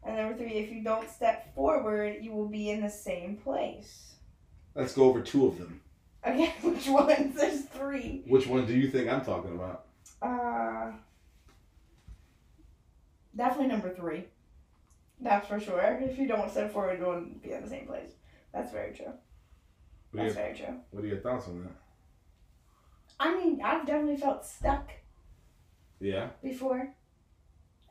And 0.03 0.17
number 0.17 0.37
three, 0.37 0.53
if 0.53 0.71
you 0.71 0.83
don't 0.83 1.09
step 1.09 1.53
forward, 1.55 2.17
you 2.21 2.31
will 2.31 2.47
be 2.47 2.69
in 2.69 2.81
the 2.81 2.89
same 2.89 3.37
place. 3.37 4.13
Let's 4.75 4.93
go 4.93 5.05
over 5.05 5.21
two 5.21 5.47
of 5.47 5.57
them. 5.57 5.81
Okay, 6.25 6.53
which 6.61 6.87
ones? 6.87 7.35
There's 7.35 7.61
three. 7.65 8.23
Which 8.27 8.45
one 8.45 8.67
do 8.67 8.73
you 8.73 8.89
think 8.89 9.09
I'm 9.09 9.25
talking 9.25 9.53
about? 9.55 9.85
Uh, 10.21 10.91
definitely 13.35 13.67
number 13.67 13.93
three. 13.93 14.25
That's 15.19 15.47
for 15.47 15.59
sure. 15.59 15.99
If 16.01 16.19
you 16.19 16.27
don't 16.27 16.51
step 16.51 16.71
forward, 16.71 16.99
you 16.99 17.05
won't 17.05 17.41
be 17.41 17.51
in 17.51 17.63
the 17.63 17.69
same 17.69 17.87
place. 17.87 18.11
That's 18.53 18.71
very 18.71 18.93
true. 18.93 19.05
What 20.11 20.23
That's 20.23 20.35
your, 20.35 20.43
very 20.43 20.57
true. 20.57 20.75
what 20.91 21.03
are 21.03 21.07
your 21.07 21.19
thoughts 21.19 21.47
on 21.47 21.63
that? 21.63 21.71
I 23.19 23.35
mean, 23.35 23.61
I've 23.63 23.85
definitely 23.85 24.17
felt 24.17 24.45
stuck 24.45 24.89
Yeah. 25.99 26.29
before. 26.41 26.93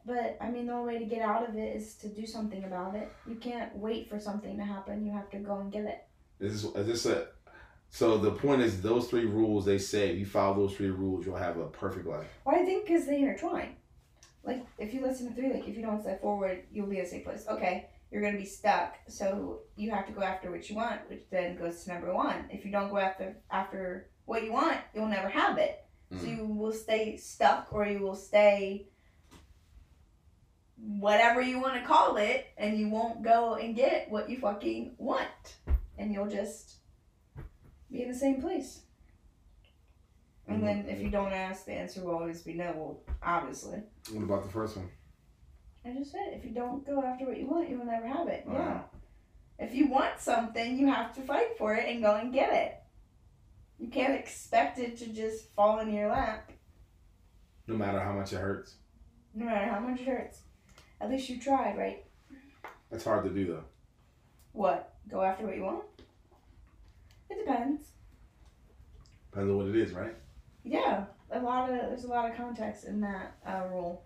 But 0.04 0.38
I 0.40 0.50
mean, 0.50 0.66
the 0.66 0.72
only 0.72 0.94
way 0.94 0.98
to 1.00 1.04
get 1.04 1.20
out 1.22 1.48
of 1.48 1.54
it 1.56 1.76
is 1.76 1.94
to 1.96 2.08
do 2.08 2.26
something 2.26 2.64
about 2.64 2.94
it. 2.94 3.12
You 3.26 3.34
can't 3.34 3.76
wait 3.76 4.08
for 4.08 4.18
something 4.18 4.56
to 4.56 4.64
happen. 4.64 5.04
You 5.04 5.12
have 5.12 5.30
to 5.30 5.38
go 5.38 5.58
and 5.58 5.70
get 5.70 5.84
it. 5.84 6.04
Is 6.40 6.62
this, 6.62 6.74
is 6.74 6.86
this 6.86 7.06
a 7.06 7.28
so 7.90 8.18
the 8.18 8.30
point 8.30 8.62
is 8.62 8.80
those 8.82 9.08
three 9.08 9.24
rules 9.24 9.64
they 9.64 9.78
say 9.78 10.10
if 10.10 10.18
you 10.18 10.26
follow 10.26 10.54
those 10.54 10.76
three 10.76 10.90
rules 10.90 11.24
you'll 11.24 11.36
have 11.36 11.56
a 11.58 11.66
perfect 11.66 12.06
life. 12.06 12.26
Well, 12.44 12.56
I 12.56 12.64
think 12.64 12.86
because 12.86 13.06
they 13.06 13.18
intertwine. 13.20 13.76
Like, 14.44 14.64
if 14.78 14.94
you 14.94 15.02
listen 15.02 15.28
to 15.28 15.34
three, 15.34 15.52
like, 15.52 15.68
if 15.68 15.76
you 15.76 15.82
don't 15.82 16.00
step 16.00 16.22
forward, 16.22 16.62
you'll 16.72 16.86
be 16.86 16.98
in 16.98 17.04
the 17.04 17.10
same 17.10 17.22
place. 17.22 17.44
Okay, 17.48 17.86
you're 18.10 18.22
going 18.22 18.32
to 18.34 18.38
be 18.38 18.46
stuck, 18.46 18.96
so 19.06 19.60
you 19.76 19.90
have 19.90 20.06
to 20.06 20.12
go 20.12 20.22
after 20.22 20.50
what 20.50 20.68
you 20.70 20.76
want, 20.76 21.00
which 21.10 21.24
then 21.30 21.56
goes 21.58 21.84
to 21.84 21.92
number 21.92 22.12
one. 22.14 22.46
If 22.50 22.64
you 22.64 22.70
don't 22.72 22.90
go 22.90 22.98
after 22.98 23.36
after 23.50 24.08
what 24.24 24.42
you 24.44 24.52
want, 24.52 24.78
you'll 24.94 25.08
never 25.08 25.28
have 25.28 25.58
it. 25.58 25.84
So 26.10 26.24
Mm. 26.26 26.36
you 26.38 26.46
will 26.46 26.72
stay 26.72 27.16
stuck, 27.18 27.68
or 27.70 27.86
you 27.86 27.98
will 28.00 28.14
stay 28.14 28.88
whatever 30.76 31.40
you 31.42 31.60
want 31.60 31.74
to 31.74 31.86
call 31.86 32.16
it, 32.16 32.46
and 32.56 32.78
you 32.78 32.88
won't 32.88 33.22
go 33.22 33.54
and 33.54 33.74
get 33.76 34.10
what 34.10 34.30
you 34.30 34.38
fucking 34.38 34.94
want. 34.96 35.56
And 35.98 36.12
you'll 36.14 36.28
just 36.28 36.76
be 37.90 38.02
in 38.02 38.08
the 38.10 38.16
same 38.18 38.40
place. 38.40 38.82
And 40.46 40.66
then 40.66 40.86
if 40.88 41.00
you 41.00 41.10
don't 41.10 41.32
ask, 41.32 41.66
the 41.66 41.72
answer 41.72 42.02
will 42.02 42.14
always 42.14 42.42
be 42.42 42.54
no. 42.54 42.72
Well, 42.74 43.00
obviously. 43.22 43.82
What 44.12 44.22
about 44.22 44.44
the 44.44 44.50
first 44.50 44.76
one? 44.78 44.88
I 45.88 45.94
just 45.98 46.12
said 46.12 46.32
if 46.32 46.44
you 46.44 46.50
don't 46.50 46.86
go 46.86 47.02
after 47.02 47.24
what 47.26 47.38
you 47.38 47.46
want, 47.46 47.68
you 47.70 47.78
will 47.78 47.86
never 47.86 48.06
have 48.06 48.28
it. 48.28 48.44
Yeah. 48.50 48.80
If 49.58 49.74
you 49.74 49.88
want 49.88 50.20
something, 50.20 50.78
you 50.78 50.86
have 50.88 51.14
to 51.14 51.20
fight 51.22 51.56
for 51.56 51.74
it 51.74 51.88
and 51.88 52.02
go 52.02 52.14
and 52.16 52.32
get 52.32 52.52
it. 52.52 52.74
You 53.78 53.88
can't 53.88 54.14
expect 54.14 54.78
it 54.78 54.96
to 54.98 55.06
just 55.06 55.52
fall 55.54 55.78
in 55.80 55.92
your 55.92 56.08
lap, 56.10 56.50
No 57.66 57.76
matter 57.76 58.00
how 58.00 58.12
much 58.12 58.32
it 58.32 58.38
hurts. 58.38 58.74
no 59.34 59.46
matter 59.46 59.66
how 59.70 59.78
much 59.80 60.00
it 60.00 60.06
hurts. 60.08 60.40
At 61.00 61.10
least 61.10 61.28
you 61.28 61.40
tried, 61.40 61.76
right? 61.78 62.04
That's 62.90 63.04
hard 63.04 63.24
to 63.24 63.30
do 63.30 63.46
though. 63.46 63.64
What? 64.52 64.94
Go 65.08 65.22
after 65.22 65.46
what 65.46 65.56
you 65.56 65.62
want? 65.62 65.84
It 67.30 67.38
depends. 67.44 67.88
Depends 69.30 69.50
on 69.50 69.56
what 69.56 69.66
it 69.68 69.76
is, 69.76 69.92
right? 69.92 70.14
Yeah, 70.64 71.04
a 71.30 71.40
lot 71.40 71.70
of 71.70 71.76
there's 71.76 72.04
a 72.04 72.08
lot 72.08 72.30
of 72.30 72.36
context 72.36 72.84
in 72.84 73.00
that 73.02 73.36
uh, 73.46 73.62
rule. 73.70 74.02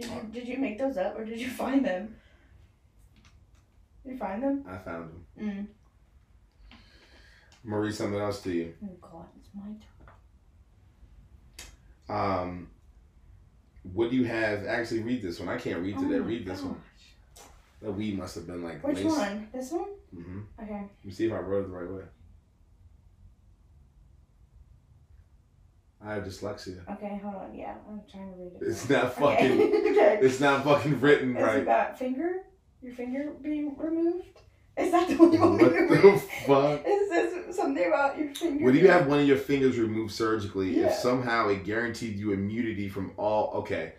Did 0.00 0.10
you 0.10 0.20
did 0.32 0.48
you 0.48 0.58
make 0.58 0.78
those 0.78 0.96
up 0.96 1.18
or 1.18 1.24
did 1.24 1.40
you 1.40 1.48
find 1.62 1.84
them? 1.84 2.14
Did 4.04 4.12
you 4.12 4.18
find 4.18 4.42
them? 4.42 4.64
I 4.68 4.78
found 4.78 5.10
them. 5.10 5.26
Mm. 5.40 5.66
I'm 7.62 7.70
gonna 7.70 7.82
read 7.82 7.94
something 7.94 8.18
else 8.18 8.40
to 8.42 8.52
you. 8.52 8.74
Oh 8.82 8.96
God, 9.02 9.26
it's 9.38 9.48
my 9.54 9.62
turn. 12.08 12.18
Um 12.48 12.68
what 13.92 14.10
do 14.10 14.16
you 14.16 14.24
have 14.24 14.66
actually 14.66 15.00
read 15.00 15.22
this 15.22 15.38
one? 15.40 15.48
I 15.48 15.56
can't 15.58 15.80
read 15.82 15.96
Oh 15.98 16.02
today. 16.02 16.18
my 16.18 16.26
read 16.26 16.46
this 16.46 16.62
one. 16.62 16.74
gosh. 16.74 17.44
That 17.82 17.92
weed 17.92 18.18
must 18.18 18.34
have 18.34 18.46
been 18.46 18.62
like 18.62 18.82
Which 18.86 18.96
lace. 18.98 19.06
one? 19.06 19.48
This 19.52 19.72
one? 19.72 19.88
Mm-hmm. 20.14 20.40
Okay. 20.62 20.72
Let 20.72 21.04
me 21.04 21.12
see 21.12 21.26
if 21.26 21.32
I 21.32 21.38
wrote 21.38 21.64
it 21.64 21.70
the 21.70 21.76
right 21.76 21.90
way. 21.90 22.02
I 26.02 26.14
have 26.14 26.24
dyslexia. 26.24 26.80
Okay, 26.94 27.20
hold 27.22 27.34
on. 27.36 27.54
Yeah, 27.54 27.74
I'm 27.88 28.00
trying 28.10 28.32
to 28.32 28.38
read 28.38 28.52
it. 28.60 28.66
It's 28.68 28.88
now. 28.88 29.02
not 29.02 29.14
fucking 29.14 29.52
Okay. 29.52 29.90
okay. 29.90 30.18
it's 30.22 30.40
not 30.40 30.64
fucking 30.64 31.00
written 31.00 31.36
Is 31.36 31.42
right. 31.42 31.56
it 31.58 31.62
about 31.62 31.98
finger? 31.98 32.42
Your 32.82 32.94
finger 32.94 33.32
being 33.42 33.76
removed? 33.76 34.40
Is 34.78 34.92
that 34.92 35.08
the 35.08 35.16
one 35.16 35.32
you 35.32 35.40
want 35.40 35.56
me 35.58 35.64
What 35.64 35.72
to 35.74 35.86
the 35.94 36.08
read? 36.08 36.20
fuck? 36.46 36.82
It 36.86 37.08
says 37.46 37.54
something 37.56 37.86
about 37.86 38.16
your 38.18 38.34
finger. 38.34 38.64
Would 38.64 38.76
you 38.76 38.88
have 38.88 39.06
one 39.08 39.18
of 39.20 39.26
your 39.28 39.36
fingers 39.36 39.78
removed 39.78 40.12
surgically 40.14 40.80
Yeah. 40.80 40.86
if 40.86 40.94
somehow 40.94 41.48
it 41.48 41.64
guaranteed 41.64 42.16
you 42.18 42.32
immunity 42.32 42.88
from 42.88 43.12
all? 43.18 43.52
Okay. 43.58 43.92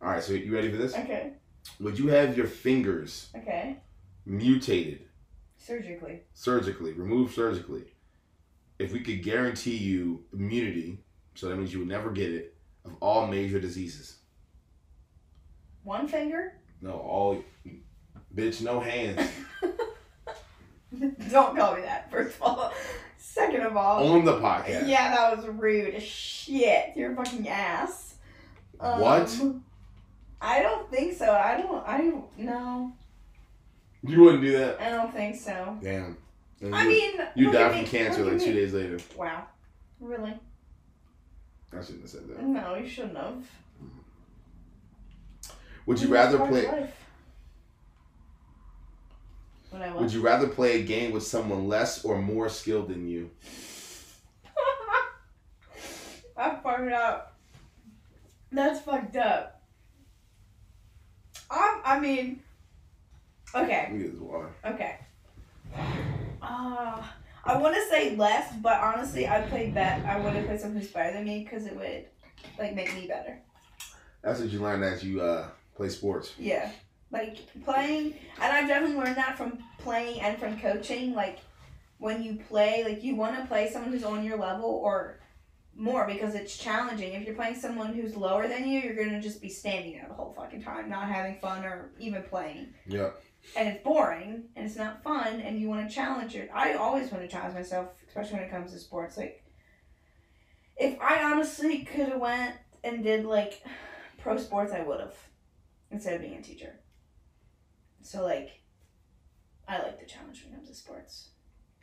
All 0.00 0.08
right. 0.10 0.22
So 0.22 0.34
you 0.34 0.54
ready 0.54 0.70
for 0.70 0.76
this? 0.76 0.94
Okay. 0.94 1.32
Would 1.80 1.98
you 1.98 2.08
have 2.08 2.36
your 2.36 2.46
fingers 2.46 3.30
Okay. 3.36 3.76
mutated 4.24 5.00
Surgically. 5.56 6.20
surgically, 6.32 6.92
removed 6.92 7.34
surgically, 7.34 7.84
if 8.78 8.92
we 8.92 9.00
could 9.00 9.22
guarantee 9.24 9.76
you 9.76 10.24
immunity, 10.32 11.02
so 11.34 11.48
that 11.48 11.56
means 11.56 11.72
you 11.72 11.80
would 11.80 11.88
never 11.88 12.10
get 12.10 12.30
it, 12.32 12.54
of 12.84 12.92
all 13.00 13.26
major 13.26 13.60
diseases? 13.60 14.16
One 15.84 16.06
finger? 16.08 16.54
No, 16.82 16.92
all. 16.92 17.42
Bitch, 18.34 18.62
no 18.62 18.80
hands. 18.80 19.28
Don't 21.30 21.56
call 21.56 21.76
me 21.76 21.82
that, 21.82 22.10
first 22.10 22.36
of 22.36 22.42
all. 22.42 22.72
Second 23.16 23.62
of 23.62 23.76
all. 23.76 24.06
On 24.12 24.24
the 24.24 24.38
podcast. 24.40 24.88
Yeah, 24.88 25.14
that 25.14 25.36
was 25.36 25.46
rude 25.46 25.94
as 25.94 26.02
shit. 26.02 26.92
You're 26.96 27.12
a 27.12 27.16
fucking 27.16 27.48
ass. 27.48 28.16
What? 28.78 29.30
Um, 29.40 29.64
I 30.40 30.62
don't 30.62 30.90
think 30.90 31.16
so. 31.16 31.30
I 31.30 31.60
don't. 31.60 31.86
I 31.86 31.98
don't. 31.98 32.38
No, 32.38 32.92
You 34.02 34.20
wouldn't 34.22 34.42
do 34.42 34.52
that? 34.58 34.80
I 34.80 34.90
don't 34.90 35.12
think 35.12 35.36
so. 35.36 35.78
Damn. 35.82 36.16
And 36.62 36.74
I 36.74 36.84
you, 36.84 36.88
mean, 36.88 37.20
you 37.34 37.52
die 37.52 37.68
from 37.68 37.78
me, 37.82 37.84
cancer 37.86 38.24
like 38.24 38.40
two 38.40 38.52
days 38.52 38.72
later. 38.74 38.98
Wow, 39.16 39.46
really? 40.00 40.34
I 41.72 41.80
shouldn't 41.82 42.02
have 42.02 42.10
said 42.10 42.28
that. 42.28 42.42
No, 42.42 42.74
you 42.74 42.88
shouldn't 42.88 43.16
have. 43.16 43.44
Would 45.86 45.98
you 45.98 46.04
It's 46.04 46.12
rather 46.12 46.38
play? 46.38 46.66
life. 46.66 46.96
What 49.70 49.82
I 49.82 49.92
Would 49.92 50.12
you 50.12 50.20
rather 50.20 50.48
play 50.48 50.80
a 50.80 50.84
game 50.84 51.12
with 51.12 51.22
someone 51.22 51.68
less 51.68 52.04
or 52.04 52.20
more 52.20 52.48
skilled 52.48 52.88
than 52.88 53.06
you? 53.08 53.30
I 56.36 56.50
fucked 56.62 56.92
up. 56.92 57.36
That's 58.50 58.80
fucked 58.80 59.16
up. 59.16 59.62
I. 61.50 61.80
I 61.84 62.00
mean. 62.00 62.40
Okay. 63.54 63.88
Look 63.92 64.06
at 64.06 64.12
this 64.12 64.20
water. 64.20 64.48
Okay. 64.64 64.96
Uh, 66.42 67.00
I 67.44 67.56
want 67.56 67.74
to 67.74 67.88
say 67.88 68.16
less, 68.16 68.54
but 68.56 68.80
honestly, 68.80 69.26
I 69.26 69.42
played 69.42 69.74
bet. 69.74 70.04
I 70.04 70.18
would 70.20 70.34
have 70.34 70.46
played 70.46 70.60
someone 70.60 70.80
who's 70.80 70.90
better 70.90 71.12
than 71.12 71.24
me 71.24 71.44
because 71.44 71.66
it 71.66 71.76
would 71.76 72.06
like 72.58 72.74
make 72.74 72.94
me 72.94 73.06
better. 73.06 73.40
That's 74.22 74.40
what 74.40 74.50
you 74.50 74.60
learn 74.60 74.82
as 74.82 75.02
you 75.02 75.20
uh, 75.20 75.48
play 75.74 75.88
sports. 75.88 76.34
Yeah, 76.38 76.70
like 77.10 77.38
playing, 77.64 78.14
and 78.40 78.52
I've 78.52 78.68
definitely 78.68 78.96
learned 78.96 79.16
that 79.16 79.38
from 79.38 79.58
playing 79.78 80.20
and 80.20 80.38
from 80.38 80.58
coaching. 80.60 81.14
Like 81.14 81.38
when 81.98 82.22
you 82.22 82.38
play, 82.48 82.84
like 82.84 83.02
you 83.02 83.16
want 83.16 83.36
to 83.38 83.46
play 83.46 83.70
someone 83.70 83.92
who's 83.92 84.04
on 84.04 84.24
your 84.24 84.36
level 84.36 84.68
or 84.68 85.20
more 85.74 86.06
because 86.06 86.34
it's 86.34 86.56
challenging. 86.56 87.14
If 87.14 87.24
you're 87.24 87.34
playing 87.34 87.54
someone 87.54 87.94
who's 87.94 88.14
lower 88.14 88.48
than 88.48 88.68
you, 88.68 88.80
you're 88.80 88.96
gonna 88.96 89.20
just 89.20 89.40
be 89.40 89.48
standing 89.48 89.92
there 89.92 90.06
the 90.08 90.14
whole 90.14 90.32
fucking 90.32 90.62
time, 90.62 90.90
not 90.90 91.08
having 91.08 91.38
fun 91.38 91.64
or 91.64 91.90
even 91.98 92.22
playing. 92.22 92.74
Yeah. 92.86 93.10
And 93.56 93.68
it's 93.68 93.82
boring 93.82 94.44
and 94.56 94.66
it's 94.66 94.76
not 94.76 95.02
fun 95.02 95.40
and 95.40 95.58
you 95.60 95.68
want 95.68 95.88
to 95.88 95.94
challenge 95.94 96.34
it 96.36 96.50
i 96.54 96.74
always 96.74 97.10
want 97.10 97.22
to 97.24 97.28
challenge 97.28 97.54
myself 97.54 97.88
especially 98.08 98.34
when 98.34 98.42
it 98.44 98.50
comes 98.50 98.72
to 98.72 98.78
sports 98.78 99.16
like 99.16 99.42
if 100.76 100.98
i 101.00 101.22
honestly 101.24 101.80
could 101.84 102.08
have 102.08 102.20
went 102.20 102.54
and 102.84 103.02
did 103.02 103.24
like 103.24 103.62
pro 104.18 104.36
sports 104.36 104.72
i 104.72 104.80
would 104.82 105.00
have 105.00 105.14
instead 105.90 106.14
of 106.14 106.20
being 106.20 106.34
a 106.36 106.42
teacher 106.42 106.74
so 108.02 108.22
like 108.24 108.60
i 109.68 109.78
like 109.78 109.98
the 109.98 110.06
challenge 110.06 110.42
when 110.44 110.52
it 110.52 110.56
comes 110.56 110.68
to 110.68 110.74
sports 110.74 111.30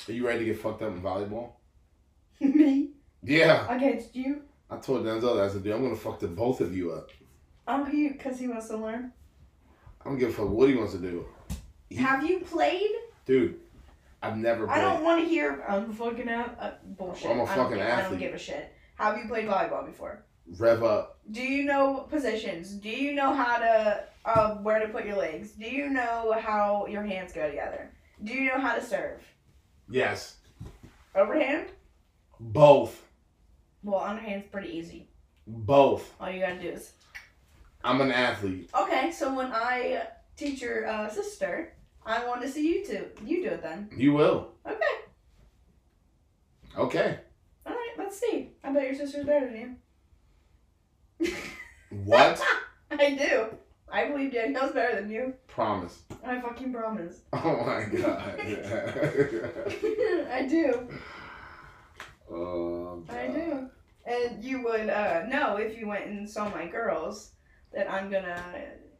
Are 0.07 0.11
you 0.13 0.25
ready 0.25 0.39
to 0.39 0.45
get 0.45 0.59
fucked 0.59 0.81
up 0.81 0.91
in 0.93 1.01
volleyball? 1.01 1.53
me 2.39 2.91
Yeah. 3.23 3.65
against 3.75 4.15
you 4.15 4.43
I 4.69 4.77
told 4.77 5.05
Denzel 5.05 5.35
that 5.37 5.45
I 5.45 5.47
said, 5.47 5.63
dude, 5.63 5.71
I'm 5.73 5.81
gonna 5.81 5.95
fuck 5.95 6.19
the 6.19 6.27
both 6.27 6.59
of 6.61 6.75
you 6.75 6.91
up. 6.91 7.09
oh 7.67 7.83
he 7.85 8.09
because 8.09 8.37
he 8.39 8.47
wants 8.47 8.67
to 8.67 8.77
learn 8.77 9.11
I 10.01 10.09
don't 10.09 10.19
give 10.19 10.29
a 10.29 10.33
fuck 10.33 10.49
what 10.49 10.69
he 10.69 10.75
wants 10.75 10.93
to 10.93 10.99
do. 10.99 11.25
Have 11.95 12.23
you 12.27 12.39
played 12.41 12.89
Dude, 13.25 13.59
I've 14.21 14.37
never 14.37 14.67
Played. 14.67 14.77
i 14.77 14.81
don't 14.81 15.03
want 15.03 15.21
to 15.23 15.29
hear 15.29 15.63
i'm 15.67 15.93
fucking 15.93 16.29
out 16.29 16.55
uh, 16.59 16.71
bullshit 16.97 17.31
I'm 17.31 17.39
a 17.39 17.43
I 17.43 17.55
don't 17.55 17.65
fucking 17.65 17.77
give- 17.77 17.87
i 17.87 18.01
don't 18.01 18.17
give 18.17 18.33
a 18.33 18.37
shit 18.37 18.73
have 18.97 19.17
you 19.17 19.27
played 19.27 19.47
volleyball 19.47 19.85
before 19.85 20.23
Rev 20.57 20.83
up. 20.83 21.19
Do 21.31 21.43
you 21.43 21.65
know 21.65 22.07
positions? 22.09 22.71
Do 22.71 22.89
you 22.89 23.13
know 23.13 23.33
how 23.33 23.57
to 23.57 24.03
uh, 24.23 24.55
where 24.55 24.79
to 24.79 24.87
put 24.87 25.05
your 25.05 25.17
legs? 25.17 25.51
Do 25.51 25.65
you 25.65 25.89
know 25.89 26.33
how 26.39 26.85
your 26.87 27.03
hands 27.03 27.33
go 27.33 27.49
together? 27.49 27.91
Do 28.23 28.33
you 28.33 28.49
know 28.49 28.59
how 28.59 28.75
to 28.75 28.81
serve? 28.81 29.21
Yes. 29.89 30.37
Overhand? 31.15 31.67
Both. 32.39 33.03
Well, 33.83 33.99
underhand's 33.99 34.47
pretty 34.47 34.69
easy. 34.69 35.09
Both. 35.45 36.13
All 36.19 36.29
you 36.31 36.39
gotta 36.39 36.61
do 36.61 36.69
is 36.69 36.93
I'm 37.83 37.99
an 38.01 38.11
athlete. 38.11 38.69
okay. 38.79 39.11
So 39.11 39.33
when 39.33 39.51
I 39.53 40.03
teach 40.37 40.61
your 40.61 40.87
uh, 40.87 41.09
sister, 41.09 41.73
I 42.07 42.25
want 42.25 42.41
to 42.41 42.47
see 42.47 42.65
you 42.65 42.85
two. 42.85 43.05
You 43.25 43.43
do 43.43 43.49
it 43.49 43.61
then. 43.61 43.89
You 43.95 44.13
will. 44.13 44.53
Okay. 44.65 44.95
Okay. 46.77 47.19
All 47.65 47.73
right. 47.73 47.93
Let's 47.97 48.17
see. 48.17 48.51
I 48.63 48.71
bet 48.71 48.83
your 48.85 48.95
sister's 48.95 49.25
better 49.25 49.47
than 49.47 49.77
you. 51.19 51.35
What? 52.05 52.41
I 52.91 53.15
do. 53.15 53.47
I 53.91 54.07
believe 54.07 54.31
Danielle's 54.31 54.71
better 54.71 55.01
than 55.01 55.09
you. 55.09 55.33
Promise. 55.47 56.03
I 56.25 56.39
fucking 56.39 56.71
promise. 56.73 57.21
Oh 57.33 57.65
my 57.65 57.83
god. 57.83 58.39
I 60.31 60.47
do. 60.49 60.89
oh, 62.31 63.03
I 63.09 63.27
do. 63.27 63.69
And 64.05 64.41
you 64.43 64.63
would 64.63 64.89
uh, 64.89 65.25
know 65.27 65.57
if 65.57 65.77
you 65.77 65.87
went 65.87 66.07
and 66.07 66.29
saw 66.29 66.49
my 66.49 66.67
girls 66.67 67.31
that 67.73 67.91
I'm 67.91 68.09
gonna 68.09 68.41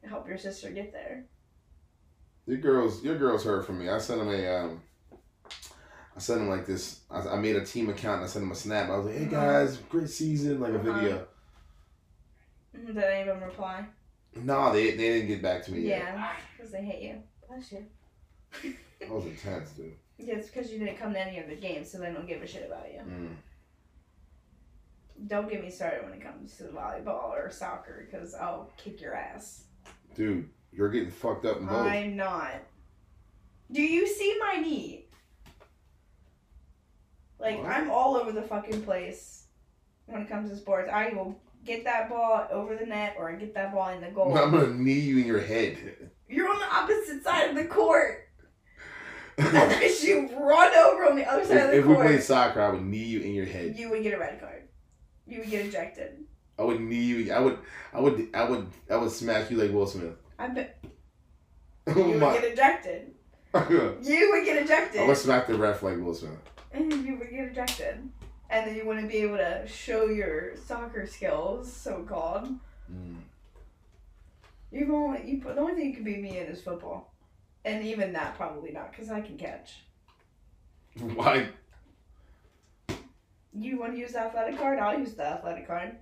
help 0.04 0.28
your 0.28 0.38
sister 0.38 0.70
get 0.72 0.92
there. 0.92 1.26
Your 2.48 2.58
girls, 2.58 3.04
your 3.04 3.18
girls 3.18 3.44
heard 3.44 3.66
from 3.66 3.80
me. 3.80 3.90
I 3.90 3.98
sent 3.98 4.20
them 4.20 4.30
a, 4.30 4.48
um, 4.48 4.82
I 6.16 6.20
sent 6.20 6.40
them 6.40 6.50
like 6.50 6.66
this. 6.66 7.02
I, 7.12 7.20
I 7.20 7.36
made 7.36 7.58
a 7.58 7.66
team 7.66 7.90
account. 7.90 8.16
and 8.18 8.24
I 8.24 8.28
sent 8.28 8.44
them 8.44 8.52
a 8.52 8.56
snap. 8.56 8.90
I 8.90 8.98
was 8.98 9.06
like, 9.08 9.18
"Hey 9.18 9.26
guys, 9.26 9.78
great 9.90 10.10
season!" 10.10 10.60
Like 10.62 10.72
a 10.74 10.80
Uh-huh. 10.80 10.94
video. 11.00 11.28
Did 12.74 12.98
any 12.98 13.22
of 13.30 13.40
them 13.40 13.44
reply? 13.50 13.86
No, 14.36 14.72
they 14.72 14.92
they 14.92 14.98
didn't 15.14 15.28
get 15.28 15.42
back 15.42 15.64
to 15.66 15.72
me. 15.74 15.82
Yeah, 15.82 16.34
because 16.56 16.72
they 16.72 16.84
hate 16.84 17.02
you. 17.04 17.22
Bless 17.50 17.72
you. 17.72 17.86
That 19.00 19.10
was 19.10 19.26
intense, 19.26 19.72
dude. 19.72 19.94
Yeah, 20.18 20.36
it's 20.36 20.48
because 20.50 20.72
you 20.72 20.80
didn't 20.80 20.98
come 20.98 21.14
to 21.14 21.20
any 21.20 21.40
of 21.40 21.48
the 21.50 21.56
games, 21.56 21.92
so 21.92 21.98
they 22.00 22.12
don't 22.12 22.28
give 22.28 22.42
a 22.42 22.48
shit 22.48 22.66
about 22.66 22.92
you. 22.92 23.00
Mm. 23.02 23.36
Don't 25.28 25.50
get 25.50 25.64
me 25.64 25.70
started 25.70 26.04
when 26.04 26.14
it 26.14 26.22
comes 26.22 26.56
to 26.58 26.64
volleyball 26.66 27.30
or 27.30 27.50
soccer, 27.52 28.08
because 28.10 28.34
I'll 28.34 28.72
kick 28.78 29.02
your 29.02 29.16
ass. 29.16 29.66
Dude, 30.16 30.50
you're 30.78 30.90
getting 30.90 31.10
fucked 31.10 31.46
up 31.46 31.58
in 31.58 31.66
both. 31.66 31.88
I'm 31.88 32.16
not. 32.16 32.54
Do 33.72 33.82
you 33.82 34.08
see 34.08 34.38
my 34.40 34.62
knee? 34.62 35.08
Like 37.40 37.58
What? 37.58 37.72
I'm 37.72 37.90
all 37.90 38.16
over 38.16 38.32
the 38.32 38.44
fucking 38.44 38.84
place 38.84 39.46
when 40.06 40.22
it 40.22 40.30
comes 40.30 40.50
to 40.52 40.56
sports. 40.56 40.90
I 40.92 41.10
will 41.10 41.40
get 41.66 41.84
that 41.84 42.10
ball 42.10 42.48
over 42.52 42.76
the 42.76 42.86
net 42.86 43.16
or 43.18 43.30
I 43.30 43.36
get 43.36 43.54
that 43.56 43.74
ball 43.74 43.90
in 43.90 44.02
the 44.02 44.10
goal. 44.10 44.38
I'm 44.38 44.52
gonna 44.52 44.74
knee 44.74 44.94
you 44.94 45.18
in 45.18 45.26
your 45.26 45.42
head. 45.42 46.12
You're 46.30 46.50
on 46.50 46.60
the 46.60 46.74
opposite 46.74 47.24
side 47.24 47.50
of 47.50 47.56
the 47.56 47.66
court. 47.66 48.30
As 49.38 50.04
you 50.08 50.30
run 50.38 50.74
over 50.76 51.10
on 51.10 51.16
the 51.16 51.26
other 51.26 51.42
if 51.42 51.48
side 51.48 51.58
of 51.58 51.72
the 51.72 51.82
court. 51.82 51.98
if 51.98 52.04
we 52.04 52.10
played 52.10 52.24
soccer, 52.24 52.62
I 52.62 52.70
would 52.70 52.84
knee 52.84 53.04
you 53.04 53.22
in 53.22 53.34
your 53.34 53.46
head. 53.46 53.78
you 53.78 53.90
would 53.90 54.04
get 54.04 54.14
a 54.14 54.20
red 54.20 54.40
card. 54.40 54.68
You 55.26 55.40
would 55.40 55.50
get 55.50 55.66
ejected. 55.66 56.24
I 56.58 56.64
would 56.64 56.80
knee 56.80 57.04
you. 57.04 57.34
I 57.34 57.40
would. 57.40 57.60
I 57.94 58.00
would. 58.00 58.30
I 58.34 58.44
would. 58.50 58.68
I 58.90 58.96
would 58.96 59.12
smack 59.12 59.52
you 59.52 59.58
like 59.58 59.72
Will 59.72 59.86
Smith. 59.86 60.16
I 60.40 60.48
bet 60.50 60.84
you 61.88 61.94
would 62.04 62.20
my! 62.20 62.34
get 62.34 62.44
ejected. 62.46 63.14
You 63.70 64.30
would 64.32 64.46
get 64.46 64.62
ejected. 64.64 65.02
I 65.02 65.08
would 65.08 65.18
smack 65.18 65.48
the 65.48 65.56
ref 65.56 65.82
like 65.82 65.98
Will 65.98 66.14
Smith. 66.14 66.38
and 66.72 66.92
you 67.06 67.16
would 67.18 67.30
get 67.32 67.46
ejected. 67.46 68.08
And 68.50 68.68
then 68.68 68.76
you 68.76 68.86
wouldn't 68.86 69.10
be 69.10 69.18
able 69.18 69.38
to 69.38 69.68
show 69.68 70.06
your 70.06 70.56
soccer 70.56 71.06
skills, 71.08 71.72
so 71.72 72.04
called. 72.04 72.48
Mm. 72.92 73.16
You've 74.72 74.92
only 74.92 75.30
you 75.30 75.40
the 75.42 75.58
only 75.60 75.74
thing 75.76 75.88
you 75.88 75.94
can 75.96 76.04
beat 76.04 76.22
me 76.22 76.38
in 76.38 76.46
is 76.48 76.62
football, 76.62 77.14
and 77.66 77.84
even 77.86 78.14
that 78.14 78.36
probably 78.38 78.72
not 78.72 78.92
because 78.92 79.10
I 79.10 79.22
can 79.22 79.38
catch. 79.38 79.84
Why? 81.00 81.50
You 83.54 83.80
want 83.80 83.94
to 83.94 83.98
use 84.00 84.12
the 84.12 84.20
athletic 84.20 84.60
card? 84.60 84.78
I'll 84.80 85.00
use 85.00 85.14
the 85.16 85.26
athletic 85.26 85.66
card. 85.68 85.96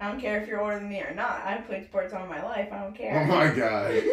I 0.00 0.08
don't 0.08 0.20
care 0.20 0.40
if 0.40 0.48
you're 0.48 0.60
older 0.60 0.78
than 0.78 0.88
me 0.88 1.00
or 1.00 1.14
not. 1.14 1.42
I've 1.44 1.66
played 1.66 1.84
sports 1.84 2.12
all 2.12 2.26
my 2.26 2.42
life. 2.42 2.68
I 2.72 2.78
don't 2.82 2.94
care. 2.94 3.22
Oh 3.22 3.26
my 3.26 3.48
god. 3.54 4.02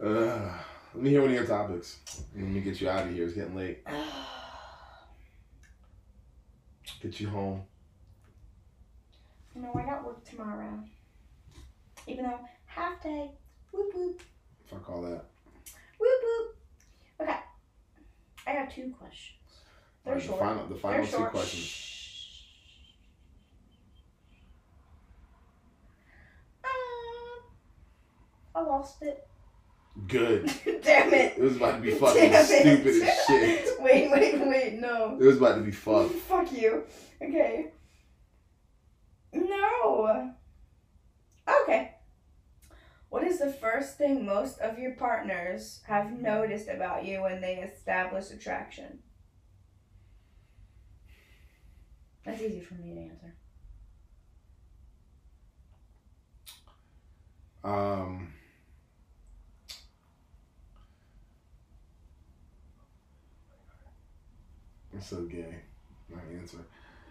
Uh, 0.00 0.48
let 0.94 1.02
me 1.02 1.10
hear 1.10 1.20
one 1.22 1.30
of 1.30 1.34
your 1.34 1.44
topics. 1.44 1.98
Let 2.36 2.44
me 2.44 2.60
get 2.60 2.80
you 2.80 2.88
out 2.88 3.08
of 3.08 3.12
here. 3.12 3.24
It's 3.24 3.34
getting 3.34 3.56
late. 3.56 3.84
Get 7.02 7.18
you 7.18 7.28
home. 7.28 7.62
no, 9.56 9.72
I 9.74 9.82
got 9.82 10.04
work 10.04 10.24
tomorrow. 10.24 10.78
Even 12.06 12.26
though 12.26 12.38
half 12.66 13.02
day. 13.02 13.32
Whoop 13.72 13.92
whoop. 13.92 14.22
Fuck 14.66 14.88
all 14.88 15.02
that. 15.02 15.24
Whoop 15.98 16.22
whoop. 16.22 16.56
Okay. 17.22 17.36
I 18.46 18.52
got 18.52 18.70
two 18.70 18.94
questions. 18.96 19.34
They're 20.04 20.14
Alright, 20.14 20.22
the 20.22 20.28
short. 20.28 20.40
final, 20.40 20.66
the 20.68 20.74
final 20.76 20.98
They're 20.98 21.06
two 21.10 21.16
short. 21.16 21.30
questions. 21.32 21.62
Shh. 21.64 22.42
Um, 26.64 27.42
I 28.58 28.62
lost 28.62 29.02
it. 29.02 29.26
Good. 30.06 30.46
Damn 30.82 31.12
it. 31.14 31.34
It 31.36 31.40
was 31.40 31.56
about 31.56 31.76
to 31.76 31.80
be 31.80 31.92
fucking 31.92 32.30
Damn 32.30 32.42
it. 32.44 32.46
stupid 32.46 33.02
as 33.08 33.18
shit. 33.26 33.80
Wait, 33.80 34.10
wait, 34.10 34.46
wait, 34.46 34.74
no. 34.74 35.16
It 35.20 35.24
was 35.24 35.36
about 35.36 35.56
to 35.56 35.60
be 35.62 35.70
fucked. 35.70 36.14
Fuck 36.28 36.52
you. 36.52 36.84
Okay. 37.22 37.72
No. 39.32 40.32
Okay. 41.62 41.94
What 43.10 43.24
is 43.24 43.38
the 43.38 43.52
first 43.52 43.96
thing 43.96 44.26
most 44.26 44.58
of 44.60 44.78
your 44.78 44.92
partners 44.92 45.80
have 45.86 46.20
noticed 46.20 46.68
about 46.68 47.04
you 47.04 47.22
when 47.22 47.40
they 47.40 47.56
establish 47.56 48.30
attraction? 48.30 48.98
That's 52.24 52.42
easy 52.42 52.60
for 52.60 52.74
me 52.74 52.94
to 52.94 53.00
answer. 53.00 53.34
Um. 57.64 58.34
I'm 64.92 65.00
so 65.00 65.22
gay. 65.24 65.54
My 66.10 66.20
answer. 66.38 66.58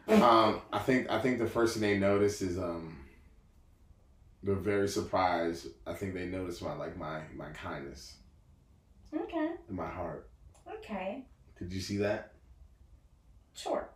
Um, 0.07 0.61
I 0.71 0.80
think 0.80 1.09
I 1.09 1.19
think 1.19 1.38
the 1.39 1.47
first 1.47 1.73
thing 1.73 1.82
they 1.82 1.97
notice 1.97 2.41
is 2.41 2.57
um. 2.57 2.97
They're 4.43 4.55
very 4.55 4.88
surprised. 4.88 5.67
I 5.86 5.93
think 5.93 6.13
they 6.13 6.28
notice 6.28 6.61
my 6.61 6.73
like 6.73 6.95
my 6.97 7.21
my 7.36 7.49
kindness 7.51 8.15
Okay. 9.13 9.49
in 9.69 9.75
my 9.75 9.88
heart. 9.89 10.30
Okay. 10.75 11.25
Did 11.59 11.73
you 11.73 11.82
see 11.82 11.97
that? 11.97 12.34
Sure. 13.55 13.89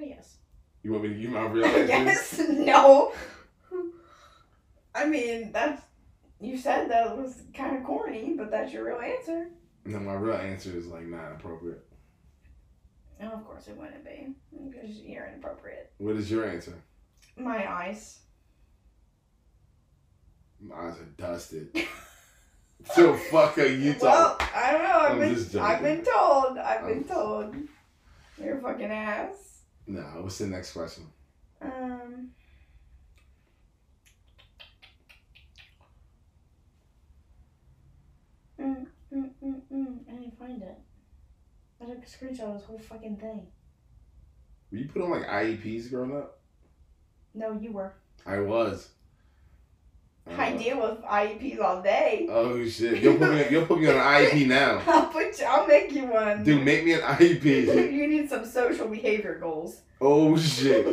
Oh, 0.00 0.04
yes. 0.04 0.36
You 0.82 0.92
want 0.92 1.02
me 1.04 1.08
to 1.10 1.14
give 1.16 1.30
my 1.30 1.42
real 1.46 1.64
answer? 1.66 1.84
yes. 1.86 2.40
No. 2.48 3.12
I 4.94 5.04
mean, 5.06 5.50
that's. 5.52 5.82
You 6.40 6.56
said 6.56 6.88
that 6.90 7.16
was 7.18 7.42
kind 7.52 7.76
of 7.76 7.82
corny, 7.82 8.34
but 8.38 8.50
that's 8.52 8.72
your 8.72 8.84
real 8.86 9.00
answer. 9.00 9.48
No, 9.84 9.98
my 9.98 10.14
real 10.14 10.36
answer 10.36 10.70
is 10.76 10.86
like 10.86 11.04
not 11.06 11.32
appropriate. 11.32 11.84
Oh, 13.20 13.26
of 13.26 13.44
course 13.44 13.66
it 13.68 13.76
wouldn't 13.76 14.04
be. 14.04 14.28
Because 14.70 14.96
you're 15.00 15.26
inappropriate. 15.26 15.92
What 15.98 16.16
is 16.16 16.30
your 16.30 16.48
answer? 16.48 16.74
My 17.36 17.70
eyes. 17.70 18.18
My 20.60 20.74
eyes 20.76 20.98
are 20.98 21.04
dusted. 21.16 21.68
so 22.94 23.14
fuck 23.14 23.58
are 23.58 23.66
you 23.66 23.92
talking? 23.94 24.08
Well, 24.08 24.36
I 24.54 24.72
don't 24.72 24.82
know. 24.82 24.88
I've 24.98 25.12
I'm 25.12 25.18
been, 25.18 25.34
just 25.34 25.52
joking. 25.52 25.66
I've 25.66 25.82
been 25.82 26.04
told. 26.04 26.58
I've 26.58 26.80
been 26.86 26.98
I'm- 26.98 27.04
told. 27.04 27.56
You're 28.42 28.58
a 28.58 28.60
fucking 28.60 28.90
ass. 28.90 29.62
no. 29.88 30.00
What's 30.20 30.38
the 30.38 30.46
next 30.46 30.72
question? 30.72 31.04
Um. 31.60 32.30
Mm, 38.60 38.86
mm, 39.14 39.30
mm, 39.42 39.60
mm. 39.72 39.98
I 40.08 40.12
didn't 40.12 40.38
find 40.38 40.62
it. 40.62 40.78
I 41.77 41.77
took 41.88 42.02
a 42.04 42.06
screenshot 42.06 42.48
of 42.48 42.54
this 42.58 42.64
whole 42.64 42.78
fucking 42.78 43.16
thing. 43.16 43.46
Were 44.70 44.78
you 44.78 44.88
put 44.88 45.02
on 45.02 45.10
like 45.10 45.26
IEPs 45.26 45.90
growing 45.90 46.16
up? 46.16 46.38
No, 47.34 47.52
you 47.58 47.72
were. 47.72 47.92
I 48.26 48.40
was. 48.40 48.88
I 50.36 50.52
Uh, 50.52 50.58
deal 50.58 50.80
with 50.82 51.02
IEPs 51.04 51.60
all 51.60 51.82
day. 51.82 52.26
Oh 52.30 52.62
shit! 52.66 52.98
You'll 53.02 53.16
put 53.16 53.32
me. 53.32 53.46
You'll 53.50 53.64
put 53.64 53.80
me 53.80 53.86
on 53.86 53.94
an 53.94 54.00
IEP 54.02 54.46
now, 54.58 54.82
I'll 54.86 55.06
put 55.06 55.38
you. 55.38 55.46
I'll 55.46 55.66
make 55.66 55.90
you 55.92 56.04
one. 56.04 56.44
dude. 56.44 56.62
Make 56.64 56.84
me 56.84 56.92
an 56.94 57.00
IEP. 57.00 57.44
you 57.92 58.06
need 58.06 58.28
some 58.28 58.44
social 58.44 58.88
behavior 58.88 59.38
goals. 59.40 59.80
Oh 60.00 60.36
shit! 60.36 60.86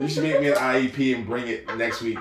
You 0.00 0.08
should 0.08 0.24
make 0.24 0.40
me 0.40 0.48
an 0.48 0.54
IEP 0.56 1.14
and 1.16 1.26
bring 1.26 1.46
it 1.46 1.66
next 1.76 2.02
week 2.02 2.18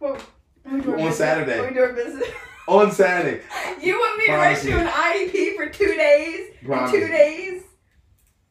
Well, 0.00 0.16
we 0.64 0.80
On 0.80 1.12
Saturday. 1.12 1.60
We 1.68 1.74
do 1.74 1.80
our 1.82 1.92
business. 1.92 2.28
On 2.68 2.92
Saturday. 2.92 3.42
You 3.80 3.98
want 3.98 4.18
me 4.18 4.26
to 4.26 4.32
Promise 4.32 4.64
write 4.64 4.70
you 4.72 4.78
an 4.78 4.86
IEP 4.86 5.56
for 5.56 5.68
two 5.68 5.94
days? 5.94 6.48
Promise. 6.64 6.90
two 6.92 7.08
days 7.08 7.62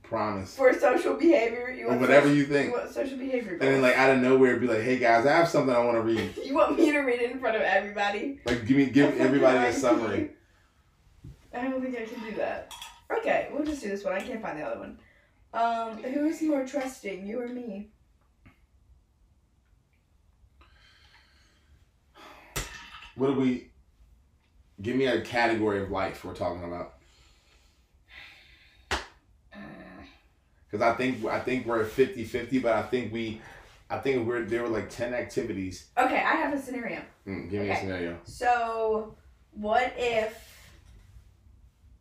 Promise. 0.03 0.55
for 0.55 0.73
social 0.73 1.13
behavior. 1.15 1.71
You 1.71 1.87
Or 1.87 1.97
whatever 1.97 2.27
social, 2.27 2.35
you 2.37 2.45
think. 2.45 2.73
want 2.73 2.91
social 2.91 3.17
behavior 3.17 3.51
goals. 3.57 3.61
And 3.61 3.75
then 3.75 3.81
like 3.81 3.95
out 3.97 4.09
of 4.11 4.19
nowhere, 4.21 4.57
be 4.57 4.67
like, 4.67 4.81
"Hey 4.81 4.97
guys, 4.97 5.25
I 5.25 5.31
have 5.33 5.47
something 5.47 5.73
I 5.73 5.79
want 5.79 5.97
to 5.97 6.01
read." 6.01 6.33
you 6.45 6.53
want 6.53 6.77
me 6.77 6.91
to 6.91 6.99
read 6.99 7.21
it 7.21 7.31
in 7.31 7.39
front 7.39 7.55
of 7.55 7.61
everybody? 7.61 8.39
Like, 8.45 8.65
give 8.65 8.75
me, 8.77 8.87
give 8.87 9.17
everybody 9.19 9.57
a 9.69 9.73
summary. 9.73 10.31
I 11.53 11.63
don't 11.63 11.81
think 11.81 11.97
I 11.97 12.05
can 12.05 12.23
do 12.29 12.35
that. 12.37 12.71
Okay, 13.19 13.49
we'll 13.51 13.65
just 13.65 13.81
do 13.81 13.89
this 13.89 14.03
one. 14.03 14.13
I 14.13 14.21
can't 14.21 14.41
find 14.41 14.57
the 14.59 14.63
other 14.63 14.79
one. 14.79 14.97
Um, 15.53 16.01
who 16.03 16.27
is 16.27 16.41
more 16.41 16.65
trusting, 16.65 17.25
you 17.27 17.41
or 17.41 17.47
me? 17.49 17.89
What 23.15 23.27
do 23.27 23.33
we? 23.33 23.70
Give 24.81 24.95
me 24.95 25.05
a 25.05 25.21
category 25.21 25.81
of 25.81 25.91
life 25.91 26.23
we're 26.23 26.33
talking 26.33 26.63
about. 26.63 26.93
Because 30.69 30.81
I 30.81 30.95
think 30.95 31.25
I 31.25 31.39
think 31.39 31.65
we're 31.65 31.85
50-50, 31.85 32.61
but 32.61 32.71
I 32.71 32.81
think 32.83 33.11
we, 33.11 33.41
I 33.89 33.97
think 33.97 34.25
we're 34.25 34.43
there 34.45 34.63
were 34.63 34.69
like 34.69 34.89
ten 34.89 35.13
activities. 35.13 35.87
Okay, 35.97 36.15
I 36.15 36.35
have 36.35 36.53
a 36.53 36.61
scenario. 36.61 37.01
Mm, 37.27 37.49
give 37.49 37.61
me 37.61 37.69
a 37.69 37.77
scenario. 37.77 38.17
So, 38.23 39.15
what 39.51 39.93
if? 39.97 40.47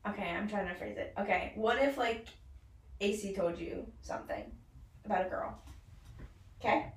Okay, 0.07 0.31
I'm 0.31 0.49
trying 0.49 0.69
to 0.69 0.75
phrase 0.75 0.97
it. 0.97 1.13
Okay, 1.19 1.53
what 1.57 1.83
if 1.83 1.99
like 1.99 2.29
AC 3.01 3.35
told 3.35 3.59
you 3.59 3.87
something 4.03 4.45
about 5.05 5.27
a 5.27 5.29
girl? 5.29 5.59
Okay. 6.61 6.93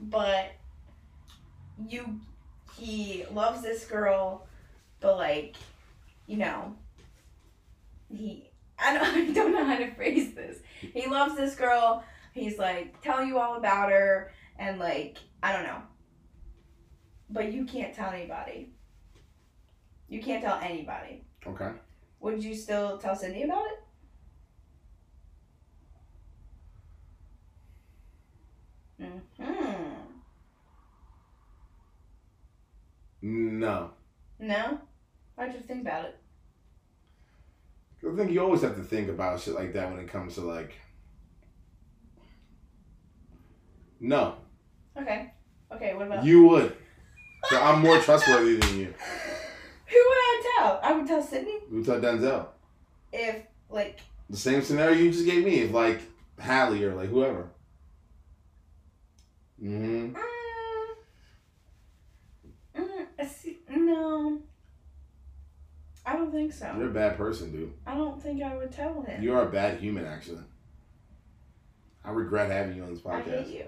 But 0.00 0.52
you, 1.88 2.20
he 2.76 3.24
loves 3.32 3.62
this 3.62 3.84
girl, 3.84 4.46
but 5.00 5.16
like, 5.16 5.56
you 6.26 6.36
know, 6.36 6.74
he. 8.08 8.50
I 8.78 8.94
don't, 8.94 9.04
I 9.30 9.32
don't 9.32 9.52
know 9.52 9.64
how 9.64 9.76
to 9.78 9.94
phrase 9.94 10.34
this. 10.34 10.58
He 10.80 11.06
loves 11.06 11.36
this 11.36 11.54
girl. 11.54 12.04
He's 12.32 12.58
like 12.58 13.00
telling 13.02 13.28
you 13.28 13.38
all 13.38 13.56
about 13.56 13.90
her, 13.90 14.32
and 14.58 14.78
like 14.78 15.18
I 15.42 15.52
don't 15.52 15.64
know. 15.64 15.82
But 17.30 17.52
you 17.52 17.64
can't 17.64 17.94
tell 17.94 18.10
anybody. 18.10 18.72
You 20.08 20.22
can't 20.22 20.42
tell 20.42 20.58
anybody. 20.62 21.24
Okay. 21.46 21.70
Would 22.20 22.42
you 22.42 22.54
still 22.54 22.98
tell 22.98 23.16
Cindy 23.16 23.42
about 23.42 23.66
it? 23.66 23.80
Hmm. 29.00 29.18
No, 33.26 33.90
No. 34.38 34.78
How'd 35.38 35.54
you 35.54 35.60
think 35.60 35.80
about 35.80 36.04
it? 36.04 36.16
I 38.06 38.14
think 38.14 38.30
you 38.32 38.40
always 38.42 38.60
have 38.60 38.76
to 38.76 38.82
think 38.82 39.08
about 39.08 39.40
shit 39.40 39.54
like 39.54 39.72
that 39.72 39.90
when 39.90 39.98
it 40.00 40.08
comes 40.08 40.34
to 40.34 40.42
like. 40.42 40.72
No, 43.98 44.34
Okay. 44.94 45.32
Okay. 45.72 45.94
What 45.94 46.06
about 46.06 46.22
you 46.24 46.46
would. 46.48 46.76
So 47.48 47.58
I'm 47.58 47.80
more 47.80 47.98
trustworthy 47.98 48.56
than 48.58 48.78
you. 48.78 48.84
who 49.86 49.96
would 49.96 50.22
I 50.22 50.42
tell? 50.58 50.80
I 50.82 50.92
would 50.92 51.06
tell 51.06 51.22
Sydney 51.22 51.60
We 51.72 51.82
tell 51.82 51.98
Denzel. 52.00 52.46
if 53.10 53.42
like 53.70 54.00
The 54.28 54.36
same 54.36 54.60
scenario 54.60 54.96
you 54.98 55.10
just 55.10 55.24
gave 55.24 55.44
me, 55.46 55.60
if 55.60 55.72
like 55.72 56.00
Hallie 56.38 56.84
or 56.84 56.94
like 56.94 57.08
whoever. 57.08 57.48
Mm-hmm. 59.62 60.14
mm, 60.14 60.16
mm, 62.76 63.06
I 63.18 63.24
see- 63.26 63.60
no. 63.70 64.42
I 66.06 66.14
don't 66.16 66.30
think 66.30 66.52
so. 66.52 66.72
You're 66.78 66.90
a 66.90 66.92
bad 66.94 67.16
person, 67.16 67.50
dude. 67.50 67.72
I 67.86 67.94
don't 67.94 68.22
think 68.22 68.42
I 68.42 68.54
would 68.56 68.72
tell 68.72 69.00
him. 69.02 69.22
You 69.22 69.34
are 69.34 69.46
a 69.48 69.50
bad 69.50 69.78
human, 69.80 70.04
actually. 70.04 70.42
I 72.04 72.10
regret 72.10 72.50
having 72.50 72.76
you 72.76 72.82
on 72.82 72.90
this 72.90 73.00
podcast. 73.00 73.38
I 73.38 73.42
hate 73.42 73.46
you. 73.58 73.64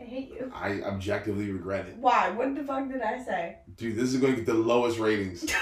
I 0.00 0.02
hate 0.04 0.28
you. 0.30 0.52
I 0.54 0.82
objectively 0.82 1.50
regret 1.50 1.86
it. 1.86 1.96
Why? 1.96 2.30
What 2.30 2.54
the 2.56 2.64
fuck 2.64 2.88
did 2.88 3.02
I 3.02 3.22
say? 3.22 3.58
Dude, 3.76 3.96
this 3.96 4.12
is 4.12 4.20
going 4.20 4.32
to 4.34 4.36
get 4.38 4.46
the 4.46 4.54
lowest 4.54 4.98
ratings. 4.98 5.44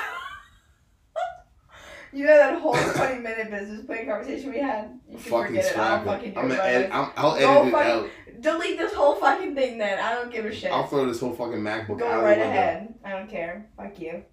You 2.13 2.25
know 2.25 2.37
that 2.39 2.59
whole 2.61 2.73
20 2.95 3.19
minute 3.21 3.51
business 3.51 3.85
plan 3.85 4.07
conversation 4.07 4.51
we 4.51 4.59
had? 4.59 4.99
You 5.07 5.19
can 5.19 5.31
fucking 5.31 5.47
forget 5.57 5.65
it. 5.67 5.77
I'll 5.79 5.99
scrap 6.01 6.05
fucking 6.07 6.33
do 6.33 6.41
I'm 6.41 6.47
it. 6.47 6.49
gonna 6.49 6.61
right 6.61 6.75
edit. 6.75 6.91
I'm, 6.95 7.11
I'll 7.17 7.39
Go 7.39 7.63
edit 7.63 7.75
it 7.75 7.75
out. 7.75 8.11
Delete 8.41 8.79
this 8.79 8.95
whole 8.95 9.17
fucking 9.17 9.55
thing 9.55 9.77
then. 9.77 9.99
I 9.99 10.15
don't 10.15 10.33
give 10.33 10.47
a 10.47 10.55
shit. 10.55 10.71
I'll 10.73 10.87
throw 10.87 11.05
this 11.05 11.21
whole 11.21 11.35
fucking 11.35 11.59
MacBook 11.59 11.99
Go 11.99 12.07
out 12.09 12.23
right 12.23 12.37
the 12.39 12.45
window. 12.45 12.47
ahead. 12.47 12.95
I 13.05 13.11
don't 13.11 13.29
care. 13.29 13.69
Fuck 13.77 14.01
you. 14.01 14.25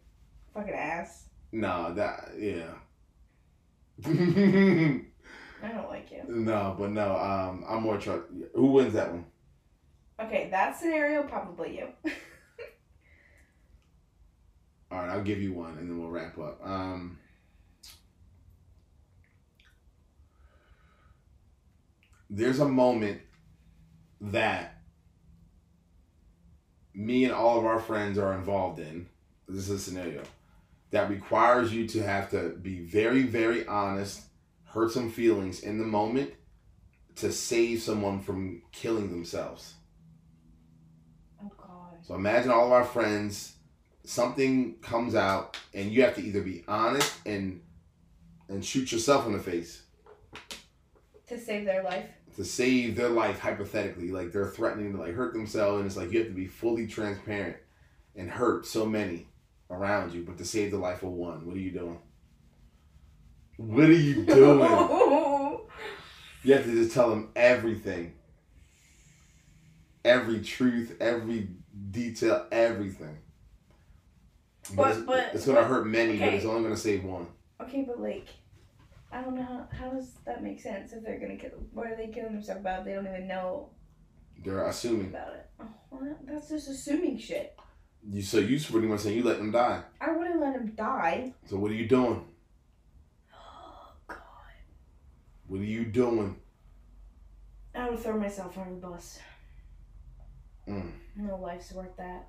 Fucking 0.54 0.74
ass. 0.74 1.26
No, 1.54 1.94
that 1.94 2.32
yeah. 2.40 2.74
I 4.04 5.68
don't 5.72 5.88
like 5.88 6.12
you. 6.12 6.24
no, 6.28 6.76
but 6.78 6.90
no. 6.90 7.16
Um, 7.16 7.64
I'm 7.70 7.84
more 7.84 8.00
trust. 8.00 8.24
Who 8.56 8.72
wins 8.72 8.94
that 8.94 9.12
one? 9.12 9.26
Okay, 10.20 10.50
that 10.50 10.76
scenario, 10.80 11.22
probably 11.24 11.78
you. 11.78 11.90
All 14.92 14.98
right, 14.98 15.10
I'll 15.10 15.22
give 15.22 15.44
you 15.44 15.54
one, 15.54 15.78
and 15.78 15.88
then 15.88 16.00
we'll 16.00 16.10
wrap 16.10 16.40
up. 16.40 16.60
Um, 16.66 17.20
there's 22.32 22.60
a 22.60 22.68
moment 22.68 23.22
that 24.22 24.82
me 26.96 27.26
and 27.26 27.34
all 27.34 27.60
of 27.60 27.66
our 27.66 27.80
friends 27.80 28.18
are 28.18 28.34
involved 28.34 28.80
in. 28.80 29.08
This 29.48 29.70
is 29.70 29.70
a 29.70 29.80
scenario 29.80 30.24
that 30.94 31.10
requires 31.10 31.74
you 31.74 31.88
to 31.88 32.04
have 32.04 32.30
to 32.30 32.50
be 32.62 32.78
very, 32.80 33.24
very 33.24 33.66
honest, 33.66 34.22
hurt 34.66 34.92
some 34.92 35.10
feelings 35.10 35.62
in 35.62 35.80
the 35.80 35.84
moment 35.84 36.32
to 37.16 37.32
save 37.32 37.82
someone 37.82 38.22
from 38.22 38.62
killing 38.72 39.10
themselves. 39.10 39.74
Oh 41.44 41.52
God. 41.58 41.98
So 42.04 42.14
imagine 42.14 42.52
all 42.52 42.68
of 42.68 42.72
our 42.72 42.86
friends, 42.86 43.56
something 44.04 44.76
comes 44.84 45.16
out, 45.16 45.58
and 45.74 45.92
you 45.92 46.04
have 46.04 46.14
to 46.16 46.22
either 46.22 46.42
be 46.42 46.64
honest 46.68 47.12
and 47.26 47.62
and 48.48 48.64
shoot 48.64 48.92
yourself 48.92 49.26
in 49.26 49.34
the 49.34 49.40
face 49.40 49.82
To 51.28 51.40
save 51.40 51.66
their 51.66 51.82
life. 51.82 52.06
to 52.36 52.46
save 52.46 52.96
their 52.96 53.10
life 53.10 53.40
hypothetically. 53.40 54.12
Like 54.12 54.32
they're 54.32 54.46
threatening 54.46 54.94
to 54.94 55.00
like 55.00 55.16
hurt 55.16 55.34
themselves, 55.34 55.78
and 55.80 55.88
it's 55.88 55.98
like 55.98 56.12
you 56.12 56.20
have 56.20 56.28
to 56.28 56.36
be 56.36 56.46
fully 56.46 56.86
transparent 56.86 57.58
and 58.16 58.30
hurt 58.30 58.68
so 58.68 58.86
many 58.86 59.26
around 59.74 60.14
you, 60.14 60.24
but 60.24 60.38
to 60.38 60.46
save 60.46 60.72
the 60.72 60.78
life 60.78 61.04
of 61.04 61.10
one, 61.10 61.46
what 61.46 61.56
are 61.56 61.60
you 61.60 61.72
doing? 61.72 62.00
What 63.58 63.86
are 63.86 63.92
you 63.94 64.26
doing? 64.26 65.60
You 66.46 66.56
have 66.56 66.66
to 66.66 66.72
just 66.74 66.94
tell 66.94 67.10
them 67.10 67.30
everything. 67.38 68.16
Every 70.04 70.42
truth, 70.42 70.98
every 71.00 71.48
detail, 71.92 72.48
everything. 72.52 73.18
But- 74.76 74.92
it's, 74.98 75.06
but- 75.06 75.30
it's 75.34 75.46
gonna 75.46 75.62
but- 75.62 75.68
hurt 75.70 75.88
many, 75.88 76.18
but 76.20 76.34
it's 76.34 76.44
only 76.46 76.64
gonna 76.64 76.76
save 76.76 77.06
one. 77.06 77.28
okay, 77.62 77.84
but 77.88 78.02
like, 78.02 78.28
I 79.10 79.22
don't 79.22 79.36
know 79.36 79.44
how, 79.44 79.68
how 79.72 79.90
does 79.92 80.16
that 80.26 80.44
make 80.44 80.60
sense 80.60 80.92
if 80.92 81.02
they're 81.04 81.18
gonna 81.20 81.38
kill. 81.38 81.52
What 81.72 81.88
are 81.88 81.96
they 81.96 82.08
killing 82.08 82.34
themselves 82.34 82.60
about? 82.60 82.84
They 82.84 82.94
don't 82.94 83.08
even 83.08 83.26
know 83.28 83.70
They're 84.44 84.66
assuming. 84.68 85.08
about 85.12 85.36
it. 85.36 85.50
Uh, 85.60 85.64
oh, 85.94 85.98
well, 86.02 86.18
that's 86.26 86.50
just 86.50 86.68
assuming 86.68 87.18
shit. 87.18 87.58
You 88.10 88.22
so 88.22 88.40
you 88.40 88.60
pretty 88.60 88.88
much 88.88 89.02
saying 89.02 89.18
you 89.18 89.24
let 89.24 89.38
them 89.38 89.52
die. 89.52 89.82
I 90.02 90.12
wouldn't 90.12 90.42
let 90.42 90.56
him 90.56 90.74
die. 90.76 91.34
So 91.46 91.58
what 91.58 91.72
are 91.72 91.76
you 91.76 91.88
doing? 91.88 92.26
Oh 93.34 93.92
God. 94.08 94.18
What 95.48 95.62
are 95.62 95.66
you 95.66 95.86
doing? 95.86 96.38
I 97.76 97.90
would 97.90 98.00
throw 98.00 98.18
myself 98.18 98.58
on 98.58 98.70
the 98.70 98.88
bus. 98.88 99.20
Mm. 100.68 100.92
No 101.16 101.38
life's 101.38 101.72
worth 101.72 101.96
that. 101.98 102.28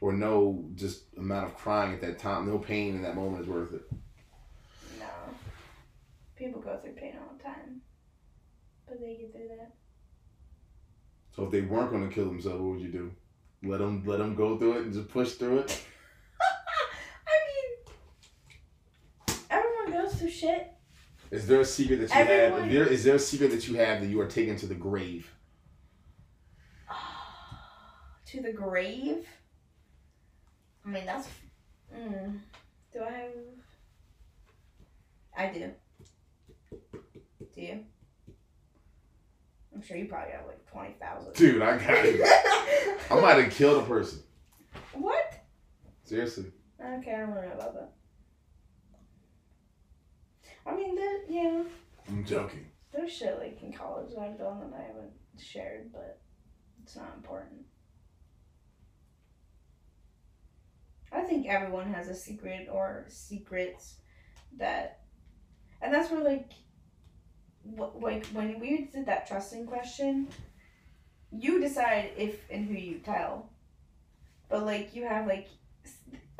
Or 0.00 0.12
no, 0.12 0.64
just 0.74 1.04
amount 1.16 1.46
of 1.46 1.56
crying 1.56 1.94
at 1.94 2.00
that 2.00 2.18
time, 2.18 2.46
no 2.46 2.58
pain 2.58 2.96
in 2.96 3.02
that 3.02 3.14
moment 3.14 3.42
is 3.42 3.48
worth 3.48 3.72
it. 3.72 3.82
No. 4.98 5.06
People 6.36 6.60
go 6.60 6.78
through 6.82 6.92
pain 6.92 7.14
all 7.18 7.36
the 7.36 7.42
time. 7.42 7.80
But 8.86 9.00
they 9.00 9.16
get 9.16 9.32
through 9.32 9.48
that. 9.56 9.72
So 11.34 11.44
if 11.44 11.50
they 11.50 11.62
weren't 11.62 11.90
gonna 11.90 12.08
kill 12.08 12.26
themselves, 12.26 12.60
what 12.60 12.72
would 12.72 12.80
you 12.80 12.92
do? 12.92 13.12
Let 13.64 13.78
them 13.80 14.02
let 14.04 14.18
them 14.18 14.34
go 14.34 14.58
through 14.58 14.78
it 14.78 14.82
and 14.84 14.92
just 14.92 15.08
push 15.08 15.32
through 15.32 15.60
it. 15.60 15.80
I 17.26 17.36
mean, 19.28 19.36
everyone 19.50 20.02
goes 20.04 20.14
through 20.16 20.30
shit. 20.30 20.70
Is 21.30 21.46
there 21.46 21.60
a 21.60 21.64
secret 21.64 22.00
that 22.00 22.10
you 22.10 22.14
Everyone- 22.20 22.60
have? 22.60 22.68
Is 22.70 22.74
there, 22.74 22.86
is 22.86 23.04
there 23.04 23.14
a 23.14 23.18
secret 23.18 23.50
that 23.52 23.66
you 23.66 23.74
have 23.76 24.00
that 24.02 24.08
you 24.08 24.20
are 24.20 24.26
taking 24.26 24.56
to 24.56 24.66
the 24.66 24.74
grave? 24.74 25.30
to 28.26 28.42
the 28.42 28.52
grave. 28.52 29.26
I 30.84 30.88
mean, 30.90 31.06
that's. 31.06 31.28
Mm, 31.96 32.38
do 32.92 33.00
I 33.02 33.10
have. 33.10 33.30
I 35.36 35.46
do. 35.52 35.70
Do 37.54 37.60
you? 37.60 37.84
I'm 39.74 39.82
sure 39.82 39.96
you 39.96 40.06
probably 40.06 40.32
have 40.32 40.46
like 40.46 40.64
20,000. 40.70 41.32
Dude, 41.34 41.62
I 41.62 41.76
got 41.76 42.04
it. 42.04 42.20
I 43.10 43.20
might 43.20 43.42
have 43.42 43.52
killed 43.52 43.82
a 43.82 43.86
person. 43.86 44.20
what? 44.92 45.44
Seriously. 46.04 46.52
Okay, 46.80 47.12
I 47.14 47.20
don't 47.20 47.34
know 47.34 47.50
about 47.54 47.74
that. 47.74 47.92
I 50.66 50.74
mean, 50.74 50.94
there, 50.94 51.24
yeah, 51.28 51.62
I'm 52.08 52.24
joking. 52.24 52.66
there's 52.92 53.12
shit 53.12 53.38
like 53.38 53.62
in 53.62 53.72
college 53.72 54.14
that 54.14 54.20
I've 54.20 54.38
done 54.38 54.60
that 54.60 54.78
I 54.78 54.82
haven't 54.86 55.12
shared, 55.38 55.92
but 55.92 56.20
it's 56.82 56.96
not 56.96 57.12
important. 57.16 57.60
I 61.12 61.22
think 61.22 61.46
everyone 61.46 61.92
has 61.92 62.08
a 62.08 62.14
secret 62.14 62.68
or 62.70 63.06
secrets 63.08 63.96
that, 64.58 65.00
and 65.82 65.92
that's 65.92 66.10
where 66.10 66.24
like, 66.24 66.50
like 67.76 68.26
when 68.26 68.60
we 68.60 68.88
did 68.92 69.06
that 69.06 69.26
trusting 69.26 69.66
question, 69.66 70.28
you 71.30 71.60
decide 71.60 72.10
if 72.16 72.38
and 72.50 72.66
who 72.66 72.74
you 72.74 72.98
tell, 72.98 73.50
but 74.48 74.64
like 74.64 74.94
you 74.94 75.06
have 75.06 75.26
like, 75.26 75.48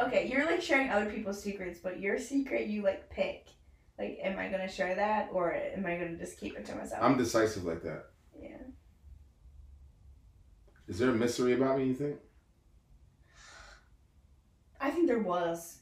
okay, 0.00 0.28
you're 0.28 0.46
like 0.46 0.62
sharing 0.62 0.90
other 0.90 1.10
people's 1.10 1.42
secrets, 1.42 1.80
but 1.82 2.00
your 2.00 2.18
secret 2.18 2.66
you 2.68 2.82
like 2.82 3.10
pick. 3.10 3.48
Like, 3.98 4.18
am 4.22 4.38
I 4.38 4.48
gonna 4.48 4.68
share 4.68 4.94
that 4.96 5.30
or 5.32 5.54
am 5.54 5.86
I 5.86 5.96
gonna 5.96 6.16
just 6.16 6.38
keep 6.38 6.56
it 6.56 6.64
to 6.66 6.74
myself? 6.74 7.02
I'm 7.02 7.16
decisive 7.16 7.64
like 7.64 7.82
that. 7.82 8.06
yeah. 8.40 8.56
Is 10.88 10.98
there 10.98 11.10
a 11.10 11.14
mystery 11.14 11.54
about 11.54 11.78
me, 11.78 11.86
you 11.86 11.94
think? 11.94 12.16
I 14.80 14.90
think 14.90 15.06
there 15.06 15.20
was. 15.20 15.78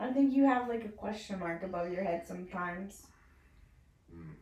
I 0.00 0.10
think 0.10 0.32
you 0.32 0.44
have 0.46 0.68
like 0.68 0.84
a 0.84 0.88
question 0.88 1.38
mark 1.38 1.62
above 1.62 1.92
your 1.92 2.02
head 2.02 2.26
sometimes. 2.26 3.06
Mm. 4.14 4.32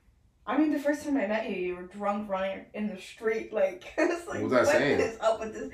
I 0.47 0.57
mean, 0.57 0.73
the 0.73 0.79
first 0.79 1.05
time 1.05 1.17
I 1.17 1.27
met 1.27 1.51
you, 1.51 1.57
you 1.57 1.77
were 1.77 1.83
drunk 1.83 2.31
running 2.31 2.65
in 2.75 2.87
the 2.89 2.99
street. 3.01 3.53
Like, 3.53 3.93
it's 3.99 4.27
like 4.29 4.43
What 4.43 4.67
saying? 4.67 5.01
is 5.01 5.19
up 5.21 5.41
with 5.41 5.55
this? 5.55 5.73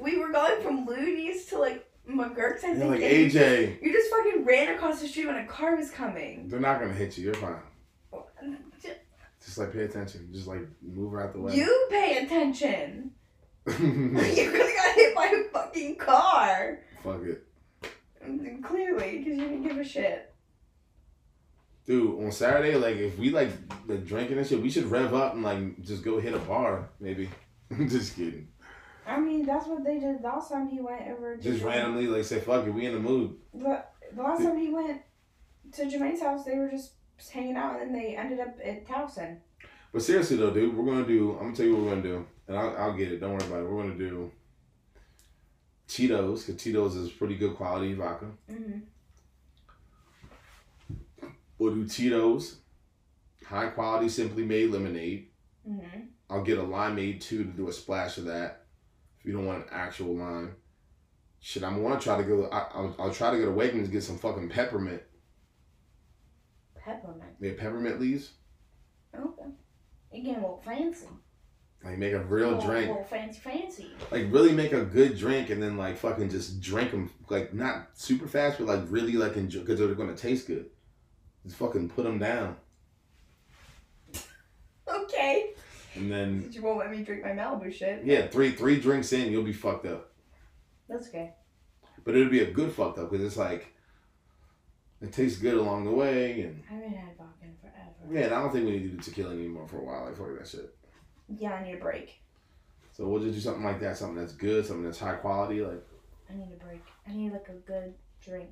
We 0.00 0.18
were 0.18 0.30
going 0.32 0.62
from 0.62 0.86
Looney's 0.86 1.46
to 1.46 1.58
like 1.58 1.86
McGurk's, 2.08 2.64
I 2.64 2.68
You're 2.68 2.76
think. 2.76 2.90
like 2.90 3.00
AJ. 3.00 3.82
You 3.82 3.92
just 3.92 4.10
fucking 4.10 4.44
ran 4.44 4.74
across 4.74 5.00
the 5.00 5.08
street 5.08 5.26
when 5.26 5.36
a 5.36 5.46
car 5.46 5.76
was 5.76 5.90
coming. 5.90 6.48
They're 6.48 6.60
not 6.60 6.80
gonna 6.80 6.94
hit 6.94 7.18
you. 7.18 7.24
You're 7.24 7.34
fine. 7.34 7.60
Just 9.44 9.58
like 9.58 9.72
pay 9.72 9.84
attention. 9.84 10.28
Just 10.32 10.46
like 10.46 10.68
move 10.82 11.18
out 11.18 11.32
the 11.32 11.40
way. 11.40 11.54
You 11.54 11.86
pay 11.90 12.24
attention. 12.24 13.12
you 13.66 13.72
could 13.72 14.60
have 14.60 14.76
got 14.76 14.94
hit 14.94 15.14
by 15.14 15.26
a 15.26 15.44
fucking 15.52 15.96
car. 15.96 16.78
Fuck 17.02 17.22
it, 17.22 17.44
Clearly, 18.62 19.18
because 19.18 19.38
you 19.38 19.44
didn't 19.44 19.62
give 19.62 19.78
a 19.78 19.84
shit. 19.84 20.34
dude. 21.86 22.22
On 22.24 22.30
Saturday, 22.30 22.76
like 22.76 22.96
if 22.96 23.18
we 23.18 23.30
like 23.30 23.50
like 23.86 24.06
drinking 24.06 24.38
and 24.38 24.46
shit, 24.46 24.60
we 24.62 24.70
should 24.70 24.86
rev 24.86 25.14
up 25.14 25.34
and 25.34 25.42
like 25.42 25.80
just 25.82 26.04
go 26.04 26.20
hit 26.20 26.34
a 26.34 26.38
bar, 26.38 26.90
maybe. 27.00 27.30
I'm 27.70 27.88
just 27.88 28.16
kidding. 28.16 28.48
I 29.06 29.18
mean, 29.18 29.46
that's 29.46 29.66
what 29.66 29.84
they 29.84 29.98
did 29.98 30.20
last 30.22 30.50
time 30.50 30.68
he 30.68 30.80
went 30.80 31.08
over. 31.08 31.36
to 31.36 31.42
Just 31.42 31.64
randomly 31.64 32.06
like 32.06 32.24
say 32.24 32.40
fuck 32.40 32.66
it, 32.66 32.70
we 32.70 32.86
in 32.86 32.94
the 32.94 33.00
mood. 33.00 33.36
The, 33.54 33.82
the 34.14 34.22
last 34.22 34.42
time 34.42 34.58
he 34.58 34.68
went 34.68 35.00
to 35.72 35.84
Jermaine's 35.86 36.20
house, 36.20 36.44
they 36.44 36.56
were 36.56 36.68
just 36.68 36.92
hanging 37.32 37.56
out, 37.56 37.80
and 37.80 37.94
they 37.94 38.16
ended 38.16 38.40
up 38.40 38.58
at 38.64 38.86
Towson. 38.86 39.38
But 39.92 40.02
seriously 40.02 40.36
though, 40.36 40.50
dude, 40.50 40.76
we're 40.76 40.84
gonna 40.84 41.06
do. 41.06 41.32
I'm 41.32 41.46
gonna 41.46 41.56
tell 41.56 41.66
you 41.66 41.74
what 41.76 41.84
we're 41.84 41.90
gonna 41.90 42.02
do, 42.02 42.26
and 42.48 42.58
I'll, 42.58 42.76
I'll 42.76 42.92
get 42.92 43.10
it. 43.10 43.20
Don't 43.20 43.32
worry 43.32 43.46
about 43.46 43.60
it. 43.60 43.70
We're 43.70 43.82
gonna 43.82 43.98
do 43.98 44.30
Tito's, 45.90 46.44
because 46.44 46.62
Tito's 46.62 46.94
is 46.94 47.10
pretty 47.10 47.34
good 47.36 47.56
quality 47.56 47.94
vodka. 47.94 48.26
Mm-hmm. 48.50 48.78
We'll 51.58 51.74
do 51.74 51.86
Tito's, 51.86 52.58
high 53.44 53.66
quality 53.66 54.08
Simply 54.08 54.44
Made 54.44 54.70
lemonade. 54.70 55.26
Mm-hmm. 55.68 56.00
I'll 56.30 56.44
get 56.44 56.58
a 56.58 56.62
limeade 56.62 57.20
too 57.20 57.42
to 57.42 57.50
do 57.50 57.68
a 57.68 57.72
splash 57.72 58.18
of 58.18 58.26
that. 58.26 58.66
If 59.18 59.26
you 59.26 59.32
don't 59.32 59.46
want 59.46 59.66
an 59.66 59.68
actual 59.72 60.16
lime, 60.16 60.54
shit, 61.40 61.64
I'm 61.64 61.82
gonna 61.82 62.00
try 62.00 62.16
to 62.16 62.22
go. 62.22 62.48
I, 62.50 62.68
I'll, 62.72 62.94
I'll 62.98 63.12
try 63.12 63.32
to 63.32 63.38
go 63.38 63.46
to 63.46 63.50
Wegmans 63.50 63.84
and 63.84 63.92
get 63.92 64.04
some 64.04 64.16
fucking 64.16 64.48
peppermint. 64.48 65.02
Peppermint. 66.76 67.34
Have 67.42 67.58
peppermint 67.58 68.00
leaves. 68.00 68.30
Okay. 69.14 69.50
You 70.12 70.22
getting 70.22 70.36
a 70.36 70.40
little 70.40 70.62
fancy. 70.64 71.08
Like 71.82 71.96
make 71.96 72.12
a 72.12 72.18
real 72.20 72.50
little, 72.50 72.66
drink. 72.66 72.88
little 72.88 73.04
fancy, 73.04 73.40
fancy. 73.40 73.90
Like 74.10 74.26
really 74.30 74.52
make 74.52 74.72
a 74.72 74.84
good 74.84 75.16
drink 75.16 75.48
and 75.50 75.62
then 75.62 75.76
like 75.78 75.96
fucking 75.96 76.28
just 76.28 76.60
drink 76.60 76.90
them 76.90 77.10
like 77.30 77.54
not 77.54 77.88
super 77.94 78.26
fast 78.28 78.58
but 78.58 78.66
like 78.66 78.80
really 78.90 79.14
like 79.14 79.36
enjoy 79.36 79.60
because 79.60 79.78
they're 79.78 79.94
gonna 79.94 80.14
taste 80.14 80.46
good. 80.46 80.66
Just 81.44 81.56
fucking 81.56 81.88
put 81.88 82.04
them 82.04 82.18
down 82.18 82.56
Okay. 84.88 85.50
and 85.94 86.10
then 86.10 86.42
But 86.42 86.54
you 86.54 86.62
won't 86.62 86.78
let 86.78 86.90
me 86.90 87.02
drink 87.02 87.22
my 87.24 87.30
Malibu 87.30 87.72
shit. 87.72 88.04
yeah 88.04 88.26
three 88.26 88.52
three 88.52 88.78
drinks 88.80 89.12
in 89.12 89.30
you'll 89.32 89.42
be 89.42 89.52
fucked 89.52 89.86
up. 89.86 90.10
That's 90.88 91.08
okay. 91.08 91.34
But 92.04 92.16
it'll 92.16 92.30
be 92.30 92.40
a 92.40 92.50
good 92.50 92.72
fucked 92.72 92.98
up 92.98 93.10
because 93.10 93.24
it's 93.24 93.36
like 93.36 93.72
it 95.00 95.12
tastes 95.12 95.38
good 95.40 95.54
along 95.54 95.84
the 95.84 95.90
way 95.92 96.42
and 96.42 96.62
I 96.70 96.74
haven't 96.74 96.92
had 96.94 97.16
vodka 97.16 97.44
in 97.44 97.54
forever. 97.60 98.12
yeah. 98.12 98.26
And 98.26 98.34
I 98.34 98.42
don't 98.42 98.52
think 98.52 98.66
we 98.66 98.72
need 98.72 98.82
to 98.90 98.96
do 98.96 98.98
tequila 99.02 99.32
anymore 99.32 99.66
for 99.66 99.78
a 99.78 99.84
while. 99.84 100.04
Like 100.04 100.16
fuck 100.16 100.38
that 100.38 100.46
shit. 100.48 100.74
Yeah, 101.38 101.52
I 101.54 101.64
need 101.64 101.74
a 101.74 101.78
break. 101.78 102.20
So 102.92 103.06
we'll 103.06 103.22
just 103.22 103.34
do 103.34 103.40
something 103.40 103.64
like 103.64 103.80
that, 103.80 103.96
something 103.96 104.16
that's 104.18 104.32
good, 104.32 104.66
something 104.66 104.84
that's 104.84 104.98
high 104.98 105.14
quality. 105.14 105.60
Like, 105.62 105.82
I 106.28 106.34
need 106.34 106.48
a 106.52 106.64
break. 106.64 106.82
I 107.08 107.12
need 107.12 107.32
like 107.32 107.48
a 107.48 107.52
good 107.52 107.94
drink. 108.20 108.50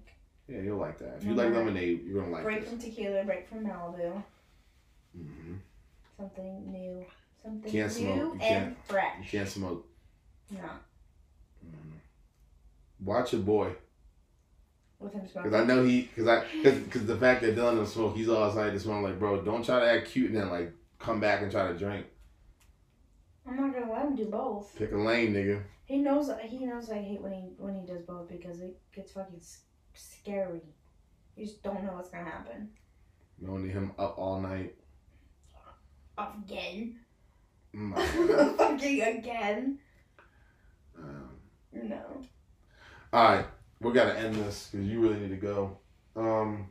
yeah, 0.48 0.60
you'll 0.60 0.78
like 0.78 0.98
that. 0.98 1.16
If 1.18 1.24
you 1.24 1.34
like 1.34 1.52
lemonade, 1.52 2.04
you're 2.04 2.20
gonna 2.22 2.32
like 2.32 2.44
break 2.44 2.60
this. 2.60 2.70
from 2.70 2.78
tequila, 2.78 3.24
break 3.24 3.48
from 3.48 3.66
Malibu. 3.66 4.22
Mm-hmm. 5.18 5.54
Something 6.16 6.72
new. 6.72 7.04
Something 7.42 7.70
Can't 7.72 7.92
new 7.92 8.04
smoke. 8.06 8.16
You 8.18 8.32
and 8.32 8.40
can't- 8.88 9.18
You 9.22 9.28
can't 9.30 9.48
smoke. 9.48 9.86
No. 10.50 10.58
Mhm. 11.66 11.92
Watch 13.04 13.32
your 13.32 13.42
boy, 13.42 13.72
With 14.98 15.12
him 15.12 15.28
smoking. 15.28 15.50
because 15.50 15.62
I 15.62 15.66
know 15.66 15.84
he, 15.84 16.02
because 16.02 16.26
I, 16.26 16.44
because 16.62 17.06
the 17.06 17.16
fact 17.16 17.42
that 17.42 17.54
Dylan 17.54 17.76
don't 17.76 17.86
smoke, 17.86 18.16
he's 18.16 18.28
all 18.28 18.48
excited 18.48 18.72
to 18.72 18.80
smoke. 18.80 19.02
Like, 19.04 19.18
bro, 19.18 19.42
don't 19.42 19.64
try 19.64 19.78
to 19.80 19.86
act 19.90 20.08
cute 20.10 20.30
and 20.30 20.36
then 20.40 20.50
like 20.50 20.72
come 20.98 21.20
back 21.20 21.42
and 21.42 21.50
try 21.52 21.68
to 21.68 21.78
drink. 21.78 22.06
I'm 23.48 23.56
not 23.56 23.72
gonna 23.72 23.90
let 23.90 24.02
him 24.04 24.14
do 24.16 24.26
both. 24.26 24.76
Pick 24.76 24.92
a 24.92 24.96
lane, 24.96 25.32
nigga. 25.32 25.62
He 25.86 25.98
knows. 25.98 26.30
He 26.44 26.66
knows 26.66 26.90
I 26.90 27.00
hate 27.00 27.20
when 27.22 27.32
he 27.32 27.54
when 27.56 27.74
he 27.74 27.86
does 27.86 28.02
both 28.02 28.28
because 28.28 28.60
it 28.60 28.78
gets 28.94 29.12
fucking 29.12 29.40
scary. 29.94 30.60
You 31.36 31.46
just 31.46 31.62
don't 31.62 31.82
know 31.82 31.92
what's 31.92 32.10
gonna 32.10 32.24
happen. 32.24 32.70
You 33.40 33.46
Knowing 33.46 33.70
him 33.70 33.92
up 33.98 34.18
all 34.18 34.40
night. 34.40 34.74
Again. 36.18 36.98
Mm. 37.74 38.56
fucking 38.56 39.02
again. 39.02 39.78
Um, 40.98 41.30
No. 41.72 42.02
all 43.12 43.24
right, 43.36 43.46
we 43.80 43.92
gotta 43.92 44.18
end 44.18 44.34
this 44.34 44.68
because 44.70 44.86
you 44.86 45.00
really 45.00 45.20
need 45.20 45.28
to 45.28 45.36
go. 45.36 45.78
Um, 46.16 46.66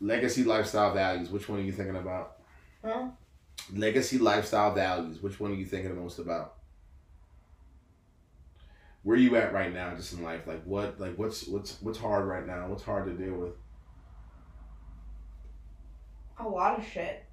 legacy 0.00 0.42
lifestyle 0.42 0.92
values. 0.92 1.30
Which 1.30 1.48
one 1.48 1.60
are 1.60 1.62
you 1.62 1.72
thinking 1.72 1.96
about? 1.96 2.38
Huh? 2.84 3.08
Legacy 3.74 4.18
lifestyle 4.18 4.74
values. 4.74 5.22
Which 5.22 5.38
one 5.38 5.52
are 5.52 5.56
you 5.56 5.64
thinking 5.64 5.94
the 5.94 6.00
most 6.00 6.18
about? 6.18 6.54
Where 9.02 9.16
are 9.16 9.20
you 9.20 9.34
at 9.36 9.52
right 9.52 9.72
now, 9.72 9.94
just 9.94 10.12
in 10.12 10.22
life? 10.22 10.46
Like 10.46 10.62
what? 10.64 11.00
Like 11.00 11.18
what's 11.18 11.46
what's 11.46 11.80
what's 11.82 11.98
hard 11.98 12.26
right 12.26 12.46
now? 12.46 12.68
What's 12.68 12.84
hard 12.84 13.06
to 13.06 13.12
deal 13.12 13.34
with? 13.34 13.52
A 16.38 16.48
lot 16.48 16.78
of 16.78 16.86
shit. 16.86 17.24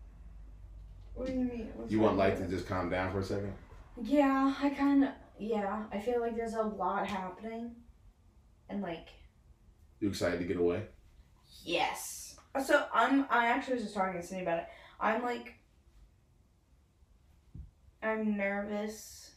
What 1.13 1.27
do 1.27 1.34
you 1.34 1.39
mean? 1.39 1.69
What's 1.75 1.91
You 1.91 1.99
want 1.99 2.17
life 2.17 2.38
to 2.39 2.47
just 2.47 2.67
calm 2.67 2.89
down 2.89 3.11
for 3.11 3.19
a 3.19 3.23
second? 3.23 3.53
Yeah, 4.01 4.53
I 4.61 4.69
kind 4.69 5.03
of. 5.03 5.09
Yeah, 5.38 5.84
I 5.91 5.99
feel 5.99 6.21
like 6.21 6.36
there's 6.36 6.53
a 6.53 6.61
lot 6.61 7.07
happening, 7.07 7.71
and 8.69 8.82
like 8.82 9.07
You 9.99 10.09
excited 10.09 10.39
to 10.39 10.45
get 10.45 10.57
away? 10.57 10.84
Yes. 11.63 12.38
So 12.65 12.86
I'm. 12.93 13.25
I 13.30 13.47
actually 13.47 13.75
was 13.75 13.84
just 13.84 13.95
talking 13.95 14.19
to 14.19 14.25
Cindy 14.25 14.43
about 14.43 14.59
it. 14.59 14.67
I'm 14.99 15.21
like. 15.23 15.53
I'm 18.02 18.38
nervous 18.38 19.32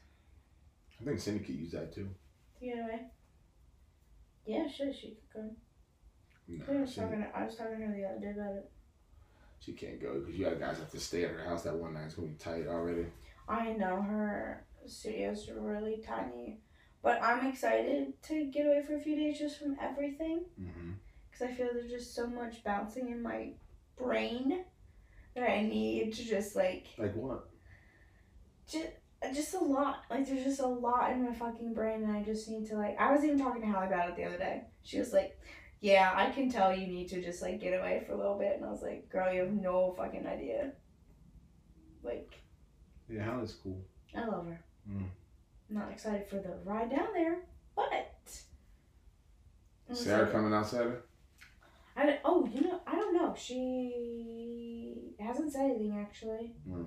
I 1.01 1.05
think 1.05 1.19
Cindy 1.21 1.45
could 1.45 1.55
use 1.57 1.73
that 1.73 1.93
too. 1.93 2.09
to 2.61 2.65
get 2.67 2.79
away. 2.79 3.01
Yeah, 4.47 4.69
sure, 4.69 4.93
she 4.93 5.17
could 5.33 5.43
go. 6.69 6.73
I 6.73 6.81
was 6.81 6.95
Cindy, 6.95 7.11
talking. 7.17 7.25
To, 7.33 7.39
I 7.39 7.45
was 7.45 7.57
talking 7.57 7.79
to 7.79 7.87
her 7.87 7.93
the 7.97 8.05
other 8.05 8.21
day 8.21 8.31
about 8.41 8.57
it. 8.57 8.71
she 9.61 9.73
can't 9.73 10.01
go 10.01 10.21
because 10.21 10.37
you 10.37 10.45
guys 10.45 10.79
have 10.79 10.91
to 10.91 11.01
stay 11.01 11.25
at 11.25 11.31
her 11.33 11.45
house 11.45 11.63
that 11.65 11.75
one 11.75 11.95
night. 11.95 12.05
It's 12.07 12.15
gonna 12.15 12.29
be 12.29 12.35
tight 12.35 12.67
already. 12.69 13.07
I 13.49 13.73
know 13.73 14.01
her 14.01 14.65
studio's 14.87 15.49
really 15.57 16.03
tiny, 16.07 16.61
but 17.03 17.21
I'm 17.23 17.47
excited 17.49 18.13
to 18.25 18.45
get 18.47 18.67
away 18.67 18.83
for 18.87 18.95
a 18.97 19.01
few 19.01 19.17
days 19.17 19.39
just 19.39 19.59
from 19.59 19.77
everything 19.81 20.45
Mm-hmm. 20.61 20.91
because 21.31 21.49
I 21.49 21.53
feel 21.55 21.69
there's 21.73 21.91
just 21.91 22.15
so 22.15 22.29
much 22.29 22.63
bouncing 22.63 23.09
in 23.11 23.21
my 23.23 23.51
brain 23.97 24.65
that 25.35 25.51
I 25.51 25.63
need 25.63 26.13
to 26.15 26.25
just 26.25 26.55
like 26.55 26.87
Like 26.99 27.15
what? 27.17 27.49
Just 28.69 28.89
just 29.35 29.55
a 29.55 29.59
lot. 29.59 30.03
Like 30.11 30.29
there's 30.29 30.45
just 30.45 30.61
a 30.61 30.67
lot 30.67 31.13
in 31.13 31.25
my 31.25 31.33
fucking 31.33 31.75
brain, 31.75 32.03
and 32.03 32.13
I 32.17 32.23
just 32.23 32.49
need 32.49 32.67
to 32.69 32.77
like. 32.77 32.97
I 32.99 33.13
was 33.13 33.25
even 33.25 33.39
talking 33.39 33.63
to 33.63 33.69
Hallie 33.69 33.87
about 33.87 34.09
it 34.09 34.17
the 34.17 34.25
other 34.25 34.39
day. 34.39 34.63
She 34.83 34.99
was 34.99 35.13
like, 35.13 35.39
"Yeah, 35.81 36.13
I 36.15 36.31
can 36.31 36.51
tell 36.51 36.77
you 36.77 36.87
need 36.87 37.09
to 37.11 37.23
just 37.23 37.43
like 37.43 37.61
get 37.61 37.79
away 37.79 38.03
for 38.07 38.13
a 38.13 38.17
little 38.17 38.39
bit," 38.39 38.57
and 38.57 38.65
I 38.65 38.71
was 38.71 38.83
like, 38.83 39.09
"Girl, 39.09 39.33
you 39.33 39.41
have 39.41 39.53
no 39.53 39.95
fucking 39.97 40.27
idea." 40.27 40.73
Like 42.03 42.33
Yeah, 43.09 43.25
Hallie's 43.25 43.55
cool. 43.63 43.81
I 44.15 44.27
love 44.27 44.47
her. 44.47 44.61
Mm. 44.91 45.07
I'm 45.71 45.77
not 45.77 45.91
excited 45.93 46.27
for 46.29 46.37
the 46.37 46.57
ride 46.65 46.91
down 46.91 47.09
there, 47.15 47.39
but. 47.77 48.09
Sarah 49.93 50.25
like- 50.25 50.33
coming 50.33 50.53
outside 50.53 50.87
her? 50.87 51.03
I 51.95 52.07
don't, 52.07 52.21
oh, 52.25 52.47
you 52.47 52.63
know, 52.63 52.81
I 52.87 52.95
don't 52.95 53.15
know. 53.15 53.35
She 53.37 55.15
hasn't 55.21 55.53
said 55.53 55.67
anything 55.67 55.99
actually. 56.01 56.55
Mm. 56.69 56.87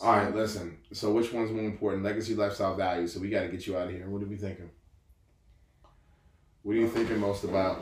All 0.00 0.12
right, 0.16 0.32
listen. 0.34 0.78
So 0.92 1.12
which 1.12 1.32
one's 1.32 1.50
more 1.50 1.64
important? 1.64 2.04
Legacy, 2.04 2.34
lifestyle, 2.34 2.76
value. 2.76 3.06
So 3.08 3.18
we 3.20 3.30
got 3.30 3.42
to 3.42 3.48
get 3.48 3.66
you 3.66 3.76
out 3.76 3.88
of 3.88 3.92
here. 3.92 4.08
What 4.08 4.22
are 4.22 4.26
we 4.26 4.36
thinking? 4.36 4.70
What 6.62 6.72
are 6.76 6.78
you 6.78 6.88
thinking 6.88 7.18
most 7.18 7.44
about 7.44 7.80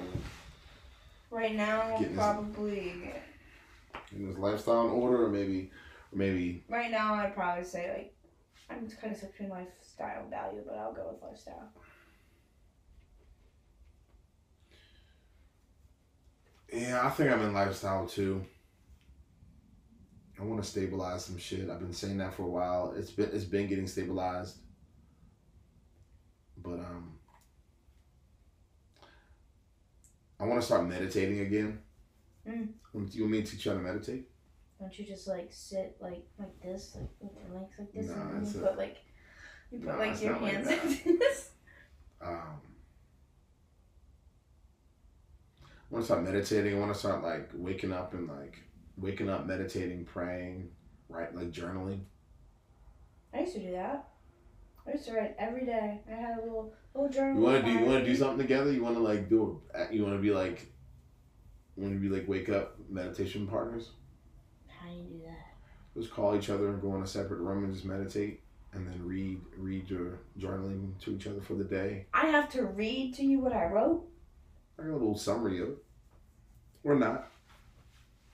Right 1.31 1.55
now, 1.55 1.91
Getting 1.99 2.17
this- 2.17 2.25
probably. 2.25 3.13
in 4.13 4.29
this 4.29 4.39
lifestyle 4.39 4.87
in 4.87 4.93
order, 4.93 5.25
or 5.27 5.29
maybe, 5.29 5.71
or 6.13 6.19
maybe 6.19 6.65
Right 6.69 6.91
now, 6.91 7.15
I'd 7.15 7.35
probably 7.35 7.65
say 7.65 7.91
like 7.91 8.15
I'm 8.71 8.89
kind 8.89 9.15
of 9.15 9.21
between 9.21 9.51
lifestyle 9.51 10.23
and 10.23 10.31
value, 10.31 10.63
but 10.67 10.77
I'll 10.79 10.93
go 10.95 11.09
with 11.13 11.23
lifestyle. 11.23 11.69
Yeah, 16.73 17.07
I 17.07 17.11
think 17.11 17.31
I'm 17.31 17.43
in 17.43 17.53
lifestyle 17.55 18.07
too. 18.07 18.45
I 20.39 20.43
want 20.45 20.63
to 20.63 20.69
stabilize 20.69 21.25
some 21.25 21.39
shit. 21.39 21.69
I've 21.71 21.81
been 21.81 21.93
saying 21.95 22.19
that 22.19 22.35
for 22.35 22.43
a 22.43 22.49
while. 22.49 22.95
It's 22.97 23.11
been 23.11 23.31
it's 23.33 23.45
been 23.45 23.67
getting 23.69 23.87
stabilized. 23.87 24.59
But 26.63 26.75
um 26.81 27.13
I 30.39 30.45
want 30.45 30.61
to 30.61 30.67
start 30.67 30.87
meditating 30.87 31.41
again. 31.41 31.81
Mm. 32.47 32.69
You 33.15 33.23
want 33.23 33.31
me 33.33 33.43
to 33.43 33.51
teach 33.51 33.65
you 33.65 33.73
how 33.73 33.79
to 33.79 33.83
meditate? 33.83 34.29
Don't 34.79 34.97
you 34.99 35.07
just 35.07 35.27
like 35.27 35.49
sit 35.51 35.97
like 36.01 36.23
like 36.39 36.61
this, 36.63 36.95
like 36.97 37.09
with 37.21 37.33
your 37.43 37.59
legs 37.61 37.75
like 37.79 37.93
this, 37.93 38.07
No, 38.09 38.15
and 38.23 38.47
you 38.47 38.61
a- 38.61 38.63
put 38.69 38.79
like 38.79 38.97
you 39.71 39.79
put 39.79 39.89
No, 39.89 39.97
like 39.99 40.23
your 40.23 40.33
not 40.33 40.43
like 40.43 40.53
hands 40.53 40.67
like 40.69 41.05
this. 41.19 41.51
Um 42.21 42.61
I 45.65 45.95
want 45.95 46.03
to 46.03 46.07
start 46.07 46.25
meditating. 46.25 46.77
I 46.77 46.79
want 46.81 46.93
to 46.93 46.99
start 46.99 47.23
like 47.23 47.51
waking 47.55 47.93
up 47.93 48.13
and 48.13 48.29
like 48.29 48.59
waking 48.97 49.29
up, 49.29 49.47
meditating, 49.47 50.05
praying, 50.05 50.71
right? 51.09 51.35
Like 51.35 51.51
journaling. 51.53 52.01
I 53.35 53.41
used 53.41 53.55
to 53.55 53.61
do 53.61 53.73
that. 53.73 54.09
I 54.87 54.93
used 54.93 55.07
to 55.07 55.15
write 55.15 55.35
every 55.39 55.67
day. 55.67 56.01
I 56.11 56.15
had 56.15 56.39
a 56.39 56.43
little 56.43 56.73
little 56.95 57.11
journal. 57.11 57.37
You 57.37 57.43
want 57.43 57.65
to 57.65 57.73
do? 57.73 57.79
You 57.79 57.85
want 57.85 58.05
to 58.05 58.11
do 58.11 58.17
something 58.17 58.39
together? 58.39 58.73
You 58.73 58.83
want 58.83 58.97
to 58.97 59.03
like 59.03 59.29
do? 59.29 59.61
A, 59.75 59.93
you 59.93 60.03
want 60.05 60.17
to 60.17 60.23
be 60.23 60.31
like? 60.31 60.67
You 61.77 61.83
want 61.83 61.95
to 61.95 62.01
be 62.01 62.09
like 62.09 62.27
wake 62.29 62.49
up 62.49 62.79
meditation 62.89 63.47
partners? 63.47 63.91
How 64.69 64.89
do 64.89 64.95
you 64.95 65.03
do 65.05 65.21
that? 65.27 66.01
Just 66.01 66.13
call 66.13 66.37
each 66.37 66.51
other 66.51 66.69
and 66.69 66.81
go 66.81 66.95
in 66.95 67.03
a 67.03 67.07
separate 67.07 67.41
room 67.41 67.65
and 67.65 67.75
just 67.75 67.85
meditate, 67.85 68.41
and 68.73 68.87
then 68.87 69.01
read 69.05 69.41
read 69.57 69.91
your 69.91 70.21
journaling 70.39 70.99
to 71.01 71.15
each 71.17 71.27
other 71.27 71.41
for 71.41 71.55
the 71.55 71.65
day, 71.65 72.07
I 72.15 72.27
have 72.27 72.49
to 72.51 72.65
read 72.65 73.15
to 73.15 73.25
you 73.25 73.41
what 73.41 73.53
I 73.53 73.67
wrote. 73.67 74.07
like 74.79 74.89
a 74.89 74.93
little 74.93 75.19
summary 75.19 75.61
of 75.61 75.69
it, 75.71 75.85
or 76.85 76.95
not. 76.95 77.29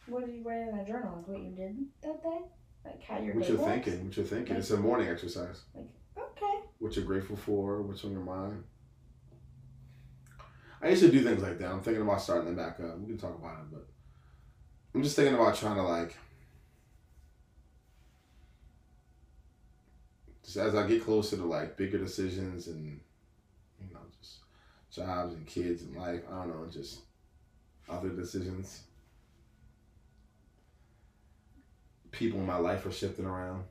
What 0.07 0.26
did 0.26 0.34
you 0.34 0.42
write 0.42 0.68
in 0.68 0.76
that 0.76 0.86
journal? 0.86 1.16
Like 1.16 1.28
what 1.28 1.40
you 1.40 1.50
did 1.50 1.76
that 2.03 2.22
day? 2.22 2.40
Like 2.84 3.03
how 3.03 3.18
your 3.20 3.34
What 3.34 3.48
you're 3.48 3.59
thinking? 3.59 4.05
What 4.05 4.16
you're 4.16 4.26
thinking? 4.26 4.57
It's 4.57 4.70
a 4.70 4.76
morning 4.76 5.09
exercise. 5.09 5.62
Like 5.74 5.86
Okay. 6.16 6.61
What 6.78 6.96
you're 6.96 7.05
grateful 7.05 7.36
for? 7.36 7.82
What's 7.82 8.05
on 8.05 8.12
your 8.12 8.22
mind? 8.22 8.64
I 10.82 10.88
used 10.88 11.03
to 11.03 11.11
do 11.11 11.22
things 11.22 11.42
like 11.42 11.59
that. 11.59 11.70
I'm 11.70 11.80
thinking 11.80 12.03
about 12.03 12.20
starting 12.20 12.46
them 12.46 12.57
back 12.57 12.80
up. 12.80 12.98
We 12.98 13.07
can 13.07 13.18
talk 13.18 13.38
about 13.38 13.61
it, 13.61 13.70
but 13.72 13.86
I'm 14.94 15.03
just 15.03 15.14
thinking 15.14 15.34
about 15.34 15.55
trying 15.55 15.76
to 15.76 15.82
like 15.82 16.16
just 20.44 20.57
as 20.57 20.74
I 20.74 20.86
get 20.86 21.05
closer 21.05 21.36
to 21.36 21.44
like 21.44 21.76
bigger 21.76 21.98
decisions 21.98 22.66
and 22.66 23.00
you 23.80 23.94
know 23.94 24.00
just 24.20 24.38
jobs 24.90 25.34
and 25.34 25.46
kids 25.46 25.82
and 25.82 25.96
life. 25.96 26.22
I 26.28 26.34
don't 26.34 26.48
know, 26.48 26.66
just 26.70 27.00
other 27.88 28.11
decisions. 28.11 28.82
People 32.12 32.40
in 32.40 32.46
my 32.46 32.56
life 32.56 32.86
are 32.86 32.92
shifting 32.92 33.26
around. 33.26 33.64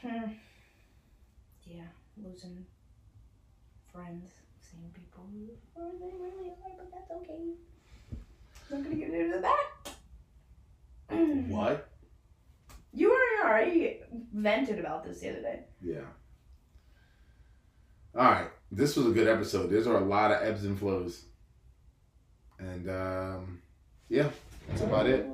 Hmm. 0.00 0.30
Yeah, 1.66 1.82
losing 2.16 2.64
friends, 3.92 4.30
seeing 4.60 4.90
people 4.94 5.24
who 5.32 5.82
are 5.82 5.90
they 5.98 6.14
really 6.16 6.50
are, 6.50 6.70
but 6.78 6.90
that's 6.90 7.10
okay. 7.10 7.52
I'm 8.72 8.82
gonna 8.82 8.94
get 8.94 9.10
into 9.10 9.40
that. 9.40 9.94
What? 11.48 11.88
You 12.92 13.10
already 13.12 13.40
already 13.44 14.00
vented 14.32 14.78
about 14.78 15.04
this 15.04 15.20
the 15.20 15.30
other 15.30 15.42
day. 15.42 15.60
Yeah. 15.82 16.00
All 18.16 18.24
right. 18.24 18.48
This 18.72 18.96
was 18.96 19.06
a 19.06 19.10
good 19.10 19.28
episode. 19.28 19.70
There's 19.70 19.86
are 19.86 19.96
a 19.96 20.04
lot 20.04 20.30
of 20.30 20.42
ebbs 20.42 20.64
and 20.64 20.78
flows. 20.78 21.24
And 22.58 22.88
um, 22.88 23.62
yeah, 24.08 24.28
that's 24.68 24.82
about 24.82 25.06
it. 25.06 25.26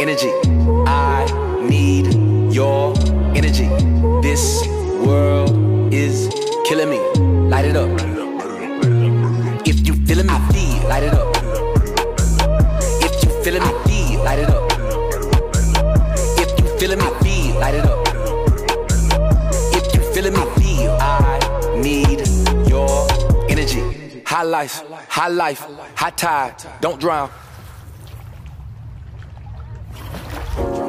Energy. 0.00 0.30
I 0.86 1.26
need 1.60 2.14
your 2.52 2.94
energy. 3.34 3.68
This 4.22 4.64
world 5.04 5.92
is 5.92 6.28
killing 6.64 6.90
me. 6.90 6.98
Light 7.48 7.64
it 7.64 7.76
up. 7.76 7.90
If 9.66 9.86
you 9.86 9.94
feeling 10.06 10.26
me, 10.26 10.38
feel, 10.52 10.88
light 10.88 11.02
it 11.02 11.14
up. 11.14 11.36
If 13.02 13.24
you 13.24 13.30
feeling 13.42 13.62
me, 13.62 13.72
feel, 13.86 14.22
light 14.22 14.38
it 14.38 14.48
up. 14.48 14.70
If 16.38 16.58
you 16.58 16.78
feeling 16.78 16.98
me, 16.98 17.06
feel, 17.22 17.60
light 17.60 17.74
it 17.74 17.84
up. 17.84 18.06
If 19.74 19.94
you 19.94 20.00
feeling 20.12 20.32
me, 20.34 20.44
feel, 20.62 20.96
I 21.00 21.80
need 21.82 22.26
your 22.68 23.08
energy. 23.48 24.22
High 24.24 24.42
life, 24.44 24.84
high 25.08 25.28
life, 25.28 25.66
high 25.96 26.10
tide, 26.10 26.54
don't 26.80 27.00
drown. 27.00 27.30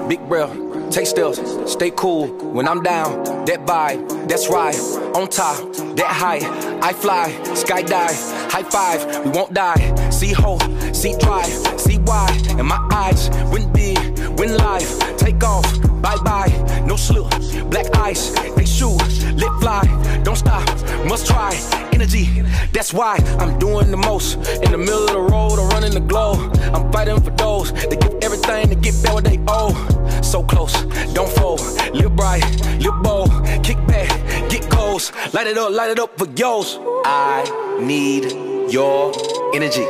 Big 0.10 0.28
breath, 0.28 0.52
take 0.90 1.06
steps, 1.06 1.40
stay 1.72 1.92
cool 1.92 2.30
when 2.52 2.68
I'm 2.68 2.82
down. 2.82 3.46
That 3.46 3.64
vibe, 3.68 4.28
that's 4.28 4.50
right, 4.50 4.76
on 5.16 5.30
top, 5.30 5.72
that 5.98 6.08
high. 6.08 6.40
I 6.82 6.94
fly, 6.94 7.30
sky 7.54 7.84
skydive, 7.84 8.52
high 8.52 8.64
five, 8.64 9.24
we 9.24 9.30
won't 9.30 9.54
die. 9.54 10.10
See 10.10 10.34
hope, 10.34 10.64
see 10.96 11.16
drive, 11.20 11.54
see 11.80 12.00
why. 12.00 12.28
And 12.58 12.68
my 12.68 12.80
eyes 12.92 13.30
win 13.52 13.72
big, 13.72 14.00
win 14.40 14.58
life. 14.58 14.98
Take 15.18 15.44
off, 15.44 15.68
bye 16.02 16.18
bye, 16.26 16.50
no 16.88 16.96
slip. 16.96 17.30
Black 17.70 17.96
ice, 17.98 18.32
they 18.56 18.66
shoot, 18.66 18.98
lit 19.36 19.54
fly, 19.62 19.84
don't 20.24 20.38
stop, 20.38 20.68
must 21.06 21.28
try. 21.28 21.54
Energy, 21.94 22.42
that's 22.74 22.94
why 22.94 23.18
I'm 23.38 23.60
doing 23.60 23.92
the 23.92 23.98
most. 23.98 24.38
In 24.64 24.72
the 24.72 24.78
middle 24.80 25.06
of 25.06 25.12
the 25.12 25.22
road, 25.22 25.60
I'm 25.60 25.70
running 25.70 25.94
the 25.94 26.00
glow. 26.00 26.34
I'm 26.74 26.92
fighting 26.92 27.22
for 27.22 27.30
those 27.30 27.72
that 27.74 28.02
give 28.02 28.16
everything 28.24 28.70
to 28.70 28.76
get 28.76 29.04
back 29.04 29.14
what 29.14 29.24
they 29.24 29.40
owe. 29.48 29.99
So 30.22 30.44
close, 30.44 30.74
don't 31.14 31.30
fold. 31.30 31.62
Live 31.94 32.16
bright, 32.16 32.44
live 32.80 33.02
bold. 33.02 33.32
Kick 33.64 33.78
back, 33.88 34.10
get 34.50 34.70
goals. 34.70 35.12
Light 35.34 35.48
it 35.48 35.58
up, 35.58 35.72
light 35.72 35.92
it 35.92 36.00
up 36.00 36.18
for 36.18 36.28
yours. 36.36 36.78
I 37.06 37.44
need 37.82 38.32
your 38.72 39.14
energy. 39.54 39.86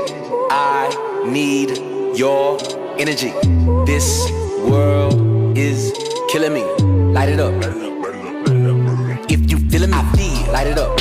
I 0.52 0.90
need 1.26 2.18
your 2.18 2.58
energy. 2.98 3.32
This 3.86 4.30
world 4.62 5.58
is 5.58 5.94
killing 6.30 6.54
me. 6.54 6.64
Light 7.14 7.30
it 7.30 7.40
up. 7.40 7.54
If 9.30 9.52
you 9.52 9.58
feeling 9.70 9.92
me, 9.92 9.98
feel, 10.16 10.52
light 10.52 10.68
it 10.68 10.78
up. 10.78 10.99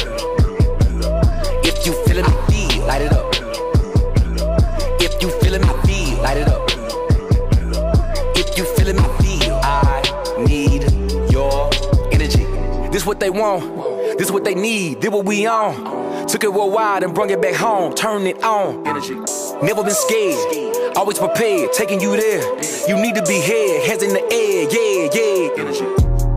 What 13.18 13.32
they 13.32 13.40
want, 13.40 14.18
this 14.18 14.30
what 14.30 14.44
they 14.44 14.54
need, 14.54 15.00
this 15.00 15.10
what 15.10 15.24
we 15.24 15.44
on. 15.46 16.28
Took 16.28 16.44
it 16.44 16.52
worldwide 16.52 17.02
and 17.02 17.12
brung 17.12 17.30
it 17.30 17.42
back 17.42 17.54
home, 17.54 17.92
turn 17.94 18.26
it 18.28 18.44
on. 18.44 18.86
Energy. 18.86 19.14
Never 19.60 19.82
been 19.82 19.90
scared, 19.90 20.96
always 20.96 21.18
prepared, 21.18 21.72
taking 21.72 22.00
you 22.00 22.16
there. 22.16 22.42
You 22.88 22.96
need 22.96 23.16
to 23.16 23.22
be 23.22 23.40
here, 23.40 23.84
hands 23.84 24.04
in 24.04 24.10
the 24.10 24.22
air, 24.30 24.68
yeah, 24.70 25.08
yeah. 25.12 25.50
Energy. 25.58 25.84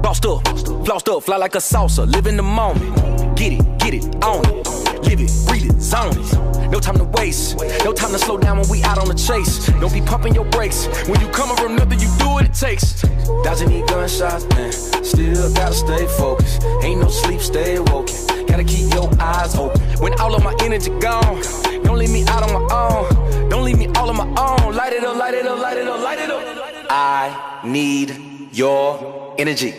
Bossed 0.01 0.25
up, 0.25 0.43
flossed 0.86 1.15
up, 1.15 1.21
fly 1.21 1.38
like 1.38 1.53
a 1.53 1.59
salsa, 1.59 2.11
live 2.11 2.25
in 2.25 2.36
the 2.36 2.43
moment. 2.43 3.38
Get 3.38 3.53
it, 3.53 3.77
get 3.77 3.93
it, 3.93 4.03
own 4.23 4.43
it, 4.45 4.67
live 5.03 5.21
it, 5.21 5.32
breathe 5.47 5.69
it, 5.69 5.70
zone. 5.91 6.71
No 6.71 6.79
time 6.79 6.97
to 6.97 7.03
waste, 7.19 7.57
no 7.83 7.91
time 7.91 8.11
to 8.11 8.19
slow 8.19 8.37
down 8.37 8.57
when 8.57 8.69
we 8.69 8.81
out 8.83 8.97
on 8.97 9.07
the 9.07 9.13
chase. 9.13 9.67
Don't 9.81 9.93
be 9.93 10.01
pumping 10.01 10.33
your 10.33 10.45
brakes 10.45 10.87
when 11.09 11.19
you 11.19 11.27
coming 11.27 11.57
from 11.57 11.75
nothing, 11.75 11.99
you 11.99 12.09
do 12.17 12.29
what 12.29 12.45
it 12.45 12.53
takes. 12.53 13.01
Dodging 13.43 13.69
these 13.69 13.83
gunshots, 13.89 14.45
man, 14.55 14.71
still 15.03 15.53
gotta 15.53 15.73
stay 15.73 16.07
focused. 16.17 16.63
Ain't 16.81 17.01
no 17.01 17.09
sleep, 17.09 17.41
stay 17.41 17.75
awoken. 17.75 18.15
Gotta 18.47 18.63
keep 18.63 18.93
your 18.93 19.09
eyes 19.19 19.55
open. 19.55 19.81
When 19.99 20.13
all 20.21 20.33
of 20.33 20.43
my 20.43 20.55
energy 20.61 20.91
gone, 20.99 21.41
don't 21.83 21.97
leave 21.97 22.11
me 22.11 22.23
out 22.27 22.43
on 22.43 22.53
my 22.53 22.65
own. 22.73 23.49
Don't 23.49 23.65
leave 23.65 23.77
me 23.77 23.87
all 23.97 24.09
on 24.09 24.15
my 24.15 24.29
own. 24.41 24.73
Light 24.73 24.93
it 24.93 25.03
up, 25.03 25.17
light 25.17 25.33
it 25.33 25.45
up, 25.45 25.59
light 25.59 25.77
it 25.77 25.87
up, 25.87 25.99
light 26.01 26.19
it 26.19 26.31
up. 26.31 26.41
I 26.89 27.61
need 27.65 28.15
your 28.53 29.35
energy. 29.37 29.73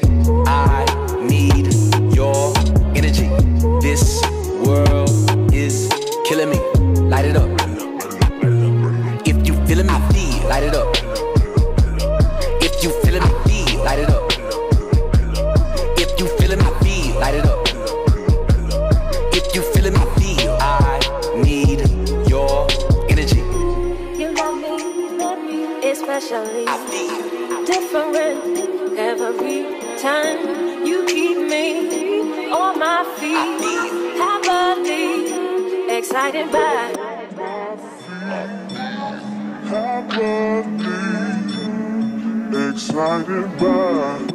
I 0.46 0.84
need 1.22 1.72
your 2.14 2.52
energy. 2.94 3.28
This 3.80 4.20
world 4.66 5.11
killing 6.32 6.48
me. 6.48 6.58
Light 7.12 7.26
it 7.26 7.36
up. 7.36 7.50
If 9.26 9.46
you 9.46 9.54
feeling 9.66 9.86
me, 9.86 9.98
feel, 10.12 10.48
light 10.48 10.62
it 10.62 10.74
up. 10.74 10.88
If 12.66 12.82
you 12.82 12.90
feeling 13.02 13.22
me, 13.22 13.32
feel, 13.44 13.84
light 13.84 13.98
it 13.98 14.08
up. 14.08 14.32
If 16.02 16.10
you 16.18 16.26
feeling 16.38 16.60
me, 16.64 16.70
feel, 16.82 17.20
light 17.20 17.34
it 17.34 17.44
up. 17.44 17.60
If 19.38 19.54
you 19.54 19.60
feeling 19.72 19.92
me, 19.92 20.04
feel, 20.16 20.56
I 20.58 21.00
need 21.36 21.80
your 22.30 22.66
energy. 23.10 23.42
You 24.20 24.32
love 24.32 24.56
me, 25.48 25.90
especially 25.90 26.64
I 26.66 26.76
feel. 26.88 27.66
different 27.66 28.16
every 28.98 29.58
time. 30.00 30.86
You 30.86 31.04
keep 31.04 31.36
me 31.52 32.50
on 32.50 32.78
my 32.78 33.04
feet, 33.18 34.16
happily 34.16 34.81
excited 35.98 36.50
by. 36.50 36.58
happily 39.68 40.62
excited 42.70 43.58
by 43.58 44.31